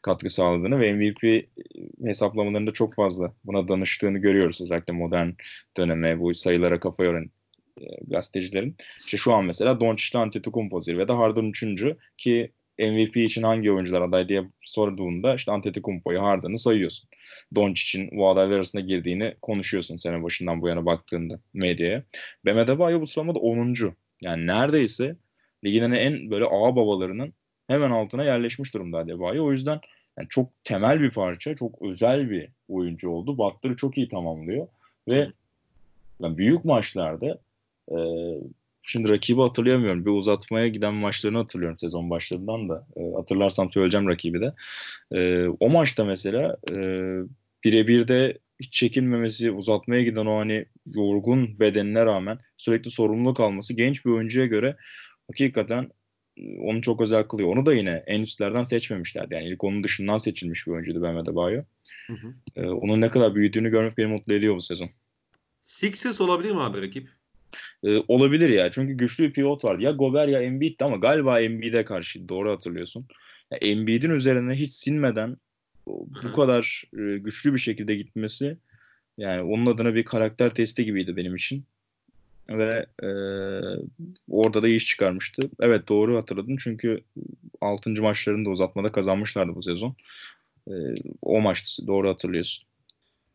katkı 0.02 0.30
sağladığını 0.30 0.80
ve 0.80 0.92
MVP 0.92 1.46
hesaplamalarında 2.04 2.70
çok 2.70 2.94
fazla 2.94 3.34
buna 3.44 3.68
danıştığını 3.68 4.18
görüyoruz 4.18 4.60
özellikle 4.60 4.92
modern 4.92 5.30
döneme 5.76 6.20
bu 6.20 6.34
sayılara 6.34 6.80
kafa 6.80 7.04
yoran 7.04 7.30
e, 7.80 7.84
gazetecilerin. 8.06 8.76
İşte 8.98 9.16
şu 9.16 9.32
an 9.32 9.44
mesela 9.44 9.80
Doncic'te 9.80 10.18
Antetokounmpo 10.18 10.80
zirvede 10.80 11.12
Harden 11.12 11.44
3. 11.44 11.84
ki 12.18 12.52
MVP 12.78 13.16
için 13.16 13.42
hangi 13.42 13.72
oyuncular 13.72 14.02
aday 14.02 14.28
diye 14.28 14.44
sorduğunda 14.62 15.34
işte 15.34 15.52
Antetokounmpo'yu 15.52 16.22
Harden'ı 16.22 16.58
sayıyorsun. 16.58 17.08
Doncic'in 17.54 18.10
bu 18.18 18.28
adaylar 18.28 18.56
arasında 18.56 18.82
girdiğini 18.82 19.34
konuşuyorsun 19.42 19.96
sene 19.96 20.22
başından 20.22 20.62
bu 20.62 20.68
yana 20.68 20.86
baktığında 20.86 21.40
medyaya. 21.54 22.02
Bam 22.46 22.58
Adebayo 22.58 23.00
bu 23.00 23.06
sıramada 23.06 23.38
10. 23.38 23.74
Yani 24.20 24.46
neredeyse 24.46 25.16
ligin 25.64 25.82
hani 25.82 25.96
en 25.96 26.30
böyle 26.30 26.44
ağa 26.44 26.76
babalarının 26.76 27.32
hemen 27.68 27.90
altına 27.90 28.24
yerleşmiş 28.24 28.74
durumda 28.74 28.98
Adebayo. 28.98 29.46
O 29.46 29.52
yüzden 29.52 29.80
yani 30.18 30.28
çok 30.28 30.64
temel 30.64 31.00
bir 31.00 31.10
parça, 31.10 31.56
çok 31.56 31.82
özel 31.82 32.30
bir 32.30 32.48
oyuncu 32.68 33.10
oldu. 33.10 33.38
Butler'ı 33.38 33.76
çok 33.76 33.98
iyi 33.98 34.08
tamamlıyor 34.08 34.68
ve 35.08 35.28
yani 36.20 36.38
büyük 36.38 36.64
maçlarda 36.64 37.38
e, 37.90 37.96
şimdi 38.84 39.08
rakibi 39.08 39.40
hatırlayamıyorum. 39.40 40.06
Bir 40.06 40.10
uzatmaya 40.10 40.68
giden 40.68 40.94
maçlarını 40.94 41.38
hatırlıyorum 41.38 41.78
sezon 41.78 42.10
başlarından 42.10 42.68
da. 42.68 42.86
E, 42.96 43.14
hatırlarsam 43.16 43.72
söyleyeceğim 43.72 44.08
rakibi 44.08 44.40
de. 44.40 44.54
E, 45.12 45.48
o 45.60 45.68
maçta 45.68 46.04
mesela 46.04 46.56
e, 46.70 46.76
birebir 47.64 48.08
de 48.08 48.38
hiç 48.60 48.72
çekinmemesi, 48.72 49.50
uzatmaya 49.50 50.02
giden 50.02 50.26
o 50.26 50.38
hani 50.38 50.66
yorgun 50.86 51.60
bedenine 51.60 52.06
rağmen 52.06 52.38
sürekli 52.56 52.90
sorumluluk 52.90 53.40
alması 53.40 53.74
genç 53.74 54.04
bir 54.04 54.10
oyuncuya 54.10 54.46
göre 54.46 54.76
hakikaten 55.30 55.90
e, 56.36 56.58
onu 56.58 56.82
çok 56.82 57.00
özel 57.00 57.22
kılıyor. 57.22 57.48
Onu 57.48 57.66
da 57.66 57.74
yine 57.74 58.04
en 58.06 58.22
üstlerden 58.22 58.64
seçmemişlerdi. 58.64 59.34
Yani 59.34 59.48
ilk 59.48 59.64
onun 59.64 59.84
dışından 59.84 60.18
seçilmiş 60.18 60.66
bir 60.66 60.72
oyuncuydu 60.72 61.02
Bam 61.02 61.16
Adebayo. 61.16 61.62
Hı 62.06 62.12
hı. 62.12 62.34
Ee, 62.56 62.66
onun 62.66 63.00
ne 63.00 63.10
kadar 63.10 63.34
büyüdüğünü 63.34 63.70
görmek 63.70 63.98
beni 63.98 64.06
mutlu 64.06 64.34
ediyor 64.34 64.56
bu 64.56 64.60
sezon. 64.60 64.88
Sixers 65.62 66.20
olabilir 66.20 66.50
mi 66.50 66.60
abi 66.60 66.82
rakip? 66.82 67.08
Ee, 67.84 67.98
olabilir 68.08 68.48
ya. 68.48 68.70
Çünkü 68.70 68.94
güçlü 68.94 69.24
bir 69.24 69.32
pivot 69.32 69.64
vardı. 69.64 69.82
Ya 69.82 69.90
Gober 69.90 70.28
ya 70.28 70.42
Embiid'di 70.42 70.84
ama 70.84 70.96
galiba 70.96 71.40
Embiid'e 71.40 71.84
karşı 71.84 72.28
doğru 72.28 72.50
hatırlıyorsun. 72.50 73.06
Ya 73.50 73.58
Embiid'in 73.58 74.10
üzerine 74.10 74.54
hiç 74.54 74.72
sinmeden 74.72 75.36
bu 75.86 76.32
kadar 76.32 76.84
e, 76.98 77.18
güçlü 77.18 77.54
bir 77.54 77.58
şekilde 77.58 77.94
gitmesi 77.94 78.56
yani 79.18 79.42
onun 79.42 79.66
adına 79.66 79.94
bir 79.94 80.04
karakter 80.04 80.54
testi 80.54 80.84
gibiydi 80.84 81.16
benim 81.16 81.36
için. 81.36 81.64
Ve 82.48 82.86
e, 83.02 83.08
orada 84.28 84.62
da 84.62 84.68
iş 84.68 84.86
çıkarmıştı. 84.86 85.50
Evet 85.60 85.88
doğru 85.88 86.16
hatırladın 86.16 86.56
çünkü 86.56 87.00
6. 87.60 87.90
maçlarını 87.90 88.44
da 88.44 88.50
uzatmada 88.50 88.92
kazanmışlardı 88.92 89.54
bu 89.54 89.62
sezon. 89.62 89.96
E, 90.68 90.72
o 91.22 91.40
maç 91.40 91.78
doğru 91.86 92.08
hatırlıyorsun. 92.08 92.66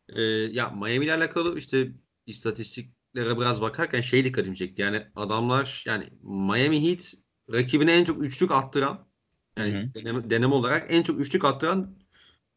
E, 0.08 0.22
ya 0.22 0.70
Miami 0.70 1.04
ile 1.04 1.14
alakalı 1.14 1.58
işte 1.58 1.88
istatistiklere 2.26 2.99
biraz 3.14 3.60
bakarken 3.60 4.00
şey 4.00 4.24
dikkatimi 4.24 4.56
çekti. 4.56 4.82
Yani 4.82 5.02
adamlar 5.16 5.84
yani 5.86 6.08
Miami 6.22 6.88
Heat 6.88 7.14
rakibine 7.52 7.92
en 7.92 8.04
çok 8.04 8.22
üçlük 8.22 8.50
attıran 8.50 9.06
yani 9.56 9.94
deneme, 9.94 10.30
deneme 10.30 10.54
olarak 10.54 10.86
en 10.92 11.02
çok 11.02 11.20
üçlük 11.20 11.44
attıran 11.44 11.94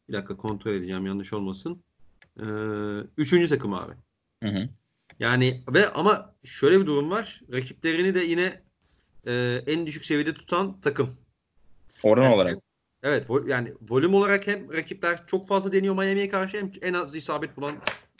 bir 0.08 0.12
dakika 0.14 0.36
kontrol 0.36 0.72
edeceğim 0.72 1.06
yanlış 1.06 1.32
olmasın. 1.32 1.84
Ee, 2.40 2.44
üçüncü 3.16 3.48
takım 3.48 3.74
abi. 3.74 3.92
Hı 4.42 4.48
hı. 4.48 4.68
Yani 5.18 5.64
ve 5.68 5.88
ama 5.88 6.34
şöyle 6.44 6.80
bir 6.80 6.86
durum 6.86 7.10
var. 7.10 7.40
Rakiplerini 7.52 8.14
de 8.14 8.20
yine 8.20 8.62
e, 9.26 9.62
en 9.66 9.86
düşük 9.86 10.04
seviyede 10.04 10.34
tutan 10.34 10.80
takım. 10.80 11.16
Oran 12.02 12.22
yani, 12.22 12.34
olarak. 12.34 12.58
Evet 13.02 13.26
yani 13.46 13.72
volüm 13.88 14.14
olarak 14.14 14.46
hem 14.46 14.72
rakipler 14.72 15.26
çok 15.26 15.48
fazla 15.48 15.72
deniyor 15.72 15.94
Miami'ye 15.94 16.28
karşı 16.28 16.56
hem 16.56 16.72
en 16.82 16.94
az 16.94 17.16
isabet 17.16 17.56
bulan 17.56 17.76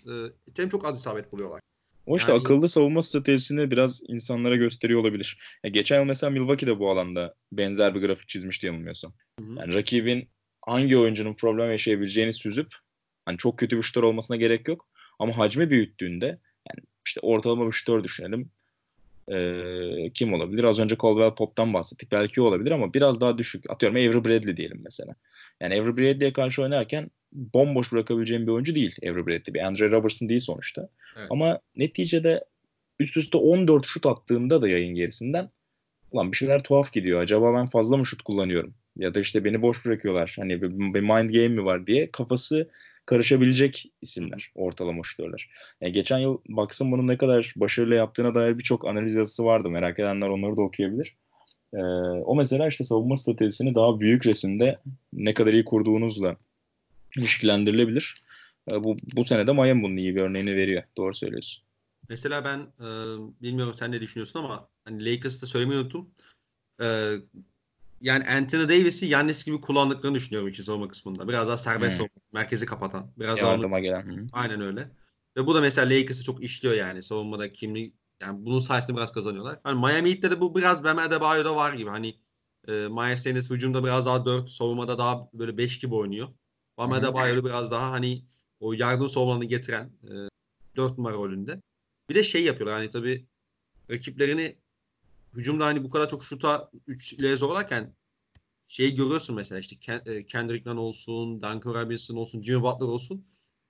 e, 0.07 0.12
hem 0.57 0.68
çok 0.68 0.85
az 0.85 0.99
isabet 0.99 1.32
buluyorlar. 1.32 1.61
O 2.07 2.17
işte 2.17 2.33
yani, 2.33 2.41
akıllı 2.41 2.69
savunma 2.69 3.03
stratejisini 3.03 3.71
biraz 3.71 4.03
insanlara 4.09 4.57
gösteriyor 4.57 5.01
olabilir. 5.01 5.39
Ya 5.65 5.71
geçen 5.71 5.99
yıl 5.99 6.07
mesela 6.07 6.31
Milwaukee 6.31 6.67
de 6.67 6.79
bu 6.79 6.91
alanda 6.91 7.35
benzer 7.53 7.95
bir 7.95 8.01
grafik 8.01 8.29
çizmişti 8.29 8.67
yanılmıyorsam. 8.67 9.13
Hı 9.41 9.47
hı. 9.47 9.55
Yani 9.59 9.75
rakibin 9.75 10.29
hangi 10.67 10.97
oyuncunun 10.97 11.35
problem 11.35 11.71
yaşayabileceğini 11.71 12.33
süzüp 12.33 12.75
hani 13.25 13.39
çok 13.39 13.59
kötü 13.59 13.77
bir 13.77 13.83
şutör 13.83 14.03
olmasına 14.03 14.37
gerek 14.37 14.69
yok. 14.69 14.89
Ama 15.19 15.39
hacmi 15.39 15.71
büyüttüğünde 15.71 16.27
yani 16.71 16.87
işte 17.07 17.21
ortalama 17.21 17.67
bir 17.67 17.73
şutör 17.73 18.05
düşünelim. 18.05 18.51
Ee, 19.33 20.11
kim 20.15 20.35
olabilir? 20.35 20.65
Az 20.65 20.79
önce 20.79 20.97
Caldwell 21.03 21.35
Pop'tan 21.35 21.75
bahsettik. 21.75 22.13
Belki 22.13 22.41
olabilir 22.41 22.71
ama 22.71 22.95
biraz 22.95 23.21
daha 23.21 23.39
düşük. 23.39 23.71
Atıyorum 23.71 23.97
Avery 23.97 24.25
Bradley 24.25 24.57
diyelim 24.57 24.81
mesela. 24.85 25.15
Yani 25.61 25.75
Avery 25.75 25.97
Bradley'e 25.97 26.33
karşı 26.33 26.63
oynarken 26.63 27.11
bomboş 27.33 27.93
bırakabileceğim 27.93 28.47
bir 28.47 28.53
oyuncu 28.53 28.75
değil 28.75 28.97
Avery 29.03 29.27
Bradley. 29.27 29.55
Bir 29.55 29.61
Andre 29.61 29.91
Robertson 29.91 30.29
değil 30.29 30.41
sonuçta. 30.41 30.89
Evet. 31.17 31.27
Ama 31.31 31.61
neticede 31.77 32.45
üst 32.99 33.17
üste 33.17 33.39
14 33.39 33.87
şut 33.87 34.07
attığında 34.07 34.63
da 34.63 34.69
yayın 34.69 34.95
gerisinden 34.95 35.51
ulan 36.13 36.33
bir 36.33 36.37
şeyler 36.37 36.63
tuhaf 36.63 36.93
gidiyor. 36.93 37.21
Acaba 37.21 37.55
ben 37.55 37.67
fazla 37.67 37.97
mı 37.97 38.07
şut 38.07 38.23
kullanıyorum? 38.23 38.75
Ya 38.97 39.15
da 39.15 39.21
işte 39.21 39.45
beni 39.45 39.63
boş 39.63 39.87
bırakıyorlar. 39.87 40.35
Hani 40.39 40.63
bir, 40.63 40.71
bir 40.71 41.01
mind 41.01 41.31
game 41.35 41.49
mi 41.49 41.65
var 41.65 41.87
diye 41.87 42.11
kafası 42.11 42.71
karışabilecek 43.07 43.93
isimler 44.03 44.51
ortalama 44.55 45.03
şutörler. 45.05 45.51
Yani 45.81 45.93
geçen 45.93 46.19
yıl 46.19 46.39
baksın 46.49 46.93
bunun 46.93 47.09
ne 47.09 47.17
kadar 47.17 47.55
başarılı 47.57 47.95
yaptığına 47.95 48.35
dair 48.35 48.59
birçok 48.59 48.87
analiz 48.87 49.15
yazısı 49.15 49.45
vardı. 49.45 49.71
Merak 49.71 49.99
edenler 49.99 50.29
onları 50.29 50.57
da 50.57 50.61
okuyabilir. 50.61 51.17
Ee, 51.75 51.83
o 52.25 52.35
mesela 52.35 52.68
işte 52.68 52.85
savunma 52.85 53.16
stratejisini 53.16 53.75
daha 53.75 54.01
büyük 54.01 54.27
resimde 54.27 54.79
ne 55.12 55.35
kadar 55.35 55.53
iyi 55.53 55.64
kurduğunuzla 55.64 56.37
ilişkilendirilebilir. 57.16 58.14
Ee, 58.72 58.85
bu, 58.85 58.97
bu 59.16 59.25
sene 59.25 59.47
de 59.47 59.53
Miami 59.53 59.83
bunun 59.83 59.97
iyi 59.97 60.16
bir 60.16 60.20
örneğini 60.20 60.57
veriyor. 60.57 60.83
Doğru 60.97 61.14
söylüyorsun. 61.14 61.64
Mesela 62.09 62.45
ben 62.45 62.59
e, 62.59 62.89
bilmiyorum 63.43 63.75
sen 63.77 63.93
ne 63.93 64.01
düşünüyorsun 64.01 64.39
ama 64.39 64.68
hani 64.85 65.05
Lakers'ta 65.05 65.47
söylemeyi 65.47 65.81
unuttum. 65.81 66.11
E, 66.81 67.16
yani 68.01 68.25
Anthony 68.25 68.68
Davis'i 68.68 69.07
Yannis 69.07 69.45
gibi 69.45 69.61
kullandıklarını 69.61 70.16
düşünüyorum 70.16 70.49
iki 70.49 70.62
savunma 70.62 70.89
kısmında. 70.89 71.29
Biraz 71.29 71.49
daha 71.49 71.57
serbest 71.57 72.01
hmm. 72.01 72.07
merkezi 72.33 72.66
kapatan. 72.66 73.11
Biraz 73.18 73.39
Yardıma 73.39 73.70
daha 73.70 73.81
gelen. 73.81 74.29
Aynen 74.33 74.61
öyle. 74.61 74.89
Ve 75.37 75.47
bu 75.47 75.55
da 75.55 75.61
mesela 75.61 75.91
Lakers'ı 75.91 76.25
çok 76.25 76.43
işliyor 76.43 76.75
yani. 76.75 77.03
Savunmada 77.03 77.53
kimliği 77.53 77.93
yani 78.21 78.47
bunun 78.47 78.59
sayesinde 78.59 78.97
biraz 78.97 79.12
kazanıyorlar. 79.12 79.61
Hani 79.65 79.81
Miami 79.81 80.11
Heat'te 80.11 80.31
de 80.31 80.41
bu 80.41 80.55
biraz 80.55 80.85
Bam 80.85 80.99
Adebayo'da 80.99 81.57
var 81.57 81.73
gibi. 81.73 81.91
Hani 81.91 82.19
e, 82.69 82.73
Miles 82.73 83.23
Tennis 83.23 83.51
hücumda 83.51 83.85
biraz 83.85 84.07
daha 84.07 84.25
4, 84.25 84.51
savunmada 84.51 84.99
daha 84.99 85.29
böyle 85.33 85.59
5 85.59 85.79
gibi 85.79 85.95
oynuyor. 85.95 86.29
Bam 86.79 86.93
Adebayo'da 86.93 87.45
biraz 87.45 87.71
daha 87.71 87.91
hani 87.91 88.25
o 88.61 88.73
yardım 88.73 89.09
savunmalarını 89.09 89.45
getiren 89.45 89.91
e, 90.05 90.12
4 90.77 90.99
numara 90.99 91.15
rolünde. 91.15 91.61
Bir 92.09 92.15
de 92.15 92.25
şey 92.25 92.45
yapıyorlar 92.45 92.79
hani 92.79 92.91
tabii 92.91 93.27
rakiplerini 93.91 94.57
hücumda 95.35 95.67
hani 95.67 95.85
bu 95.85 95.91
kadar 95.91 96.09
çok 96.09 96.25
şuta 96.25 96.71
3 96.87 97.12
ile 97.12 97.37
zorlarken 97.37 97.95
şey 98.69 98.95
görüyorsun 98.95 99.37
mesela 99.37 99.59
işte 99.59 99.77
e, 100.07 100.27
Kendrick 100.27 100.71
Nunn 100.71 100.77
olsun, 100.77 101.43
Duncan 101.43 101.75
Robinson 101.75 102.17
olsun, 102.17 102.43
Jimmy 102.43 102.62
Butler 102.62 102.87
olsun. 102.87 103.27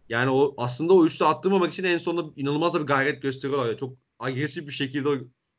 Yani 0.09 0.31
o 0.31 0.55
aslında 0.57 0.93
o 0.93 1.07
üçlü 1.07 1.25
attırmamak 1.25 1.73
için 1.73 1.85
en 1.85 1.99
sonunda 1.99 2.33
inanılmaz 2.37 2.75
bir 2.75 2.81
gayret 2.81 3.23
gösteriyorlar. 3.23 3.69
Ya. 3.69 3.77
Çok 3.77 3.97
agresif 4.19 4.67
bir 4.67 4.73
şekilde 4.73 5.09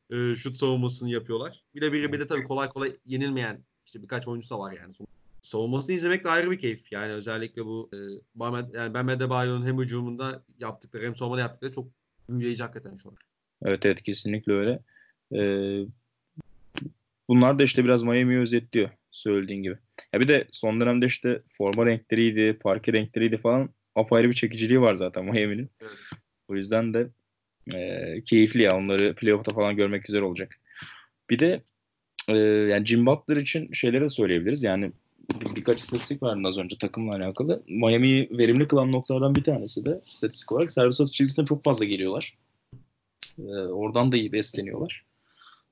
e, 0.10 0.36
şut 0.36 0.58
savunmasını 0.58 1.10
yapıyorlar. 1.10 1.64
Bir 1.76 1.82
de 1.82 1.94
biri 1.94 2.14
bir 2.14 2.20
de 2.20 2.28
tabii 2.28 2.44
kolay 2.44 2.70
kolay 2.70 2.96
yenilmeyen 3.06 3.64
işte 3.86 4.02
birkaç 4.04 4.28
oyuncusu 4.28 4.56
da 4.56 4.60
var 4.60 4.72
yani. 4.72 4.94
Savunmasını 5.42 5.96
izlemek 5.96 6.24
de 6.24 6.30
ayrı 6.30 6.52
bir 6.52 6.60
keyif. 6.60 6.92
Yani 6.92 7.14
özellikle 7.14 7.66
bu 7.66 7.90
e, 7.94 7.98
yani 8.74 8.94
Ben 8.94 9.06
Medebayo'nun 9.06 9.66
hem 9.66 9.80
hücumunda 9.80 10.44
yaptıkları 10.60 11.06
hem 11.06 11.16
savunmada 11.16 11.42
yaptıkları 11.42 11.74
çok 11.74 11.88
büyüleyici 12.30 12.64
hakikaten 12.64 12.96
şu 12.96 13.10
an. 13.10 13.16
Evet 13.66 13.86
evet 13.86 14.04
kesinlikle 14.04 14.54
öyle. 14.54 14.80
Ee, 15.34 15.86
bunlar 17.30 17.60
da 17.60 17.64
işte 17.64 17.84
biraz 17.84 18.04
Miami'yi 18.04 18.40
özetliyor 18.40 18.90
söylediğin 19.12 19.64
gibi. 19.64 19.78
Ya 20.14 20.20
bir 20.20 20.28
de 20.28 20.48
son 20.52 20.82
dönemde 20.82 21.06
işte 21.06 21.42
forma 21.50 21.86
renkleriydi, 21.86 22.60
parke 22.60 22.94
renkleriydi 22.94 23.38
falan 23.38 23.70
apayrı 23.96 24.30
bir 24.30 24.34
çekiciliği 24.34 24.82
var 24.82 24.94
zaten 24.94 25.26
Miami'nin. 25.26 25.70
Evet. 25.82 25.98
O 26.48 26.56
yüzden 26.56 26.94
de 26.94 27.10
e, 27.74 28.22
keyifli 28.26 28.62
ya 28.62 28.78
onları 28.78 29.16
playoff'ta 29.16 29.54
falan 29.54 29.76
görmek 29.76 30.04
güzel 30.04 30.22
olacak. 30.22 30.60
Bir 31.30 31.40
de 31.40 31.64
e, 32.28 32.38
yani 32.38 32.86
Jim 32.86 33.06
Butler 33.06 33.38
için 33.38 33.74
şeyleri 33.74 34.04
de 34.04 34.10
söyleyebiliriz. 34.10 34.64
Yani 34.64 34.92
bir, 35.42 35.56
birkaç 35.56 35.80
istatistik 35.80 36.24
vardı 36.24 36.42
az 36.48 36.58
önce 36.58 36.78
takımla 36.78 37.16
alakalı. 37.16 37.64
Miami'yi 37.68 38.30
verimli 38.32 38.68
kılan 38.68 38.92
noktalardan 38.92 39.36
bir 39.36 39.44
tanesi 39.44 39.86
de 39.86 40.02
istatistik 40.08 40.52
olarak 40.52 40.72
servis 40.72 41.02
atış 41.02 41.18
çizgisine 41.18 41.46
çok 41.46 41.64
fazla 41.64 41.86
geliyorlar. 41.86 42.38
E, 43.40 43.52
oradan 43.52 44.12
da 44.12 44.18
iyi 44.18 44.32
besleniyorlar. 44.32 45.06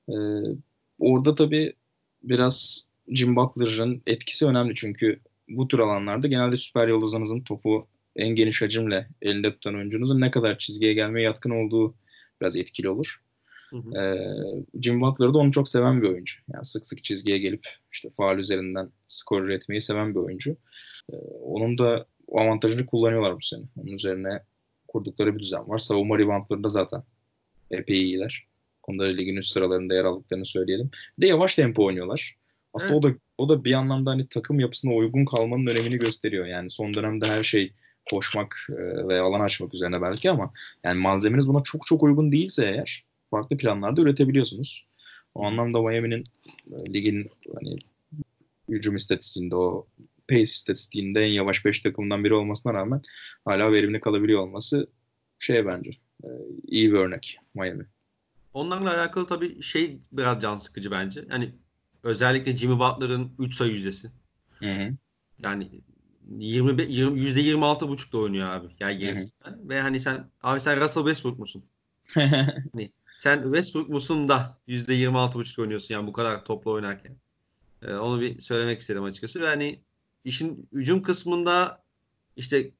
E, 0.08 0.14
orada 0.98 1.34
tabii 1.34 1.72
biraz 2.22 2.84
Jim 3.08 3.36
Butler'ın 3.36 4.02
etkisi 4.06 4.46
önemli 4.46 4.74
çünkü 4.74 5.20
bu 5.48 5.68
tür 5.68 5.78
alanlarda 5.78 6.26
genelde 6.26 6.56
süper 6.56 6.88
yıldızınızın 6.88 7.40
topu 7.40 7.86
en 8.16 8.28
geniş 8.28 8.62
hacimle 8.62 9.08
elinde 9.22 9.52
tutan 9.52 9.74
oyuncunuzun 9.74 10.20
ne 10.20 10.30
kadar 10.30 10.58
çizgiye 10.58 10.94
gelmeye 10.94 11.22
yatkın 11.22 11.50
olduğu 11.50 11.94
biraz 12.40 12.56
etkili 12.56 12.88
olur. 12.88 13.20
Hı 13.70 13.76
hı. 13.76 13.98
Ee, 13.98 14.82
Jim 14.82 15.00
Butler 15.00 15.34
da 15.34 15.38
onu 15.38 15.52
çok 15.52 15.68
seven 15.68 16.02
bir 16.02 16.08
oyuncu. 16.08 16.34
Yani 16.52 16.64
sık 16.64 16.86
sık 16.86 17.04
çizgiye 17.04 17.38
gelip 17.38 17.68
işte 17.92 18.10
faal 18.16 18.38
üzerinden 18.38 18.90
skor 19.06 19.42
üretmeyi 19.42 19.80
seven 19.80 20.14
bir 20.14 20.20
oyuncu. 20.20 20.56
Ee, 21.12 21.16
onun 21.42 21.78
da 21.78 22.06
avantajını 22.32 22.86
kullanıyorlar 22.86 23.36
bu 23.36 23.42
sene. 23.42 23.62
Onun 23.76 23.92
üzerine 23.92 24.42
kurdukları 24.88 25.34
bir 25.34 25.40
düzen 25.40 25.68
var. 25.68 25.78
Savunma 25.78 26.18
reboundlarında 26.18 26.68
zaten 26.68 27.02
epey 27.70 28.02
iyiler. 28.02 28.46
Konuda 28.82 29.04
ligin 29.04 29.36
üst 29.36 29.52
sıralarında 29.52 29.94
yer 29.94 30.04
aldıklarını 30.04 30.46
söyleyelim. 30.46 30.90
Bir 31.18 31.22
de 31.22 31.26
yavaş 31.26 31.54
tempo 31.54 31.84
oynuyorlar. 31.84 32.36
Aslında 32.74 32.94
evet. 32.94 33.04
o 33.04 33.08
da 33.08 33.14
o 33.38 33.48
da 33.48 33.64
bir 33.64 33.72
anlamda 33.72 34.10
hani 34.10 34.28
takım 34.28 34.60
yapısına 34.60 34.94
uygun 34.94 35.24
kalmanın 35.24 35.66
önemini 35.66 35.98
gösteriyor. 35.98 36.46
Yani 36.46 36.70
son 36.70 36.94
dönemde 36.94 37.28
her 37.28 37.42
şey 37.42 37.72
koşmak 38.10 38.66
e, 38.70 39.08
ve 39.08 39.20
alan 39.20 39.40
açmak 39.40 39.74
üzerine 39.74 40.02
belki 40.02 40.30
ama 40.30 40.52
yani 40.84 41.00
malzemeniz 41.00 41.48
buna 41.48 41.62
çok 41.62 41.86
çok 41.86 42.02
uygun 42.02 42.32
değilse 42.32 42.66
eğer 42.66 43.04
farklı 43.30 43.56
planlarda 43.56 44.00
üretebiliyorsunuz. 44.00 44.86
O 45.34 45.46
anlamda 45.46 45.82
Miami'nin 45.82 46.24
e, 46.72 46.94
ligin 46.94 47.30
hani 47.54 47.76
hücum 48.68 48.96
istatistiğinde 48.96 49.56
o 49.56 49.86
pace 50.28 50.42
istatistiğinde 50.42 51.20
en 51.20 51.32
yavaş 51.32 51.64
5 51.64 51.80
takımdan 51.80 52.24
biri 52.24 52.34
olmasına 52.34 52.74
rağmen 52.74 53.02
hala 53.44 53.72
verimli 53.72 54.00
kalabiliyor 54.00 54.40
olması 54.40 54.86
şey 55.38 55.66
bence 55.66 55.90
e, 56.24 56.28
iyi 56.66 56.92
bir 56.92 56.98
örnek 56.98 57.38
Miami. 57.54 57.86
Onlarla 58.54 58.94
alakalı 58.94 59.26
tabii 59.26 59.62
şey 59.62 59.98
biraz 60.12 60.42
can 60.42 60.58
sıkıcı 60.58 60.90
bence. 60.90 61.24
Hani 61.28 61.54
özellikle 62.02 62.56
Jimmy 62.56 62.78
Butler'ın 62.78 63.32
3 63.38 63.54
sayı 63.54 63.72
yüzdesi. 63.72 64.10
Hı 64.58 64.72
hı. 64.72 64.90
Yani 65.38 65.70
20, 66.30 66.82
20 66.82 67.20
%26 67.20 67.88
buçukta 67.88 68.18
oynuyor 68.18 68.48
abi. 68.48 68.66
Yani 68.80 68.98
gerisinden. 68.98 69.68
Ve 69.68 69.80
hani 69.80 70.00
sen 70.00 70.30
abi 70.42 70.60
sen 70.60 70.80
Russell 70.80 71.02
Westbrook 71.02 71.38
musun? 71.38 71.64
hani 72.72 72.92
sen 73.16 73.42
Westbrook 73.42 73.88
musun 73.88 74.28
da 74.28 74.58
%26 74.68 75.34
buçuk 75.34 75.58
oynuyorsun 75.58 75.94
yani 75.94 76.06
bu 76.06 76.12
kadar 76.12 76.44
toplu 76.44 76.72
oynarken. 76.72 77.16
Ee, 77.82 77.94
onu 77.94 78.20
bir 78.20 78.40
söylemek 78.40 78.80
istedim 78.80 79.04
açıkçası. 79.04 79.40
Ve 79.40 79.46
hani 79.46 79.80
işin 80.24 80.68
hücum 80.72 81.02
kısmında 81.02 81.84
işte 82.36 82.70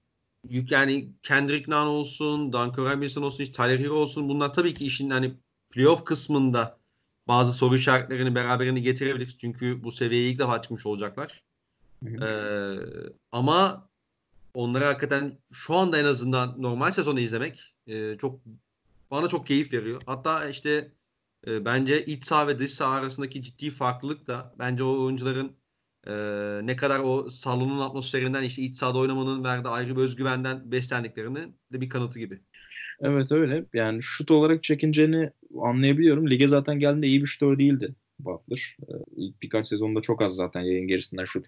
yani 0.50 1.12
Kendrick 1.22 1.70
Nunn 1.70 1.86
olsun, 1.86 2.52
Duncan 2.52 2.84
Robinson 2.84 3.22
olsun, 3.22 3.44
işte 3.44 3.62
Tyler 3.62 3.78
Hero 3.78 3.94
olsun 3.94 4.28
bunlar 4.28 4.52
tabii 4.52 4.74
ki 4.74 4.86
işin 4.86 5.10
hani 5.10 5.34
playoff 5.70 6.04
kısmında 6.04 6.78
bazı 7.28 7.52
soru 7.52 7.76
işaretlerini 7.76 8.34
beraberinde 8.34 8.80
getirebilir. 8.80 9.36
Çünkü 9.40 9.84
bu 9.84 9.92
seviyeye 9.92 10.30
ilk 10.30 10.38
defa 10.38 10.62
çıkmış 10.62 10.86
olacaklar. 10.86 11.42
Ee, 12.04 12.76
ama 13.32 13.88
onları 14.54 14.84
hakikaten 14.84 15.38
şu 15.52 15.74
anda 15.74 15.98
en 15.98 16.04
azından 16.04 16.62
normal 16.62 16.92
sezonu 16.92 17.20
izlemek 17.20 17.74
e, 17.86 18.16
çok 18.16 18.40
bana 19.10 19.28
çok 19.28 19.46
keyif 19.46 19.72
veriyor. 19.72 20.02
Hatta 20.06 20.48
işte 20.48 20.92
e, 21.46 21.64
bence 21.64 22.04
iç 22.04 22.24
saha 22.24 22.48
ve 22.48 22.58
dış 22.58 22.70
saha 22.70 22.94
arasındaki 22.94 23.42
ciddi 23.42 23.70
farklılık 23.70 24.26
da 24.26 24.54
bence 24.58 24.82
o 24.82 25.04
oyuncuların 25.04 25.52
e, 26.06 26.12
ne 26.66 26.76
kadar 26.76 27.00
o 27.00 27.30
salonun 27.30 27.80
atmosferinden 27.80 28.42
işte 28.42 28.62
iç 28.62 28.76
sahada 28.76 28.98
oynamanın 28.98 29.44
verdiği 29.44 29.68
ayrı 29.68 29.96
bir 29.96 30.02
özgüvenden 30.02 30.72
beslendiklerinin 30.72 31.56
de 31.72 31.80
bir 31.80 31.88
kanıtı 31.88 32.18
gibi. 32.18 32.40
Evet 33.00 33.32
öyle. 33.32 33.64
Yani 33.74 34.02
şut 34.02 34.30
olarak 34.30 34.62
çekinceni 34.62 35.30
anlayabiliyorum. 35.62 36.30
Lige 36.30 36.48
zaten 36.48 36.78
geldiğinde 36.78 37.06
iyi 37.06 37.22
bir 37.22 37.26
şutör 37.26 37.58
değildi 37.58 37.94
Butler. 38.18 38.76
İlk 39.16 39.42
birkaç 39.42 39.66
sezonda 39.66 40.00
çok 40.00 40.22
az 40.22 40.36
zaten 40.36 40.60
yayın 40.60 40.88
gerisinden 40.88 41.24
şut 41.24 41.46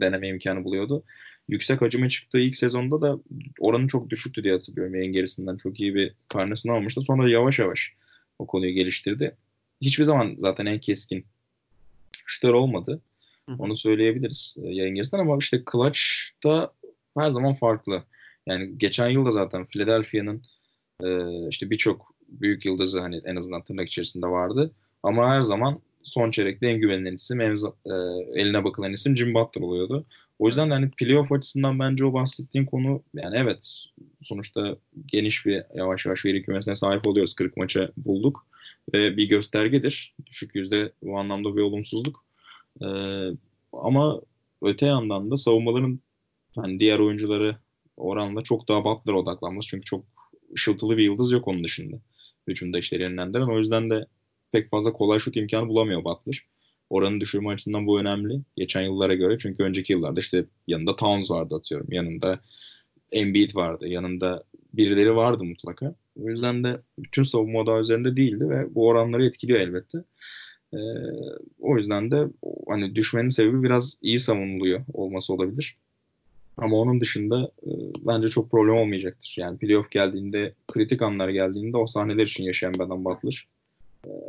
deneme 0.00 0.28
imkanı 0.28 0.64
buluyordu. 0.64 1.04
Yüksek 1.48 1.82
hacime 1.82 2.08
çıktığı 2.08 2.38
ilk 2.38 2.56
sezonda 2.56 3.00
da 3.00 3.18
oranı 3.58 3.86
çok 3.86 4.10
düşüktü 4.10 4.44
diye 4.44 4.52
hatırlıyorum. 4.52 4.94
Yayın 4.94 5.12
gerisinden 5.12 5.56
çok 5.56 5.80
iyi 5.80 5.94
bir 5.94 6.14
karnesini 6.28 6.72
almıştı. 6.72 7.02
Sonra 7.02 7.28
yavaş 7.28 7.58
yavaş 7.58 7.92
o 8.38 8.46
konuyu 8.46 8.72
geliştirdi. 8.72 9.36
Hiçbir 9.80 10.04
zaman 10.04 10.34
zaten 10.38 10.66
en 10.66 10.78
keskin 10.78 11.26
şutör 12.26 12.52
olmadı. 12.52 13.00
Onu 13.58 13.76
söyleyebiliriz 13.76 14.56
e, 14.62 14.68
yayın 14.68 14.94
gerisinden 14.94 15.22
ama 15.22 15.36
işte 15.40 15.62
Clutch'ta 15.72 16.72
her 17.18 17.26
zaman 17.26 17.54
farklı. 17.54 18.04
Yani 18.46 18.78
geçen 18.78 19.08
yılda 19.08 19.32
zaten 19.32 19.66
Philadelphia'nın 19.66 20.42
e, 21.02 21.08
işte 21.48 21.70
birçok 21.70 22.14
büyük 22.28 22.66
yıldızı 22.66 23.00
hani 23.00 23.20
en 23.24 23.36
azından 23.36 23.62
tırnak 23.62 23.88
içerisinde 23.88 24.26
vardı. 24.26 24.70
Ama 25.02 25.30
her 25.30 25.42
zaman 25.42 25.80
son 26.04 26.30
çeyrekte 26.30 26.66
en 26.66 26.80
güvenilen 26.80 27.14
isim, 27.14 27.40
en 27.40 27.54
e, 27.54 27.94
eline 28.40 28.64
bakılan 28.64 28.92
isim 28.92 29.16
Jim 29.16 29.34
Butler 29.34 29.62
oluyordu. 29.62 30.06
O 30.38 30.46
yüzden 30.46 30.70
de 30.70 30.74
hani 30.74 30.90
playoff 30.90 31.32
açısından 31.32 31.78
bence 31.78 32.04
o 32.04 32.12
bahsettiğin 32.12 32.66
konu 32.66 33.02
yani 33.14 33.36
evet 33.38 33.84
sonuçta 34.22 34.76
geniş 35.06 35.46
bir 35.46 35.62
yavaş 35.74 36.06
yavaş 36.06 36.24
veri 36.24 36.42
kümesine 36.42 36.74
sahip 36.74 37.06
oluyoruz. 37.06 37.34
40 37.34 37.56
maça 37.56 37.90
bulduk 37.96 38.46
ve 38.94 39.16
bir 39.16 39.28
göstergedir. 39.28 40.14
Düşük 40.26 40.54
yüzde 40.54 40.92
bu 41.02 41.18
anlamda 41.18 41.56
bir 41.56 41.62
olumsuzluk. 41.62 42.24
Ee, 42.82 42.86
ama 43.72 44.20
öte 44.62 44.86
yandan 44.86 45.30
da 45.30 45.36
savunmaların 45.36 46.00
hani 46.54 46.80
diğer 46.80 46.98
oyuncuları 46.98 47.56
oranla 47.96 48.40
çok 48.42 48.68
daha 48.68 48.84
Butler'a 48.84 49.18
odaklanması. 49.18 49.68
Çünkü 49.68 49.84
çok 49.84 50.04
ışıltılı 50.54 50.96
bir 50.96 51.04
yıldız 51.04 51.32
yok 51.32 51.48
onun 51.48 51.64
dışında. 51.64 51.96
Hücumda 52.48 52.78
işleri 52.78 53.02
yönlendiren. 53.02 53.48
O 53.48 53.58
yüzden 53.58 53.90
de 53.90 54.06
pek 54.54 54.70
fazla 54.70 54.92
kolay 54.92 55.18
şut 55.18 55.36
imkanı 55.36 55.68
bulamıyor 55.68 56.04
Butler. 56.04 56.46
Oranın 56.90 57.20
düşürme 57.20 57.48
açısından 57.48 57.86
bu 57.86 58.00
önemli. 58.00 58.40
Geçen 58.56 58.82
yıllara 58.82 59.14
göre. 59.14 59.38
Çünkü 59.38 59.62
önceki 59.62 59.92
yıllarda 59.92 60.20
işte 60.20 60.44
yanında 60.66 60.96
Towns 60.96 61.30
vardı 61.30 61.54
atıyorum. 61.54 61.86
Yanında 61.90 62.40
Embiid 63.12 63.54
vardı. 63.54 63.88
Yanında 63.88 64.44
birileri 64.74 65.16
vardı 65.16 65.44
mutlaka. 65.44 65.94
O 66.22 66.28
yüzden 66.28 66.64
de 66.64 66.80
bütün 66.98 67.22
savunma 67.22 67.66
daha 67.66 67.80
üzerinde 67.80 68.16
değildi 68.16 68.50
ve 68.50 68.74
bu 68.74 68.86
oranları 68.86 69.26
etkiliyor 69.26 69.60
elbette. 69.60 69.98
Ee, 70.74 70.78
o 71.60 71.78
yüzden 71.78 72.10
de 72.10 72.26
hani 72.68 72.94
düşmenin 72.94 73.28
sebebi 73.28 73.62
biraz 73.62 73.98
iyi 74.02 74.18
savunuluyor 74.18 74.80
olması 74.92 75.34
olabilir. 75.34 75.76
Ama 76.56 76.76
onun 76.76 77.00
dışında 77.00 77.50
e, 77.62 77.70
bence 77.98 78.28
çok 78.28 78.50
problem 78.50 78.74
olmayacaktır. 78.74 79.34
Yani 79.38 79.58
playoff 79.58 79.90
geldiğinde, 79.90 80.54
kritik 80.72 81.02
anlar 81.02 81.28
geldiğinde 81.28 81.76
o 81.76 81.86
sahneler 81.86 82.26
için 82.26 82.44
yaşayan 82.44 82.74
bir 82.74 82.80
adam 82.80 83.04
Butler. 83.04 83.48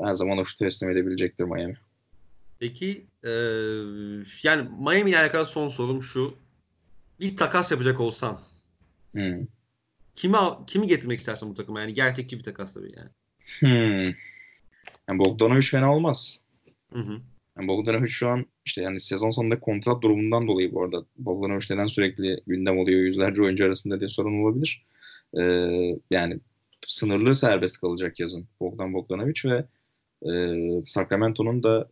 Her 0.04 0.14
zaman 0.14 0.44
şutu 0.44 0.66
teslim 0.66 0.90
edebilecektir 0.90 1.44
Miami. 1.44 1.78
Peki 2.60 3.06
e, 3.24 3.30
yani 4.44 4.70
Miami 4.80 5.10
ile 5.10 5.20
alakalı 5.20 5.46
son 5.46 5.70
sorum 5.70 6.04
şu. 6.04 6.36
Bir 7.20 7.36
takas 7.36 7.72
yapacak 7.72 8.00
olsan 8.00 8.40
hmm. 9.12 9.48
kimi, 10.16 10.38
kimi 10.68 10.88
getirmek 10.88 11.20
istersin 11.20 11.50
bu 11.50 11.54
takıma? 11.54 11.82
Yani 11.82 11.94
gerçekçi 11.94 12.40
bir 12.40 12.44
takas 12.44 12.74
tabii 12.74 12.94
yani. 12.98 13.10
Hmm. 13.60 14.14
Yani 15.08 15.20
Bogdanovic 15.20 15.62
fena 15.62 15.96
olmaz. 15.96 16.40
Hı 16.94 17.00
hı. 17.00 17.22
Yani 17.58 17.68
Bogdanovic 17.68 18.08
şu 18.08 18.28
an 18.28 18.46
işte 18.66 18.82
yani 18.82 19.00
sezon 19.00 19.32
sonunda 19.32 19.60
kontrat 19.60 20.02
durumundan 20.02 20.48
dolayı 20.48 20.74
bu 20.74 20.84
arada 20.84 21.06
Bogdanovic 21.18 21.66
neden 21.70 21.88
sürekli 21.88 22.42
gündem 22.48 22.78
oluyor 22.78 23.02
yüzlerce 23.02 23.42
oyuncu 23.42 23.66
arasında 23.66 24.00
diye 24.00 24.10
sorun 24.10 24.44
olabilir. 24.44 24.86
Ee, 25.40 26.00
yani 26.12 26.40
sınırlı 26.88 27.36
serbest 27.36 27.82
kalacak 27.82 28.20
yazın 28.20 28.48
Bogdan 28.60 28.94
Bogdanovic 28.94 29.42
ve 29.46 29.66
e, 30.32 30.32
Sacramento'nun 30.86 31.64
da 31.64 31.90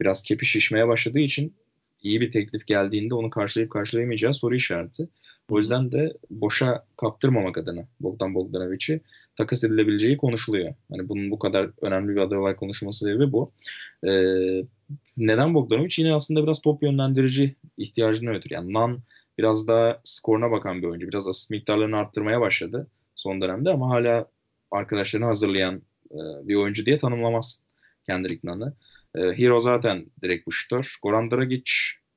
biraz 0.00 0.22
kepi 0.22 0.46
şişmeye 0.46 0.88
başladığı 0.88 1.18
için 1.18 1.54
iyi 2.02 2.20
bir 2.20 2.32
teklif 2.32 2.66
geldiğinde 2.66 3.14
onu 3.14 3.30
karşılayıp 3.30 3.72
karşılayamayacağı 3.72 4.34
soru 4.34 4.54
işareti. 4.54 5.08
O 5.50 5.58
yüzden 5.58 5.92
de 5.92 6.12
boşa 6.30 6.84
kaptırmamak 6.96 7.58
adına 7.58 7.88
Bogdan 8.00 8.34
Bogdanovic'i 8.34 9.00
takas 9.36 9.64
edilebileceği 9.64 10.16
konuşuluyor. 10.16 10.74
Hani 10.90 11.08
bunun 11.08 11.30
bu 11.30 11.38
kadar 11.38 11.70
önemli 11.80 12.16
bir 12.16 12.20
aday 12.20 12.38
olarak 12.38 12.58
konuşulması 12.58 13.04
sebebi 13.04 13.32
bu. 13.32 13.52
Ee, 14.06 14.64
neden 15.16 15.54
Bogdanovic? 15.54 15.94
Yine 15.98 16.14
aslında 16.14 16.42
biraz 16.42 16.60
top 16.60 16.82
yönlendirici 16.82 17.56
ihtiyacını 17.78 18.30
ötürü. 18.30 18.54
Yani 18.54 18.72
Nan 18.72 18.98
biraz 19.38 19.68
daha 19.68 20.00
skoruna 20.04 20.50
bakan 20.50 20.82
bir 20.82 20.86
oyuncu. 20.86 21.08
Biraz 21.08 21.28
asist 21.28 21.50
miktarlarını 21.50 21.96
arttırmaya 21.96 22.40
başladı 22.40 22.86
son 23.14 23.40
dönemde 23.40 23.70
ama 23.70 23.90
hala 23.90 24.26
arkadaşlarını 24.76 25.26
hazırlayan 25.26 25.82
e, 26.10 26.18
bir 26.48 26.54
oyuncu 26.54 26.86
diye 26.86 26.98
tanımlamaz 26.98 27.62
Kendrick 28.06 28.48
Nunn'ı. 28.48 28.74
E, 29.14 29.20
Hero 29.20 29.60
zaten 29.60 30.06
direkt 30.22 30.46
bu 30.46 30.52
şutör. 30.52 30.96
Goran 31.02 31.30
Dragic 31.30 31.72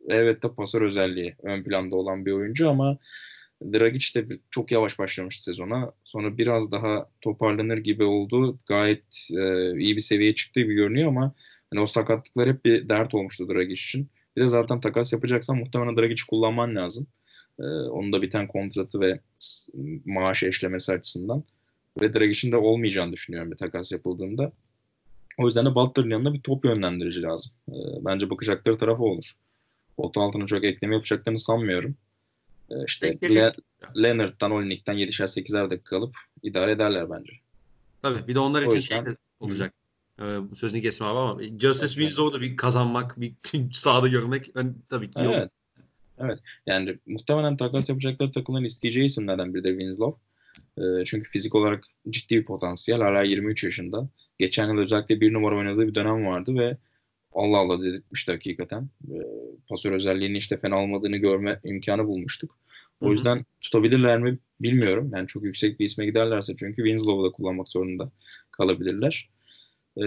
evet 0.09 0.43
de 0.43 0.53
pasör 0.53 0.81
özelliği 0.81 1.35
ön 1.43 1.63
planda 1.63 1.95
olan 1.95 2.25
bir 2.25 2.31
oyuncu 2.31 2.69
ama 2.69 2.97
Dragic 3.63 4.21
de 4.21 4.39
çok 4.49 4.71
yavaş 4.71 4.99
başlamış 4.99 5.41
sezona. 5.41 5.91
Sonra 6.03 6.37
biraz 6.37 6.71
daha 6.71 7.09
toparlanır 7.21 7.77
gibi 7.77 8.03
oldu. 8.03 8.59
Gayet 8.65 9.03
e, 9.31 9.71
iyi 9.79 9.95
bir 9.95 10.01
seviyeye 10.01 10.35
çıktığı 10.35 10.59
gibi 10.59 10.73
görünüyor 10.73 11.07
ama 11.07 11.33
hani 11.69 11.81
o 11.81 11.87
sakatlıklar 11.87 12.49
hep 12.49 12.65
bir 12.65 12.89
dert 12.89 13.15
olmuştu 13.15 13.49
Dragic 13.49 13.73
için. 13.73 14.09
Bir 14.35 14.41
de 14.41 14.47
zaten 14.47 14.79
takas 14.79 15.13
yapacaksan 15.13 15.57
muhtemelen 15.57 15.97
Dragic'i 15.97 16.27
kullanman 16.27 16.75
lazım. 16.75 17.07
E, 17.59 17.63
onun 17.63 18.13
da 18.13 18.21
biten 18.21 18.47
kontratı 18.47 18.99
ve 18.99 19.19
maaş 20.05 20.43
eşlemesi 20.43 20.91
açısından. 20.91 21.43
Ve 22.01 22.13
Dragic'in 22.13 22.51
de 22.51 22.57
olmayacağını 22.57 23.13
düşünüyorum 23.13 23.51
bir 23.51 23.57
takas 23.57 23.91
yapıldığında. 23.91 24.51
O 25.37 25.45
yüzden 25.45 25.65
de 25.65 25.75
Butler'ın 25.75 26.09
yanında 26.09 26.33
bir 26.33 26.41
top 26.41 26.65
yönlendirici 26.65 27.21
lazım. 27.21 27.51
E, 27.69 27.75
bence 28.01 28.29
bakacakları 28.29 28.77
tarafı 28.77 29.03
olur. 29.03 29.33
Pot 29.97 30.17
altına 30.17 30.45
çok 30.45 30.63
ekleme 30.63 30.95
yapacaklarını 30.95 31.39
sanmıyorum. 31.39 31.95
E, 32.69 32.73
işte 32.87 33.17
Le- 33.23 33.53
Leonard'dan, 33.97 34.51
Olinik'ten 34.51 34.95
7'şer 34.95 35.27
8'er 35.27 35.69
dakika 35.69 35.97
alıp 35.97 36.15
idare 36.43 36.71
ederler 36.71 37.09
bence. 37.09 37.33
Tabii 38.01 38.27
bir 38.27 38.35
de 38.35 38.39
onlar 38.39 38.61
için 38.61 38.75
yüzden... 38.75 39.05
şey 39.05 39.15
olacak. 39.39 39.73
Ee, 40.19 40.51
bu 40.51 40.55
sözünü 40.55 40.81
kesme 40.81 41.05
abi 41.05 41.19
ama 41.19 41.41
Justice 41.43 41.79
evet. 41.79 41.91
Winslow'u 41.91 42.41
bir 42.41 42.57
kazanmak, 42.57 43.21
bir 43.21 43.33
sahada 43.73 44.07
görmek 44.07 44.55
ben, 44.55 44.75
tabii 44.89 45.11
ki 45.11 45.19
iyi 45.19 45.29
evet. 45.29 45.49
Evet. 46.19 46.39
Yani 46.65 46.97
muhtemelen 47.05 47.57
takas 47.57 47.89
yapacakları 47.89 48.31
takımların 48.31 48.63
isteyeceği 48.63 49.05
isimlerden 49.05 49.53
biri 49.53 49.63
de 49.63 49.69
Winslow. 49.69 50.28
E, 50.79 51.05
çünkü 51.05 51.29
fizik 51.29 51.55
olarak 51.55 51.83
ciddi 52.09 52.37
bir 52.37 52.45
potansiyel. 52.45 53.01
Hala 53.01 53.23
23 53.23 53.63
yaşında. 53.63 54.09
Geçen 54.39 54.67
yıl 54.67 54.77
özellikle 54.77 55.21
bir 55.21 55.33
numara 55.33 55.57
oynadığı 55.57 55.87
bir 55.87 55.95
dönem 55.95 56.25
vardı 56.25 56.55
ve 56.55 56.77
Allah 57.33 57.57
Allah 57.57 57.81
dedirtmişti 57.83 58.31
hakikaten. 58.31 58.89
E, 59.11 59.17
pasör 59.69 59.91
özelliğini 59.91 60.37
işte 60.37 60.57
fena 60.57 60.83
olmadığını 60.83 61.17
görme 61.17 61.59
imkanı 61.63 62.07
bulmuştuk. 62.07 62.57
O 63.01 63.05
Hı-hı. 63.05 63.11
yüzden 63.11 63.45
tutabilirler 63.61 64.19
mi 64.19 64.37
bilmiyorum. 64.59 65.11
Yani 65.15 65.27
çok 65.27 65.43
yüksek 65.43 65.79
bir 65.79 65.85
isme 65.85 66.05
giderlerse 66.05 66.55
çünkü 66.59 66.75
Winslow'u 66.75 67.25
da 67.25 67.31
kullanmak 67.31 67.69
zorunda 67.69 68.11
kalabilirler. 68.51 69.29
E, 69.97 70.05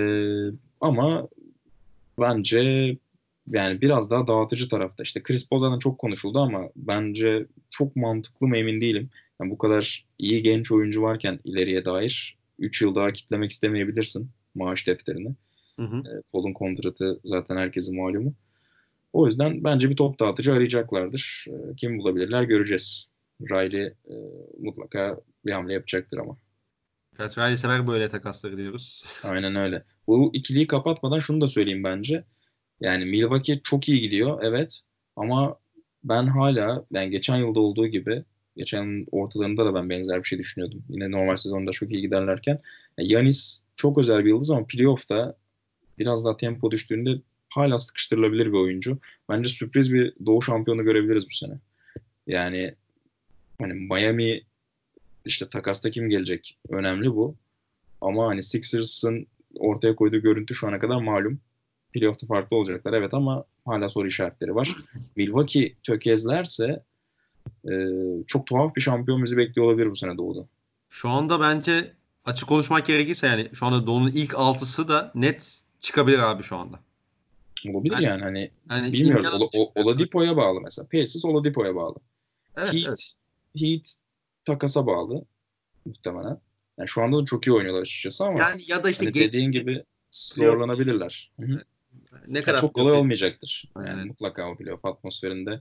ama 0.81 1.29
Bence 2.21 2.97
yani 3.51 3.81
biraz 3.81 4.11
daha 4.11 4.27
dağıtıcı 4.29 4.69
tarafta. 4.69 5.03
İşte 5.03 5.23
Chris 5.23 5.49
Paul'dan 5.49 5.79
çok 5.79 5.99
konuşuldu 5.99 6.39
ama 6.39 6.69
bence 6.77 7.47
çok 7.71 7.97
mantıklı 7.97 8.47
mı 8.47 8.57
emin 8.57 8.81
değilim. 8.81 9.11
Yani 9.43 9.51
bu 9.51 9.59
kadar 9.59 10.07
iyi 10.19 10.43
genç 10.43 10.73
oyuncu 10.73 11.03
varken 11.03 11.41
ileriye 11.45 11.85
dair 11.85 12.39
3 12.59 12.83
yıl 12.83 12.95
daha 12.95 13.13
kitlemek 13.13 13.51
istemeyebilirsin 13.51 14.31
maaş 14.55 14.87
defterini. 14.87 15.35
Hı 15.77 15.83
hı. 15.83 15.97
E, 15.97 16.23
Paul'un 16.33 16.53
kontratı 16.53 17.21
zaten 17.25 17.57
herkesin 17.57 17.97
malumu. 17.97 18.35
O 19.13 19.27
yüzden 19.27 19.65
bence 19.65 19.91
bir 19.91 19.97
top 19.97 20.21
dağıtıcı 20.21 20.53
arayacaklardır. 20.53 21.47
E, 21.49 21.77
kim 21.77 21.99
bulabilirler 21.99 22.43
göreceğiz. 22.43 23.09
Riley 23.41 23.87
e, 23.87 24.15
mutlaka 24.59 25.21
bir 25.47 25.53
hamle 25.53 25.73
yapacaktır 25.73 26.19
ama. 26.19 26.37
Pat 27.17 27.39
Riley 27.39 27.57
sever 27.57 27.87
böyle 27.87 28.09
takasları 28.09 28.57
diyoruz. 28.57 29.05
Aynen 29.25 29.57
öyle. 29.57 29.85
Bu 30.07 30.31
ikiliyi 30.35 30.67
kapatmadan 30.67 31.21
şunu 31.21 31.41
da 31.41 31.49
söyleyeyim 31.49 31.85
bence. 31.85 32.25
Yani 32.81 33.05
Milwaukee 33.05 33.61
çok 33.65 33.89
iyi 33.89 34.01
gidiyor 34.01 34.41
evet 34.43 34.81
ama 35.17 35.59
ben 36.05 36.27
hala 36.27 36.85
yani 36.91 37.11
geçen 37.11 37.37
yılda 37.37 37.61
olduğu 37.61 37.87
gibi 37.87 38.25
geçen 38.57 39.07
ortalarında 39.11 39.67
da 39.67 39.75
ben 39.75 39.91
benzer 39.91 40.19
bir 40.19 40.29
şey 40.29 40.39
düşünüyordum. 40.39 40.85
Yine 40.89 41.11
normal 41.11 41.37
sezonda 41.37 41.73
çok 41.73 41.91
iyi 41.93 42.03
giderlerken. 42.03 42.61
Yani 42.99 43.13
Yanis 43.13 43.63
çok 43.77 43.99
özel 43.99 44.25
bir 44.25 44.31
yıldız 44.31 44.51
ama 44.51 44.67
playoff'ta 44.67 45.37
biraz 45.99 46.25
daha 46.25 46.37
tempo 46.37 46.71
düştüğünde 46.71 47.11
hala 47.49 47.79
sıkıştırılabilir 47.79 48.47
bir 48.47 48.59
oyuncu. 48.59 48.99
Bence 49.29 49.49
sürpriz 49.49 49.93
bir 49.93 50.15
doğu 50.27 50.43
şampiyonu 50.43 50.85
görebiliriz 50.85 51.31
bu 51.31 51.35
sene. 51.35 51.55
Yani 52.27 52.75
hani 53.61 53.73
Miami 53.73 54.43
işte 55.25 55.49
takasta 55.49 55.91
kim 55.91 56.11
gelecek 56.11 56.59
önemli 56.69 57.15
bu. 57.15 57.35
Ama 58.01 58.29
hani 58.29 58.43
Sixers'ın 58.43 59.27
ortaya 59.55 59.97
koyduğu 59.97 60.19
görüntü 60.19 60.55
şu 60.55 60.69
ana 60.69 60.79
kadar 60.79 61.01
malum. 61.01 61.41
Playoff'ta 61.93 62.27
farklı 62.27 62.57
olacaklar 62.57 62.93
evet 62.93 63.15
ama 63.15 63.45
hala 63.65 63.91
soru 63.91 64.09
işaretleri 64.09 64.55
var. 64.55 64.77
Milwaukee 65.17 65.73
tökezlerse 65.83 66.83
e, 67.71 67.73
çok 68.27 68.47
tuhaf 68.47 68.77
bir 68.77 68.81
şampiyon 68.81 69.25
bizi 69.25 69.37
bekliyor 69.37 69.67
olabilir 69.67 69.91
bu 69.91 69.97
sene 69.97 70.17
Doğu'da. 70.17 70.47
Şu 70.89 71.09
anda 71.09 71.41
bence 71.41 71.93
açık 72.25 72.49
konuşmak 72.49 72.87
gerekirse 72.87 73.27
yani 73.27 73.49
şu 73.53 73.67
anda 73.67 73.87
Doğu'nun 73.87 74.13
ilk 74.13 74.35
altısı 74.35 74.89
da 74.89 75.13
net 75.15 75.61
çıkabilir 75.81 76.19
abi 76.19 76.43
şu 76.43 76.57
anda. 76.57 76.81
Olabilir 77.69 77.99
yani, 77.99 78.05
yani 78.05 78.23
hani 78.23 78.51
yani 78.71 78.93
bilmiyoruz. 78.93 79.27
Ola, 79.35 79.49
o, 79.55 79.73
Oladipo'ya 79.75 80.37
bağlı 80.37 80.61
mesela. 80.61 80.89
Pacers 80.93 81.25
Oladipo'ya 81.25 81.75
bağlı. 81.75 81.97
Evet, 82.57 82.75
Heat, 82.75 82.85
evet. 82.89 83.15
Heat 83.59 83.97
takasa 84.45 84.87
bağlı 84.87 85.25
muhtemelen. 85.87 86.39
Yani 86.79 86.89
şu 86.89 87.03
anda 87.03 87.19
da 87.19 87.25
çok 87.25 87.47
iyi 87.47 87.53
oynuyorlar 87.53 87.83
açıkçası 87.83 88.25
ama 88.25 88.39
yani 88.39 88.65
ya 88.67 88.85
da 88.85 88.91
işte 88.91 89.05
hani 89.05 89.15
dediğin 89.15 89.53
gibi 89.53 89.85
zorlanabilirler. 90.13 91.33
Ne 92.27 92.43
kadar 92.43 92.61
çok 92.61 92.75
kolay 92.75 92.93
olmayacaktır. 92.93 93.65
Yani, 93.77 93.89
yani 93.89 94.05
mutlaka 94.05 94.51
o 94.51 94.57
playoff 94.57 94.85
atmosferinde 94.85 95.61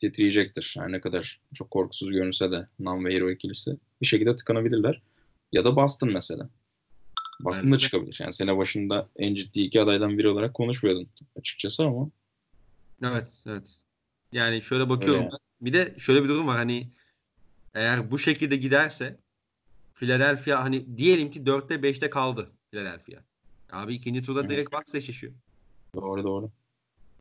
titriyecektir. 0.00 0.74
Yani 0.78 0.92
ne 0.92 1.00
kadar 1.00 1.40
çok 1.54 1.70
korkusuz 1.70 2.10
görünse 2.10 2.50
de 2.50 2.68
Nam 2.78 3.04
ve 3.04 3.14
Hero 3.14 3.30
ikilisi 3.30 3.76
bir 4.00 4.06
şekilde 4.06 4.36
tıkanabilirler. 4.36 5.02
Ya 5.52 5.64
da 5.64 5.76
Boston 5.76 6.12
mesela. 6.12 6.48
Boston 7.40 7.64
evet. 7.64 7.74
da 7.74 7.78
çıkabilir. 7.78 8.18
Yani 8.20 8.32
sene 8.32 8.56
başında 8.56 9.08
en 9.16 9.34
ciddi 9.34 9.60
iki 9.60 9.80
adaydan 9.80 10.18
biri 10.18 10.28
olarak 10.28 10.54
konuşmuyordun 10.54 11.08
açıkçası 11.38 11.86
ama. 11.86 12.10
Evet, 13.02 13.42
evet. 13.46 13.76
Yani 14.32 14.62
şöyle 14.62 14.88
bakıyorum. 14.88 15.24
Öyle. 15.24 15.36
Bir 15.60 15.72
de 15.72 15.94
şöyle 15.98 16.24
bir 16.24 16.28
durum 16.28 16.46
var. 16.46 16.56
Hani 16.56 16.90
eğer 17.74 18.10
bu 18.10 18.18
şekilde 18.18 18.56
giderse 18.56 19.16
Philadelphia 19.94 20.62
hani 20.62 20.96
diyelim 20.96 21.30
ki 21.30 21.40
4'te 21.40 21.74
5'te 21.74 22.10
kaldı 22.10 22.50
Philadelphia. 22.70 23.20
Abi 23.72 23.94
ikinci 23.94 24.22
turda 24.22 24.50
direkt 24.50 24.72
Bucks 24.72 24.94
eşleşiyor. 24.94 25.32
Doğru 25.94 26.24
doğru. 26.24 26.50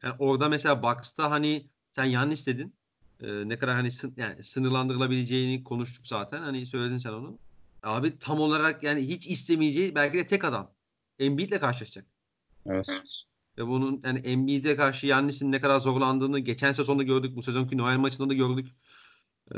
Yani 0.04 0.16
orada 0.20 0.50
mesela 0.50 0.84
Bucks'ta 0.84 1.32
hani 1.32 1.66
sen 1.96 2.06
yanlış 2.06 2.48
dedin. 2.48 2.76
Ee, 3.22 3.50
ne 3.50 3.60
kadar 3.60 3.76
hani 3.76 3.92
sın, 3.92 4.14
yani 4.18 4.44
sınırlandırılabileceğini 4.44 5.64
konuştuk 5.64 6.08
zaten. 6.08 6.42
Hani 6.42 6.66
söyledin 6.66 6.98
sen 6.98 7.14
onu. 7.14 7.38
Abi 7.84 8.20
tam 8.20 8.40
olarak 8.40 8.84
yani 8.84 9.08
hiç 9.08 9.28
istemeyeceği 9.28 9.96
belki 9.96 10.18
de 10.18 10.28
tek 10.28 10.44
adam. 10.44 10.72
Embiid'le 11.20 11.60
karşılaşacak. 11.60 12.06
Evet. 12.66 12.90
Ve 13.58 13.68
bunun 13.68 14.02
yani 14.04 14.20
Embiid'e 14.20 14.76
karşı 14.76 15.08
Yannis'in 15.08 15.52
ne 15.52 15.62
kadar 15.62 15.80
zorlandığını 15.80 16.40
geçen 16.40 16.74
sezonda 16.74 17.04
gördük. 17.04 17.36
Bu 17.36 17.42
sezonki 17.42 17.78
Noel 17.78 17.98
maçında 17.98 18.30
da 18.30 18.34
gördük. 18.34 18.68
Ee, 19.52 19.58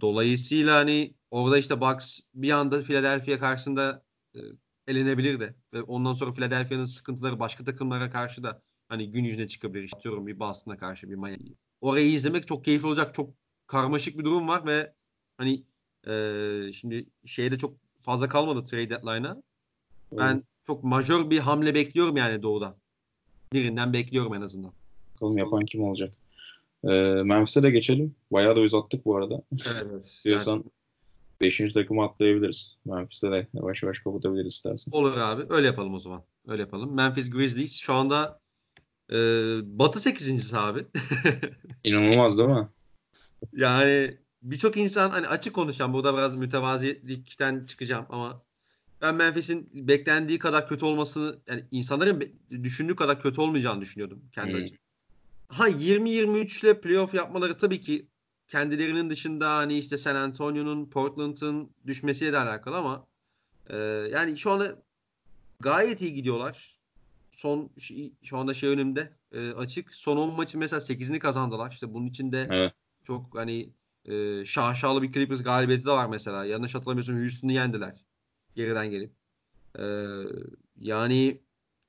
dolayısıyla 0.00 0.76
hani 0.76 1.14
orada 1.30 1.58
işte 1.58 1.80
Bucks 1.80 2.20
bir 2.34 2.50
anda 2.50 2.82
Philadelphia 2.82 3.38
karşısında 3.38 4.04
e, 4.34 4.40
elenebilir 4.86 5.40
de 5.40 5.54
ve 5.72 5.82
ondan 5.82 6.14
sonra 6.14 6.32
Philadelphia'nın 6.32 6.84
sıkıntıları 6.84 7.40
başka 7.40 7.64
takımlara 7.64 8.10
karşı 8.10 8.42
da 8.42 8.62
hani 8.88 9.10
gün 9.10 9.24
yüzüne 9.24 9.48
çıkabilir. 9.48 9.84
İşte 9.84 10.02
diyorum 10.02 10.26
bir 10.26 10.38
Boston'a 10.38 10.76
karşı 10.78 11.10
bir 11.10 11.14
Miami. 11.14 11.54
Orayı 11.80 12.10
izlemek 12.10 12.46
çok 12.46 12.64
keyifli 12.64 12.86
olacak. 12.86 13.14
Çok 13.14 13.30
karmaşık 13.66 14.18
bir 14.18 14.24
durum 14.24 14.48
var 14.48 14.66
ve 14.66 14.92
hani 15.38 15.62
e, 16.08 16.72
şimdi 16.72 17.06
şeyde 17.26 17.58
çok 17.58 17.74
fazla 18.02 18.28
kalmadı 18.28 18.62
trade 18.62 18.90
deadline'a. 18.90 19.42
Ben 20.12 20.44
çok 20.66 20.84
majör 20.84 21.30
bir 21.30 21.38
hamle 21.38 21.74
bekliyorum 21.74 22.16
yani 22.16 22.42
doğuda. 22.42 22.76
Birinden 23.52 23.92
bekliyorum 23.92 24.34
en 24.34 24.40
azından. 24.40 24.72
Bakalım 25.14 25.38
yapan 25.38 25.64
kim 25.64 25.82
olacak? 25.82 26.12
Ee, 26.84 27.00
Memphis'e 27.24 27.62
de 27.62 27.70
geçelim. 27.70 28.14
Bayağı 28.32 28.56
da 28.56 28.60
uzattık 28.60 29.04
bu 29.04 29.16
arada. 29.16 29.42
Evet. 29.74 30.20
Diyorsan 30.24 30.52
yani... 30.52 30.64
Beşinci 31.40 31.74
takımı 31.74 32.04
atlayabiliriz. 32.04 32.78
Memphis'te 32.84 33.30
de 33.30 33.46
yavaş 33.54 33.82
yavaş 33.82 33.98
kapatabiliriz 33.98 34.52
istersen. 34.52 34.92
Olur 34.92 35.16
abi. 35.16 35.42
Öyle 35.48 35.66
yapalım 35.66 35.94
o 35.94 35.98
zaman. 35.98 36.22
Öyle 36.46 36.62
yapalım. 36.62 36.94
Memphis 36.94 37.30
Grizzlies 37.30 37.76
şu 37.76 37.94
anda 37.94 38.40
e, 39.12 39.16
Batı 39.78 40.00
8. 40.00 40.54
abi. 40.54 40.86
İnanılmaz 41.84 42.38
değil 42.38 42.48
mi? 42.48 42.68
Yani 43.52 44.16
birçok 44.42 44.76
insan 44.76 45.10
hani 45.10 45.28
açık 45.28 45.54
konuşacağım. 45.54 45.92
Burada 45.92 46.16
biraz 46.16 46.34
mütevazilikten 46.34 47.66
çıkacağım 47.66 48.06
ama 48.08 48.42
ben 49.02 49.14
Memphis'in 49.14 49.70
beklendiği 49.72 50.38
kadar 50.38 50.68
kötü 50.68 50.84
olmasını 50.84 51.38
yani 51.46 51.64
insanların 51.70 52.32
düşündüğü 52.50 52.96
kadar 52.96 53.22
kötü 53.22 53.40
olmayacağını 53.40 53.80
düşünüyordum 53.80 54.22
kendi 54.32 54.52
hmm. 54.52 54.76
Ha 55.48 55.68
20-23 55.68 56.64
ile 56.64 56.80
playoff 56.80 57.14
yapmaları 57.14 57.58
tabii 57.58 57.80
ki 57.80 58.06
kendilerinin 58.48 59.10
dışında 59.10 59.56
hani 59.56 59.78
işte 59.78 59.98
San 59.98 60.14
Antonio'nun, 60.14 60.90
Portland'ın 60.90 61.70
düşmesiyle 61.86 62.32
de 62.32 62.38
alakalı 62.38 62.76
ama 62.76 63.06
e, 63.70 63.76
yani 64.12 64.38
şu 64.38 64.50
anda 64.50 64.82
gayet 65.60 66.00
iyi 66.00 66.12
gidiyorlar. 66.12 66.77
Son 67.38 67.70
şu 68.22 68.36
anda 68.36 68.54
şey 68.54 68.68
önümde 68.68 69.12
e, 69.32 69.50
açık. 69.50 69.94
Son 69.94 70.16
10 70.16 70.36
maçı 70.36 70.58
mesela 70.58 70.80
8'ini 70.80 71.18
kazandılar. 71.18 71.70
İşte 71.70 71.94
bunun 71.94 72.06
içinde 72.06 72.48
evet. 72.50 72.72
çok 73.04 73.38
hani 73.38 73.70
e, 74.04 74.44
şaşalı 74.44 75.02
bir 75.02 75.12
Clippers 75.12 75.42
galibiyeti 75.42 75.86
de 75.86 75.90
var 75.90 76.06
mesela. 76.06 76.44
Yanlış 76.44 76.74
hatırlamıyorsam 76.74 77.16
Houston'u 77.16 77.52
yendiler. 77.52 78.04
Geriden 78.54 78.90
gelip. 78.90 79.10
E, 79.78 79.84
yani 80.80 81.40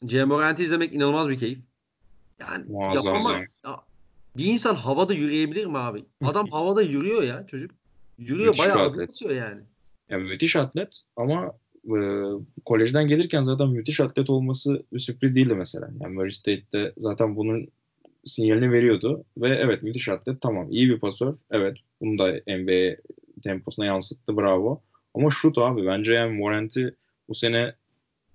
Cem 0.05 0.31
izlemek 0.59 0.93
inanılmaz 0.93 1.29
bir 1.29 1.39
keyif. 1.39 1.59
Yani 2.39 2.65
Muazzam 2.71 3.15
yapama, 3.15 3.37
ya, 3.37 3.83
bir 4.37 4.45
insan 4.45 4.75
havada 4.75 5.13
yürüyebilir 5.13 5.65
mi 5.65 5.77
abi? 5.77 6.05
Adam 6.23 6.47
havada 6.47 6.81
yürüyor 6.81 7.23
ya 7.23 7.47
çocuk. 7.47 7.71
Yürüyor 8.17 8.49
müthiş 8.49 8.59
bayağı 8.59 8.89
atlet. 8.89 9.21
yani. 9.21 9.61
Yani 10.09 10.23
müthiş 10.23 10.55
atlet 10.55 11.01
ama 11.15 11.51
e, 11.85 11.99
kolejden 12.65 13.07
gelirken 13.07 13.43
zaten 13.43 13.69
müthiş 13.69 13.99
atlet 13.99 14.29
olması 14.29 14.83
bir 14.93 14.99
sürpriz 14.99 15.35
değildi 15.35 15.55
mesela. 15.55 15.89
Yani 16.01 16.13
Murray 16.13 16.31
State'de 16.31 16.93
zaten 16.97 17.35
bunun 17.35 17.67
sinyalini 18.25 18.71
veriyordu 18.71 19.25
ve 19.37 19.49
evet 19.49 19.83
müthiş 19.83 20.09
atlet 20.09 20.41
tamam 20.41 20.71
iyi 20.71 20.89
bir 20.89 20.99
pasör 20.99 21.35
evet 21.51 21.77
bunu 22.01 22.19
da 22.19 22.31
NBA 22.31 22.95
temposuna 23.43 23.85
yansıttı 23.85 24.37
bravo 24.37 24.81
ama 25.13 25.31
şut 25.31 25.57
abi 25.57 25.85
bence 25.85 26.13
yani 26.13 26.37
Morant'i 26.37 26.95
bu 27.29 27.35
sene 27.35 27.73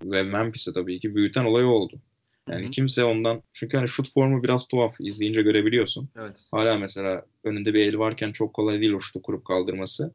ve 0.05 0.23
Memphis'e 0.23 0.73
tabii 0.73 1.01
ki 1.01 1.15
büyüten 1.15 1.45
olay 1.45 1.65
oldu. 1.65 2.01
Yani 2.49 2.63
Hı-hı. 2.63 2.71
kimse 2.71 3.05
ondan 3.05 3.43
çünkü 3.53 3.77
hani 3.77 3.89
şut 3.89 4.13
formu 4.15 4.43
biraz 4.43 4.69
tuhaf 4.69 5.01
izleyince 5.01 5.43
görebiliyorsun. 5.43 6.09
Evet. 6.17 6.45
Hala 6.51 6.79
mesela 6.79 7.25
önünde 7.45 7.75
bir 7.75 7.87
el 7.87 7.99
varken 7.99 8.33
çok 8.33 8.55
kolay 8.55 8.81
değil 8.81 8.93
o 8.93 9.01
şutu 9.01 9.23
kurup 9.23 9.45
kaldırması. 9.45 10.15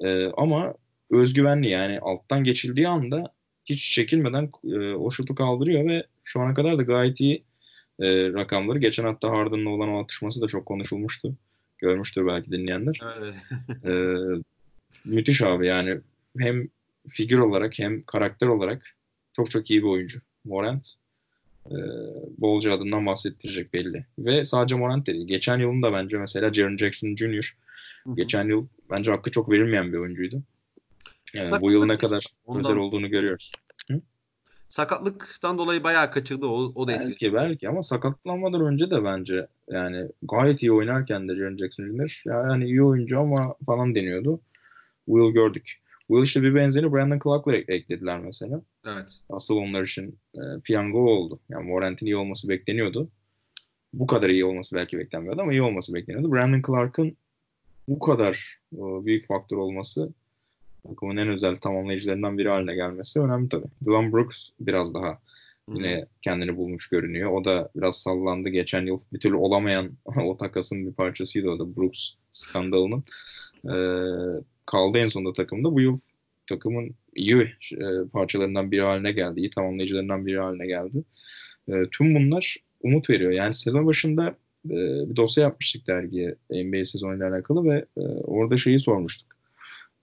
Ee, 0.00 0.26
ama 0.36 0.74
özgüvenli 1.10 1.68
yani 1.68 1.98
alttan 2.00 2.44
geçildiği 2.44 2.88
anda 2.88 3.32
hiç 3.66 3.92
çekilmeden 3.92 4.50
e, 4.64 4.92
o 4.94 5.10
şutu 5.10 5.34
kaldırıyor 5.34 5.86
ve 5.86 6.06
şu 6.24 6.40
ana 6.40 6.54
kadar 6.54 6.78
da 6.78 6.82
gayet 6.82 7.20
iyi 7.20 7.44
e, 8.00 8.32
rakamları. 8.32 8.78
Geçen 8.78 9.04
hatta 9.04 9.30
Harden'la 9.30 9.70
olan 9.70 9.88
o 9.88 10.02
atışması 10.02 10.40
da 10.40 10.46
çok 10.46 10.66
konuşulmuştu. 10.66 11.34
Görmüştür 11.78 12.26
belki 12.26 12.50
dinleyenler. 12.50 13.00
Evet. 13.18 13.34
e, 13.84 13.92
müthiş 15.04 15.42
abi 15.42 15.66
yani 15.66 16.00
hem 16.38 16.68
figür 17.08 17.38
olarak 17.38 17.78
hem 17.78 18.02
karakter 18.02 18.46
olarak 18.46 18.82
çok 19.32 19.50
çok 19.50 19.70
iyi 19.70 19.82
bir 19.82 19.88
oyuncu. 19.88 20.20
Morant 20.44 20.88
e, 21.66 21.76
bolca 22.38 22.72
adından 22.72 23.06
bahsettirecek 23.06 23.74
belli. 23.74 24.06
Ve 24.18 24.44
sadece 24.44 24.74
Morant 24.74 25.06
değil. 25.06 25.26
Geçen 25.26 25.58
yılın 25.58 25.82
da 25.82 25.92
bence 25.92 26.18
mesela 26.18 26.52
Jaren 26.52 26.76
Jackson 26.76 27.16
Jr. 27.16 27.56
Hı-hı. 28.04 28.14
geçen 28.16 28.48
yıl 28.48 28.66
bence 28.90 29.10
hakkı 29.10 29.30
çok 29.30 29.50
verilmeyen 29.50 29.92
bir 29.92 29.98
oyuncuydu. 29.98 30.42
Yani 31.34 31.60
bu 31.60 31.70
yıl 31.70 31.86
ne 31.86 31.98
kadar 31.98 32.24
özel 32.56 32.76
olduğunu 32.76 33.08
görüyoruz. 33.08 33.50
Hı? 33.90 34.00
sakatlıktan 34.68 35.58
dolayı 35.58 35.84
bayağı 35.84 36.10
kaçırdı. 36.10 36.46
O, 36.46 36.72
o 36.74 36.88
da 36.88 36.92
belki 36.92 37.08
etkili. 37.08 37.34
belki 37.34 37.68
ama 37.68 37.82
sakatlanmadan 37.82 38.60
önce 38.60 38.90
de 38.90 39.04
bence 39.04 39.46
yani 39.68 40.08
gayet 40.22 40.62
iyi 40.62 40.72
oynarken 40.72 41.28
de 41.28 41.36
Jaren 41.36 41.56
Jackson 41.56 41.84
Jr. 41.84 42.22
yani 42.26 42.64
iyi 42.64 42.82
oyuncu 42.82 43.20
ama 43.20 43.54
falan 43.66 43.94
deniyordu. 43.94 44.40
Will 45.06 45.32
gördük. 45.32 45.82
Will 46.06 46.24
işte 46.24 46.42
bir 46.42 46.54
benzeri 46.54 46.92
Brandon 46.92 47.18
Clark'la 47.24 47.56
eklediler 47.56 48.20
mesela. 48.20 48.62
Evet. 48.86 49.08
Asıl 49.30 49.56
onlar 49.56 49.82
için 49.82 50.18
e, 50.34 50.40
piyango 50.64 50.98
oldu. 50.98 51.40
Yani 51.48 51.66
Morant'in 51.66 52.06
iyi 52.06 52.16
olması 52.16 52.48
bekleniyordu. 52.48 53.08
Bu 53.92 54.06
kadar 54.06 54.30
iyi 54.30 54.44
olması 54.44 54.76
belki 54.76 54.98
beklenmiyordu 54.98 55.42
ama 55.42 55.52
iyi 55.52 55.62
olması 55.62 55.94
bekleniyordu. 55.94 56.32
Brandon 56.32 56.62
Clark'ın 56.66 57.16
bu 57.88 57.98
kadar 57.98 58.58
e, 58.72 58.78
büyük 58.78 59.26
faktör 59.26 59.56
olması 59.56 60.12
takımın 60.88 61.16
en 61.16 61.28
özel 61.28 61.56
tamamlayıcılarından 61.56 62.38
biri 62.38 62.48
haline 62.48 62.74
gelmesi 62.74 63.20
önemli 63.20 63.48
tabii. 63.48 63.66
Dylan 63.84 64.12
Brooks 64.12 64.48
biraz 64.60 64.94
daha 64.94 65.18
yine 65.74 66.06
kendini 66.22 66.56
bulmuş 66.56 66.88
görünüyor. 66.88 67.30
O 67.30 67.44
da 67.44 67.70
biraz 67.76 67.98
sallandı. 67.98 68.48
Geçen 68.48 68.86
yıl 68.86 69.00
bir 69.12 69.20
türlü 69.20 69.36
olamayan 69.36 69.90
o 70.24 70.36
takasın 70.36 70.86
bir 70.86 70.92
parçasıydı 70.92 71.50
o 71.50 71.58
da 71.58 71.76
Brooks 71.76 72.10
skandalının. 72.32 73.04
Ee, 73.64 74.42
kaldı 74.66 74.98
en 74.98 75.08
sonunda 75.08 75.32
takımda. 75.32 75.72
Bu 75.72 75.80
yıl 75.80 75.98
takımın 76.48 76.94
iyi 77.14 77.42
e, 77.72 78.08
parçalarından 78.12 78.70
biri 78.70 78.82
haline 78.82 79.12
geldi. 79.12 79.40
iyi 79.40 79.50
tamamlayıcılarından 79.50 80.26
biri 80.26 80.38
haline 80.38 80.66
geldi. 80.66 81.04
E, 81.68 81.72
tüm 81.92 82.14
bunlar 82.14 82.56
umut 82.80 83.10
veriyor. 83.10 83.32
Yani 83.32 83.54
sezon 83.54 83.86
başında 83.86 84.28
e, 84.66 84.76
bir 85.10 85.16
dosya 85.16 85.44
yapmıştık 85.44 85.86
dergiye 85.86 86.34
NBA 86.50 86.84
sezonuyla 86.84 87.28
alakalı 87.28 87.64
ve 87.64 87.84
e, 87.96 88.00
orada 88.24 88.56
şeyi 88.56 88.80
sormuştuk. 88.80 89.37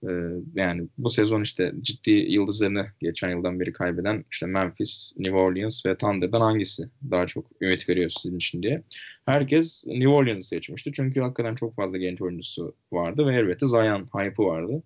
E, 0.02 0.10
yani 0.54 0.88
bu 0.98 1.10
sezon 1.10 1.40
işte 1.40 1.72
ciddi 1.80 2.10
yıldızlarını 2.10 2.86
geçen 3.00 3.30
yıldan 3.30 3.60
beri 3.60 3.72
kaybeden 3.72 4.24
işte 4.32 4.46
Memphis, 4.46 5.12
New 5.16 5.36
Orleans 5.36 5.86
ve 5.86 5.96
Thunder'dan 5.96 6.40
hangisi 6.40 6.82
daha 7.10 7.26
çok 7.26 7.46
ümit 7.60 7.88
veriyor 7.88 8.10
sizin 8.10 8.36
için 8.36 8.62
diye. 8.62 8.82
Herkes 9.26 9.84
New 9.86 10.08
Orleans'ı 10.08 10.48
seçmişti. 10.48 10.92
Çünkü 10.92 11.20
hakikaten 11.20 11.54
çok 11.54 11.74
fazla 11.74 11.98
genç 11.98 12.22
oyuncusu 12.22 12.74
vardı 12.92 13.26
ve 13.26 13.36
elbette 13.36 13.68
Zion 13.68 14.08
hype'ı 14.14 14.46
vardı. 14.46 14.82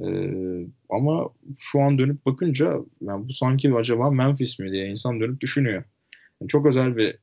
Ee, 0.00 0.66
ama 0.90 1.30
şu 1.58 1.80
an 1.80 1.98
dönüp 1.98 2.26
bakınca 2.26 2.78
yani 3.00 3.28
bu 3.28 3.32
sanki 3.32 3.74
acaba 3.74 4.10
Memphis 4.10 4.58
mi 4.58 4.72
diye 4.72 4.86
insan 4.86 5.20
dönüp 5.20 5.40
düşünüyor. 5.40 5.84
Yani 6.40 6.48
çok 6.48 6.66
özel 6.66 6.96
bir 6.96 7.16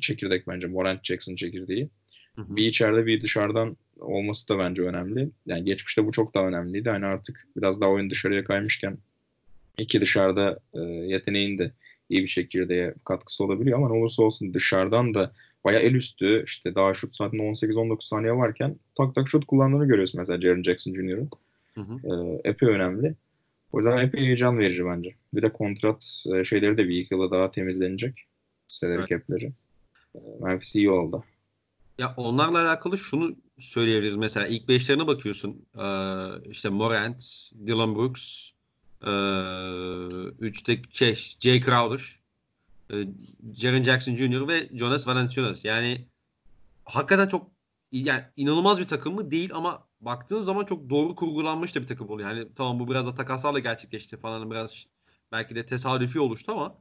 çekirdek 0.00 0.46
bence 0.48 0.66
Morant 0.66 1.04
Jackson 1.04 1.34
çekirdeği. 1.34 1.90
Hı 2.36 2.42
hı. 2.42 2.56
Bir 2.56 2.66
içeride 2.66 3.06
bir 3.06 3.20
dışarıdan 3.20 3.76
olması 4.02 4.48
da 4.48 4.58
bence 4.58 4.82
önemli. 4.82 5.30
Yani 5.46 5.64
geçmişte 5.64 6.06
bu 6.06 6.12
çok 6.12 6.34
daha 6.34 6.46
önemliydi. 6.46 6.90
Hani 6.90 7.06
artık 7.06 7.46
biraz 7.56 7.80
daha 7.80 7.90
oyun 7.90 8.10
dışarıya 8.10 8.44
kaymışken 8.44 8.98
iki 9.78 10.00
dışarıda 10.00 10.58
e, 10.74 10.80
yeteneğin 10.80 11.58
de 11.58 11.72
iyi 12.08 12.22
bir 12.22 12.28
çekirdeğe 12.28 12.94
katkısı 13.04 13.44
olabiliyor 13.44 13.78
ama 13.78 13.88
ne 13.88 13.94
olursa 13.94 14.22
olsun 14.22 14.54
dışarıdan 14.54 15.14
da 15.14 15.32
baya 15.64 15.78
el 15.78 15.94
üstü 15.94 16.44
işte 16.46 16.74
daha 16.74 16.94
şut 16.94 17.16
saatinde 17.16 17.42
18-19 17.42 18.08
saniye 18.08 18.32
varken 18.32 18.76
tak 18.94 19.14
tak 19.14 19.28
şut 19.28 19.46
kullandığını 19.46 19.86
görüyorsun 19.86 20.20
mesela 20.20 20.40
Jaren 20.40 20.62
Jackson 20.62 20.94
Jr.'ın. 20.94 21.30
E, 22.04 22.40
epey 22.44 22.68
önemli. 22.68 23.14
O 23.72 23.78
yüzden 23.78 23.98
epey 23.98 24.20
heyecan 24.20 24.58
verici 24.58 24.84
bence. 24.84 25.14
Bir 25.34 25.42
de 25.42 25.52
kontrat 25.52 26.24
e, 26.34 26.44
şeyleri 26.44 26.76
de 26.78 26.88
bir 26.88 26.98
iki 26.98 27.14
yıla 27.14 27.30
daha 27.30 27.50
temizlenecek. 27.50 28.24
Salary 28.68 28.98
evet. 28.98 29.08
cap'leri. 29.08 29.52
E, 30.14 30.18
Memphis 30.40 30.76
iyi 30.76 30.90
oldu. 30.90 31.24
Ya 31.98 32.14
onlarla 32.16 32.68
alakalı 32.68 32.98
şunu 32.98 33.36
söyleyebiliriz. 33.62 34.16
Mesela 34.16 34.46
ilk 34.46 34.68
beşlerine 34.68 35.06
bakıyorsun. 35.06 35.66
Ee, 35.78 36.50
işte 36.50 36.68
Morant, 36.68 37.50
Dylan 37.66 37.94
Brooks, 37.96 38.50
ee, 39.06 39.10
üçte 40.40 40.82
şey, 40.92 41.14
Jay 41.40 41.60
Crowder, 41.60 42.20
e, 42.90 42.94
Jaren 43.54 43.82
Jackson 43.82 44.16
Jr. 44.16 44.48
ve 44.48 44.68
Jonas 44.72 45.06
Valanciunas. 45.06 45.64
Yani 45.64 46.06
hakikaten 46.84 47.28
çok 47.28 47.50
yani 47.92 48.22
inanılmaz 48.36 48.78
bir 48.78 48.86
takım 48.86 49.14
mı 49.14 49.30
değil 49.30 49.50
ama 49.54 49.88
baktığın 50.00 50.40
zaman 50.42 50.64
çok 50.64 50.90
doğru 50.90 51.14
kurgulanmış 51.14 51.74
da 51.74 51.82
bir 51.82 51.86
takım 51.86 52.10
oluyor. 52.10 52.30
Yani 52.30 52.48
tamam 52.56 52.80
bu 52.80 52.90
biraz 52.90 53.06
da 53.06 53.14
takaslarla 53.14 53.58
gerçekleşti 53.58 54.16
falan 54.16 54.50
biraz 54.50 54.86
belki 55.32 55.54
de 55.54 55.66
tesadüfi 55.66 56.20
oluştu 56.20 56.52
ama 56.52 56.78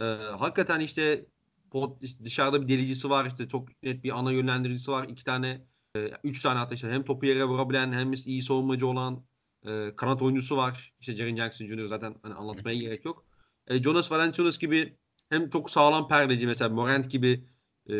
e, 0.00 0.04
hakikaten 0.38 0.80
işte 0.80 1.26
pot, 1.70 2.02
dışarıda 2.24 2.62
bir 2.62 2.68
delicisi 2.68 3.10
var 3.10 3.26
işte 3.26 3.48
çok 3.48 3.82
net 3.82 4.04
bir 4.04 4.18
ana 4.18 4.32
yönlendiricisi 4.32 4.90
var. 4.90 5.06
iki 5.08 5.24
tane 5.24 5.60
e, 5.96 6.10
üç 6.24 6.42
tane 6.42 6.58
hatta 6.58 6.74
işte 6.74 6.90
hem 6.90 7.04
topu 7.04 7.26
yere 7.26 7.44
vurabilen 7.44 7.92
hem 7.92 8.12
iyi 8.12 8.42
savunmacı 8.42 8.86
olan 8.86 9.24
e, 9.66 9.96
kanat 9.96 10.22
oyuncusu 10.22 10.56
var. 10.56 10.92
İşte 11.00 11.12
Jaren 11.12 11.36
Jackson 11.36 11.66
Jr. 11.66 11.86
zaten 11.86 12.14
hani 12.22 12.34
anlatmaya 12.34 12.76
gerek 12.76 13.04
yok. 13.04 13.24
E, 13.66 13.82
Jonas 13.82 14.10
Valanciunas 14.12 14.58
gibi 14.58 14.96
hem 15.28 15.50
çok 15.50 15.70
sağlam 15.70 16.08
perdeci 16.08 16.46
mesela 16.46 16.68
Morant 16.68 17.10
gibi 17.10 17.44
e, 17.86 17.94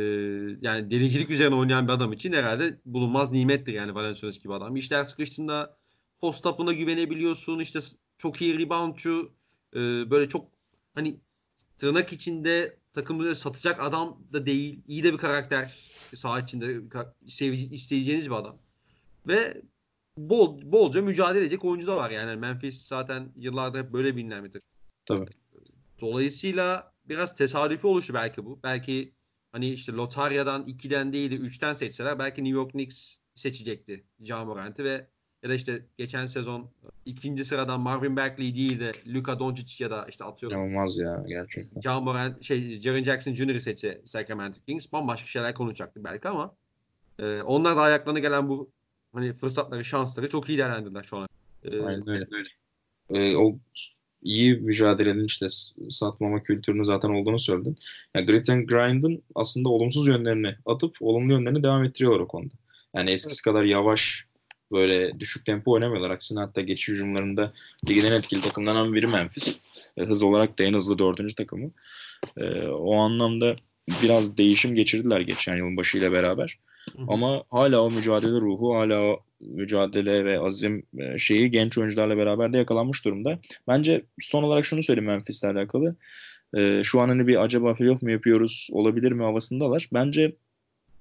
yani 0.61 0.91
denizcilik 0.91 1.31
üzerine 1.31 1.55
oynayan 1.55 1.89
bir 1.89 1.93
adam 1.93 2.13
için 2.13 2.33
herhalde 2.33 2.81
bulunmaz 2.85 3.33
nimettir 3.33 3.73
yani 3.73 3.95
Valanciunas 3.95 4.39
gibi 4.39 4.55
adam. 4.55 4.77
İşler 4.77 5.05
sıkıştığında 5.05 5.77
post 6.21 6.47
up'ına 6.47 6.73
güvenebiliyorsun. 6.73 7.59
İşte 7.59 7.81
çok 8.19 8.43
iyi 8.43 8.59
reboundçu 8.59 9.33
e, 9.75 10.11
böyle 10.11 10.29
çok 10.29 10.49
hani 10.95 11.21
tırnak 11.79 12.13
içinde 12.13 12.77
takımları 12.93 13.37
satacak 13.37 13.83
adam 13.83 14.19
da 14.33 14.47
değil. 14.47 14.83
İyi 14.87 15.05
de 15.05 15.13
bir 15.13 15.19
karakter. 15.19 15.90
Saha 16.17 16.41
içinde 16.41 16.81
isteyeceğiniz 17.71 18.31
bir 18.31 18.35
adam. 18.35 18.59
Ve 19.27 19.63
bol, 20.17 20.73
bolca 20.73 21.03
mücadele 21.03 21.41
edecek 21.41 21.65
oyuncu 21.65 21.87
da 21.87 21.97
var. 21.97 22.11
Yani 22.11 22.37
Memphis 22.37 22.83
zaten 22.83 23.33
yıllardır 23.37 23.79
hep 23.85 23.93
böyle 23.93 24.17
bilinen 24.17 24.45
bir 24.45 24.53
takım. 24.53 24.69
Tabii. 25.07 25.31
Dolayısıyla 26.01 26.93
biraz 27.05 27.37
tesadüfi 27.37 27.87
oluşu 27.87 28.15
belki 28.15 28.45
bu. 28.45 28.61
Belki 28.63 29.15
hani 29.53 29.71
işte 29.71 29.93
Lotarya'dan 29.93 30.65
2'den 30.65 31.13
değil 31.13 31.31
de 31.31 31.35
3'ten 31.35 31.75
seçseler 31.75 32.19
belki 32.19 32.45
New 32.45 32.57
York 32.57 32.71
Knicks 32.71 33.17
seçecekti 33.35 34.05
Ja 34.21 34.57
ve 34.79 35.11
ya 35.43 35.51
da 35.51 35.55
işte 35.55 35.83
geçen 35.99 36.27
sezon 36.27 36.71
ikinci 37.07 37.45
sıradan 37.45 37.81
Marvin 37.81 38.17
Bagley 38.17 38.55
değil 38.55 38.81
de 38.81 38.91
Luka 39.07 39.39
Doncic 39.39 39.85
ya 39.85 39.91
da 39.91 40.07
işte 40.09 40.25
atıyorum. 40.25 40.61
Olmaz 40.61 40.99
ya 40.99 41.25
gerçekten. 41.29 41.81
Ja 41.81 42.01
Morant, 42.01 42.45
şey 42.45 42.81
Jaren 42.81 43.05
Jackson 43.05 43.35
Jr.'ı 43.35 43.61
seçse 43.61 44.01
Sacramento 44.05 44.59
Kings 44.67 44.93
bambaşka 44.93 45.29
şeyler 45.29 45.55
konuşacaktı 45.55 46.05
belki 46.05 46.29
ama 46.29 46.55
e, 47.19 47.43
onlar 47.43 47.77
da 47.77 47.81
ayaklarına 47.81 48.19
gelen 48.19 48.49
bu 48.49 48.71
hani 49.13 49.33
fırsatları, 49.33 49.85
şansları 49.85 50.29
çok 50.29 50.49
iyi 50.49 50.59
değerlendirdiler 50.59 51.03
şu 51.03 51.17
an. 51.17 51.29
Ee, 51.65 51.81
Aynen 51.81 52.09
öyle. 52.09 52.27
Ee, 53.11 53.37
o 53.37 53.59
iyi 54.23 54.55
mücadelenin 54.55 55.25
işte 55.25 55.47
satmama 55.91 56.43
kültürünü 56.43 56.85
zaten 56.85 57.09
olduğunu 57.09 57.39
söyledin. 57.39 57.77
Yani 58.15 58.27
Grit 58.27 58.51
and 58.51 58.69
Grind'ın 58.69 59.23
aslında 59.35 59.69
olumsuz 59.69 60.07
yönlerini 60.07 60.55
atıp 60.67 60.97
olumlu 61.01 61.33
yönlerini 61.33 61.63
devam 61.63 61.85
ettiriyorlar 61.85 62.21
o 62.21 62.29
konuda. 62.29 62.55
Yani 62.95 63.11
eskisi 63.11 63.39
evet. 63.39 63.43
kadar 63.43 63.65
yavaş 63.65 64.25
böyle 64.73 65.21
düşük 65.21 65.47
tempo 65.47 65.73
oynamıyorlar. 65.73 66.11
Aksine 66.11 66.41
hatta 66.41 66.61
geçiş 66.61 66.89
hücumlarında 66.89 67.53
ligin 67.89 68.05
en 68.05 68.13
etkili 68.13 68.41
takımlarından 68.41 68.95
biri 68.95 69.07
Memphis. 69.07 69.61
E, 69.97 70.03
hız 70.03 70.23
olarak 70.23 70.59
da 70.59 70.65
en 70.65 70.75
hızlı 70.75 70.99
dördüncü 70.99 71.35
takımı. 71.35 71.71
E, 72.37 72.67
o 72.67 72.97
anlamda 72.97 73.57
biraz 74.03 74.37
değişim 74.37 74.75
geçirdiler 74.75 75.21
geçen 75.21 75.57
yılın 75.57 75.77
başıyla 75.77 76.13
beraber. 76.13 76.59
Ama 77.09 77.45
hala 77.51 77.83
o 77.83 77.91
mücadele 77.91 78.33
ruhu, 78.33 78.77
hala 78.77 79.03
o 79.03 79.21
mücadele 79.41 80.25
ve 80.25 80.41
azim 80.41 80.83
e, 80.99 81.19
şeyi 81.19 81.51
genç 81.51 81.79
oyuncularla 81.79 82.17
beraber 82.17 82.53
de 82.53 82.59
yakalanmış 82.59 83.05
durumda. 83.05 83.39
Bence 83.69 84.05
son 84.21 84.43
olarak 84.43 84.65
şunu 84.65 84.83
söyleyeyim 84.83 85.11
Memphis'le 85.11 85.45
alakalı. 85.45 85.97
Ee, 86.57 86.83
şu 86.85 87.01
an 87.01 87.09
hani 87.09 87.27
bir 87.27 87.43
acaba 87.45 87.75
playoff 87.75 88.03
mu 88.03 88.11
yapıyoruz, 88.11 88.69
olabilir 88.73 89.13
mi 89.13 89.23
havasındalar. 89.23 89.89
Bence 89.93 90.33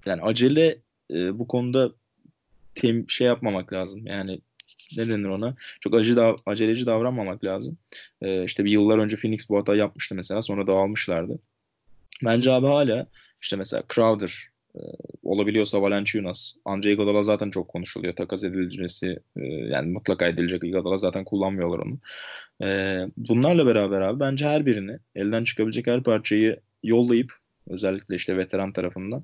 yani 0.05 0.22
acele 0.22 0.78
e, 1.13 1.39
bu 1.39 1.47
konuda 1.47 1.91
tem, 2.76 3.09
şey 3.09 3.28
yapmamak 3.28 3.74
lazım. 3.74 4.05
Yani 4.05 4.41
ne 4.97 5.07
denir 5.07 5.26
ona? 5.26 5.55
Çok 5.80 5.95
acı 5.95 6.17
da, 6.17 6.36
aceleci 6.45 6.86
davranmamak 6.86 7.43
lazım. 7.43 7.78
Ee, 8.22 8.43
işte 8.43 8.65
bir 8.65 8.72
yıllar 8.72 8.97
önce 8.97 9.15
Phoenix 9.15 9.49
bu 9.49 9.57
hata 9.57 9.76
yapmıştı 9.76 10.15
mesela. 10.15 10.41
Sonra 10.41 10.67
dağılmışlardı. 10.67 11.39
Bence 12.26 12.51
abi 12.51 12.67
hala 12.67 13.07
işte 13.41 13.55
mesela 13.55 13.84
Crowder 13.93 14.49
e, 14.76 14.80
olabiliyorsa 15.24 15.82
Valanciunas. 15.82 16.53
Andre 16.65 16.91
Iguodala 16.91 17.24
zaten 17.24 17.49
çok 17.49 17.67
konuşuluyor. 17.67 18.15
Takas 18.15 18.43
edilmesi 18.43 19.20
e, 19.38 19.45
yani 19.45 19.91
mutlaka 19.91 20.28
edilecek. 20.28 20.63
Iguodala 20.63 20.97
zaten 20.97 21.24
kullanmıyorlar 21.24 21.80
onu. 21.80 21.99
E, 22.70 22.97
bunlarla 23.17 23.65
beraber 23.65 24.01
abi 24.01 24.20
bence 24.20 24.45
her 24.45 24.65
birini 24.65 24.99
elden 25.15 25.43
çıkabilecek 25.43 25.88
her 25.88 26.03
parçayı 26.03 26.59
yollayıp 26.84 27.34
özellikle 27.67 28.15
işte 28.15 28.38
veteran 28.38 28.72
tarafından 28.72 29.24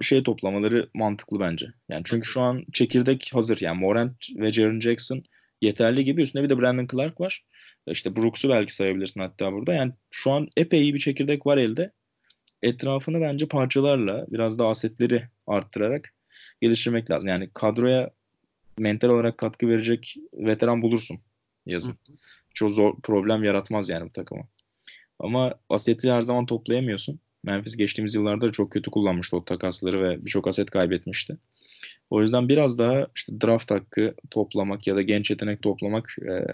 şey 0.00 0.22
toplamaları 0.22 0.88
mantıklı 0.94 1.40
bence. 1.40 1.66
Yani 1.88 2.02
çünkü 2.04 2.26
şu 2.26 2.40
an 2.40 2.64
çekirdek 2.72 3.30
hazır. 3.32 3.60
Yani 3.60 3.80
Morant 3.80 4.16
ve 4.36 4.52
Jaren 4.52 4.80
Jackson 4.80 5.22
yeterli 5.62 6.04
gibi. 6.04 6.22
Üstüne 6.22 6.42
bir 6.42 6.50
de 6.50 6.58
Brandon 6.58 6.86
Clark 6.92 7.20
var. 7.20 7.44
İşte 7.86 8.16
Brooks'u 8.16 8.48
belki 8.48 8.74
sayabilirsin 8.74 9.20
hatta 9.20 9.52
burada. 9.52 9.72
Yani 9.72 9.92
şu 10.10 10.30
an 10.30 10.48
epey 10.56 10.82
iyi 10.82 10.94
bir 10.94 11.00
çekirdek 11.00 11.46
var 11.46 11.58
elde 11.58 11.92
etrafını 12.62 13.20
bence 13.20 13.48
parçalarla 13.48 14.26
biraz 14.28 14.58
da 14.58 14.66
asetleri 14.66 15.22
arttırarak 15.46 16.14
geliştirmek 16.60 17.10
lazım. 17.10 17.28
Yani 17.28 17.50
kadroya 17.54 18.10
mental 18.78 19.08
olarak 19.08 19.38
katkı 19.38 19.68
verecek 19.68 20.16
veteran 20.34 20.82
bulursun. 20.82 21.20
yazın. 21.66 21.98
Çok 22.54 22.70
zor 22.70 23.00
problem 23.02 23.44
yaratmaz 23.44 23.88
yani 23.88 24.08
bu 24.08 24.12
takıma. 24.12 24.42
Ama 25.18 25.54
aseti 25.68 26.12
her 26.12 26.22
zaman 26.22 26.46
toplayamıyorsun. 26.46 27.20
Memphis 27.44 27.76
geçtiğimiz 27.76 28.14
yıllarda 28.14 28.52
çok 28.52 28.72
kötü 28.72 28.90
kullanmıştı 28.90 29.36
o 29.36 29.44
takasları 29.44 30.02
ve 30.02 30.24
birçok 30.24 30.48
aset 30.48 30.70
kaybetmişti. 30.70 31.36
O 32.10 32.22
yüzden 32.22 32.48
biraz 32.48 32.78
daha 32.78 33.06
işte 33.16 33.40
draft 33.40 33.70
hakkı 33.70 34.14
toplamak 34.30 34.86
ya 34.86 34.96
da 34.96 35.02
genç 35.02 35.30
yetenek 35.30 35.62
toplamak 35.62 36.16
e, 36.22 36.46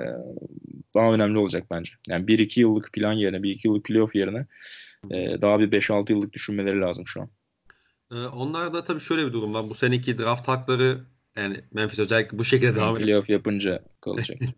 daha 0.95 1.13
önemli 1.13 1.39
olacak 1.39 1.67
bence. 1.71 1.93
Yani 2.09 2.27
1-2 2.27 2.61
yıllık 2.61 2.93
plan 2.93 3.13
yerine, 3.13 3.37
1-2 3.37 3.61
yıllık 3.65 3.85
playoff 3.85 4.15
yerine 4.15 4.47
e, 5.11 5.43
daha 5.43 5.61
bir 5.61 5.71
5-6 5.71 6.13
yıllık 6.13 6.33
düşünmeleri 6.33 6.81
lazım 6.81 7.07
şu 7.07 7.21
an. 7.21 7.31
Ee, 8.13 8.17
onlar 8.17 8.73
da 8.73 8.85
tabii 8.85 9.01
şöyle 9.01 9.27
bir 9.27 9.33
durum 9.33 9.55
var. 9.55 9.71
Bu 9.71 9.75
seneki 9.75 10.19
draft 10.19 10.49
hakları 10.49 11.01
yani 11.37 11.61
Memphis 11.73 11.99
özellikle 11.99 12.39
bu 12.39 12.45
şekilde 12.45 12.75
devam 12.75 12.97
ediyor. 12.97 13.07
Playoff 13.07 13.31
yapınca 13.31 13.83
kalacak. 14.01 14.39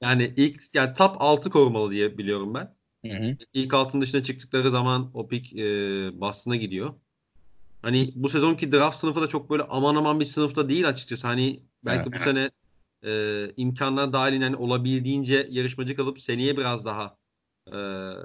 Yani 0.00 0.34
ilk 0.36 0.74
yani 0.74 0.94
top 0.94 1.16
6 1.18 1.50
korumalı 1.50 1.90
diye 1.90 2.18
biliyorum 2.18 2.54
ben. 2.54 2.74
Hı 3.04 3.12
hı. 3.12 3.36
İlk 3.52 3.74
altın 3.74 4.00
dışına 4.00 4.22
çıktıkları 4.22 4.70
zaman 4.70 5.10
o 5.14 5.28
pik 5.28 5.52
e, 5.52 5.64
Boston'a 6.20 6.56
gidiyor. 6.56 6.94
Hani 7.82 8.12
bu 8.14 8.28
sezonki 8.28 8.72
draft 8.72 8.98
sınıfı 8.98 9.22
da 9.22 9.28
çok 9.28 9.50
böyle 9.50 9.62
aman 9.62 9.94
aman 9.94 10.20
bir 10.20 10.24
sınıfta 10.24 10.68
değil 10.68 10.88
açıkçası. 10.88 11.26
Hani 11.26 11.62
belki 11.84 12.12
bu 12.12 12.18
sene 12.18 12.50
e, 13.04 13.52
imkanlar 13.56 14.12
dahilinde 14.12 14.44
hani 14.44 14.56
olabildiğince 14.56 15.48
yarışmacı 15.50 15.96
kalıp 15.96 16.20
seneye 16.20 16.56
biraz 16.56 16.84
daha 16.84 17.16
e, 17.72 17.76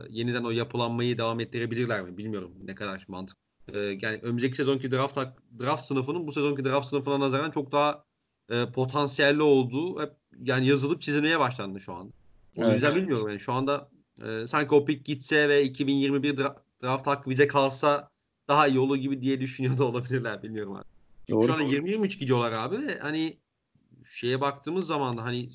yeniden 0.10 0.44
o 0.44 0.52
yapılanmayı 0.52 1.18
devam 1.18 1.40
ettirebilirler 1.40 2.02
mi? 2.02 2.18
Bilmiyorum 2.18 2.52
ne 2.64 2.76
kadar 2.76 3.06
mantıklı. 3.08 3.42
E, 3.74 3.80
yani 3.80 4.20
önceki 4.22 4.56
sezonki 4.56 4.92
draft 4.92 5.18
draft 5.60 5.84
sınıfının 5.84 6.28
bu 6.28 6.32
sezonki 6.32 6.66
draft 6.66 6.88
sınıfına 6.88 7.20
nazaran 7.20 7.52
çok 7.52 7.72
daha 7.72 8.04
e, 8.50 8.72
potansiyelli 8.72 9.42
olduğu 9.42 10.02
hep 10.02 10.12
yani 10.44 10.68
yazılıp 10.68 11.02
çizilmeye 11.02 11.40
başlandı 11.40 11.82
şu 11.82 11.94
anda. 11.94 12.12
O 12.58 12.64
Evet. 12.64 12.74
yüzden 12.74 12.96
bilmiyorum 12.96 13.30
yani 13.30 13.40
şu 13.40 13.54
anda 13.54 13.90
e, 14.26 14.48
sanki 14.48 14.76
o 14.76 14.86
pick 14.86 15.06
gitse 15.06 15.50
ve 15.50 15.64
2021 15.64 16.38
dra- 16.38 16.58
draft 16.84 17.08
hakkı 17.08 17.30
bize 17.30 17.48
kalsa 17.48 18.10
daha 18.48 18.68
iyi 18.68 18.80
olur 18.80 18.96
gibi 18.96 19.22
diye 19.22 19.42
düşünüyor 19.42 19.78
da 19.78 19.84
olabilirler 19.84 20.44
bilmiyorum 20.44 20.76
abi. 20.76 20.86
Doğru. 21.30 21.48
Şu 21.48 21.54
an 21.54 21.62
20-23 21.62 22.18
gidiyorlar 22.18 22.52
abi 22.52 22.88
ve 22.88 23.00
hani 23.00 23.38
şeye 24.12 24.42
baktığımız 24.42 24.88
zaman 24.88 25.18
da 25.18 25.24
hani 25.24 25.50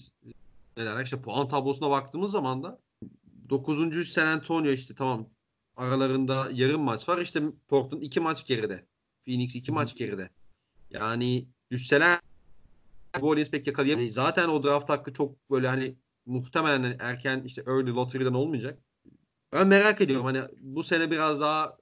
ne 0.77 0.85
derler 0.85 1.05
işte 1.05 1.23
puan 1.23 1.49
tablosuna 1.49 1.91
baktığımız 1.91 2.31
zaman 2.31 2.63
da 2.63 2.81
9. 3.49 4.09
San 4.09 4.27
Antonio 4.27 4.71
işte 4.71 4.95
tamam 4.95 5.29
aralarında 5.77 6.49
yarım 6.53 6.83
maç 6.83 7.09
var. 7.09 7.19
İşte 7.19 7.43
Portland 7.69 8.03
2 8.03 8.21
maç 8.21 8.47
geride. 8.47 8.87
Phoenix 9.25 9.55
2 9.55 9.73
maç 9.73 9.97
geride. 9.97 10.31
Yani 10.91 11.49
düşseler 11.71 12.21
New 13.15 13.27
Orleans 13.27 13.51
pek 13.51 13.67
yakalayamıyor. 13.67 14.11
Zaten 14.11 14.49
o 14.49 14.63
draft 14.63 14.89
hakkı 14.89 15.13
çok 15.13 15.51
böyle 15.51 15.69
hani 15.69 15.97
muhtemelen 16.27 16.97
erken 17.01 17.43
işte 17.45 17.63
early 17.67 17.91
lottery'den 17.91 18.35
olmayacak. 18.35 18.79
Ben 19.53 19.67
merak 19.67 20.01
ediyorum 20.01 20.25
hani 20.25 20.43
bu 20.61 20.83
sene 20.83 21.11
biraz 21.11 21.41
daha 21.41 21.77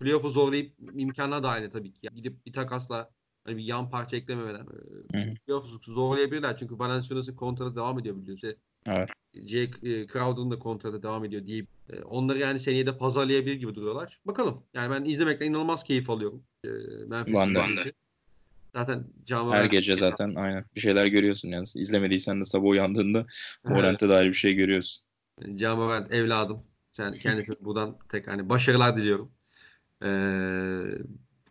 playoff'u 0.00 0.28
zorlayıp 0.28 0.72
imkanlar 0.94 1.42
dahilinde 1.42 1.70
tabii 1.70 1.92
ki. 1.92 1.98
Yani 2.02 2.16
gidip 2.16 2.46
bir 2.46 2.52
takasla 2.52 3.10
hani 3.44 3.56
bir 3.56 3.64
yan 3.64 3.90
parça 3.90 4.16
eklememeden 4.16 4.66
e, 5.14 5.34
playoff'u 5.34 5.92
zorlayabilirler. 5.92 6.56
Çünkü 6.56 6.78
Valenciunas'ın 6.78 7.36
kontratı 7.36 7.76
devam 7.76 7.98
ediyor 7.98 8.16
biliyorsun. 8.16 8.48
İşte 8.48 8.60
Evet. 8.86 9.08
Jake 9.34 9.90
e, 9.90 10.06
Crowder'ın 10.06 10.50
da 10.50 10.58
kontratı 10.58 11.02
devam 11.02 11.24
ediyor 11.24 11.46
diye 11.46 11.66
e, 11.90 12.02
onları 12.02 12.38
yani 12.38 12.60
seneye 12.60 12.86
de 12.86 12.98
pazarlayabilir 12.98 13.54
gibi 13.54 13.74
duruyorlar. 13.74 14.20
Bakalım. 14.24 14.62
Yani 14.74 14.90
ben 14.90 15.04
izlemekten 15.04 15.46
inanılmaz 15.46 15.84
keyif 15.84 16.10
alıyorum. 16.10 16.44
E, 16.64 16.68
Memphis'in. 17.06 17.94
Zaten 18.76 19.04
Can 19.24 19.50
Her 19.52 19.64
gece 19.64 19.96
zaten 19.96 20.34
aynen 20.34 20.64
bir 20.74 20.80
şeyler 20.80 21.06
görüyorsun 21.06 21.48
yani. 21.48 21.64
İzlemediysen 21.74 22.40
de 22.40 22.44
sabah 22.44 22.68
uyandığında 22.68 23.26
Morant'e 23.64 24.08
dair 24.08 24.28
bir 24.28 24.34
şey 24.34 24.54
görüyorsun. 24.54 25.04
Can 25.54 25.78
Morant 25.78 26.14
evladım. 26.14 26.62
Sen 26.92 27.12
kendisine 27.12 27.56
buradan 27.60 27.98
tek 28.08 28.28
hani 28.28 28.48
başarılar 28.48 28.96
diliyorum. 28.96 29.30
Ee, 30.02 30.82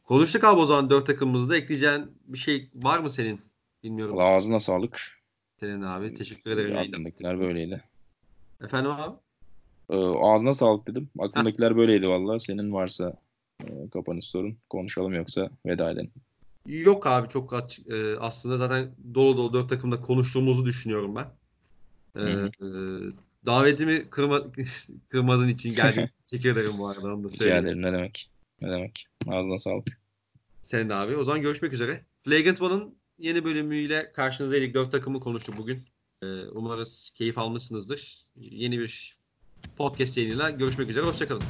konuştuk 0.04 0.44
abi 0.44 0.60
o 0.60 0.66
zaman 0.66 0.90
dört 0.90 1.08
takımımızda. 1.08 1.58
Ekleyeceğin 1.58 2.12
bir 2.26 2.38
şey 2.38 2.70
var 2.76 3.00
mı 3.00 3.12
senin? 3.12 3.42
Bilmiyorum. 3.84 4.18
Valla 4.18 4.36
ağzına 4.36 4.60
sağlık. 4.60 5.02
Senin 5.60 5.82
abi. 5.82 6.14
Teşekkür 6.14 6.52
ederim. 6.52 6.78
Aklımdakiler 6.78 7.40
böyleydi. 7.40 7.84
Efendim 8.62 8.92
abi? 8.92 9.18
Ee, 9.90 9.96
ağzına 10.22 10.54
sağlık 10.54 10.88
dedim. 10.88 11.10
Aklımdakiler 11.20 11.78
böyleydi 11.78 12.10
valla. 12.10 12.40
Senin 12.40 12.74
varsa 12.74 13.14
e, 13.64 13.90
kapanış 13.94 14.26
sorun. 14.26 14.58
Konuşalım 14.70 15.14
yoksa 15.14 15.50
veda 15.66 15.92
edelim. 15.92 16.12
Yok 16.66 17.08
abi 17.08 17.30
çok 17.30 17.54
aç, 17.54 17.80
e, 17.88 18.18
aslında 18.18 18.58
zaten 18.58 18.92
dolu 19.14 19.38
dolu 19.38 19.54
dört 19.54 19.70
takımda 19.70 20.02
konuştuğumuzu 20.02 20.66
düşünüyorum 20.66 21.16
ben. 21.16 21.28
Hı 22.16 22.52
e, 22.62 22.68
davetimi 23.46 24.10
kırma, 24.10 24.44
kırmadığın 25.10 25.48
için 25.48 25.76
geldiğin 25.76 26.06
için 26.06 26.16
teşekkür 26.28 26.50
ederim 26.50 26.78
bu 26.78 26.88
arada. 26.88 27.08
Onu 27.08 27.24
da 27.24 27.28
Rica 27.30 27.58
ederim. 27.58 27.82
Ne 27.82 27.94
demek? 27.94 28.30
Ne 28.62 28.72
demek? 28.72 29.08
Ağzına 29.28 29.58
sağlık. 29.58 30.00
Senin 30.62 30.90
de 30.90 30.94
abi. 30.94 31.16
O 31.16 31.24
zaman 31.24 31.42
görüşmek 31.42 31.74
üzere. 31.74 32.02
Flagrant 32.24 32.62
One'ın 32.62 32.96
yeni 33.20 33.44
bölümüyle 33.44 34.12
karşınızdaydık. 34.12 34.74
Dört 34.74 34.92
takımı 34.92 35.20
konuştuk 35.20 35.58
bugün. 35.58 35.84
Ee, 36.24 36.26
umarız 36.52 37.12
keyif 37.16 37.38
almışsınızdır. 37.38 38.26
Yeni 38.36 38.80
bir 38.80 39.18
podcast 39.78 40.18
yayınıyla 40.18 40.50
görüşmek 40.50 40.90
üzere. 40.90 41.06
Hoşçakalın. 41.06 41.44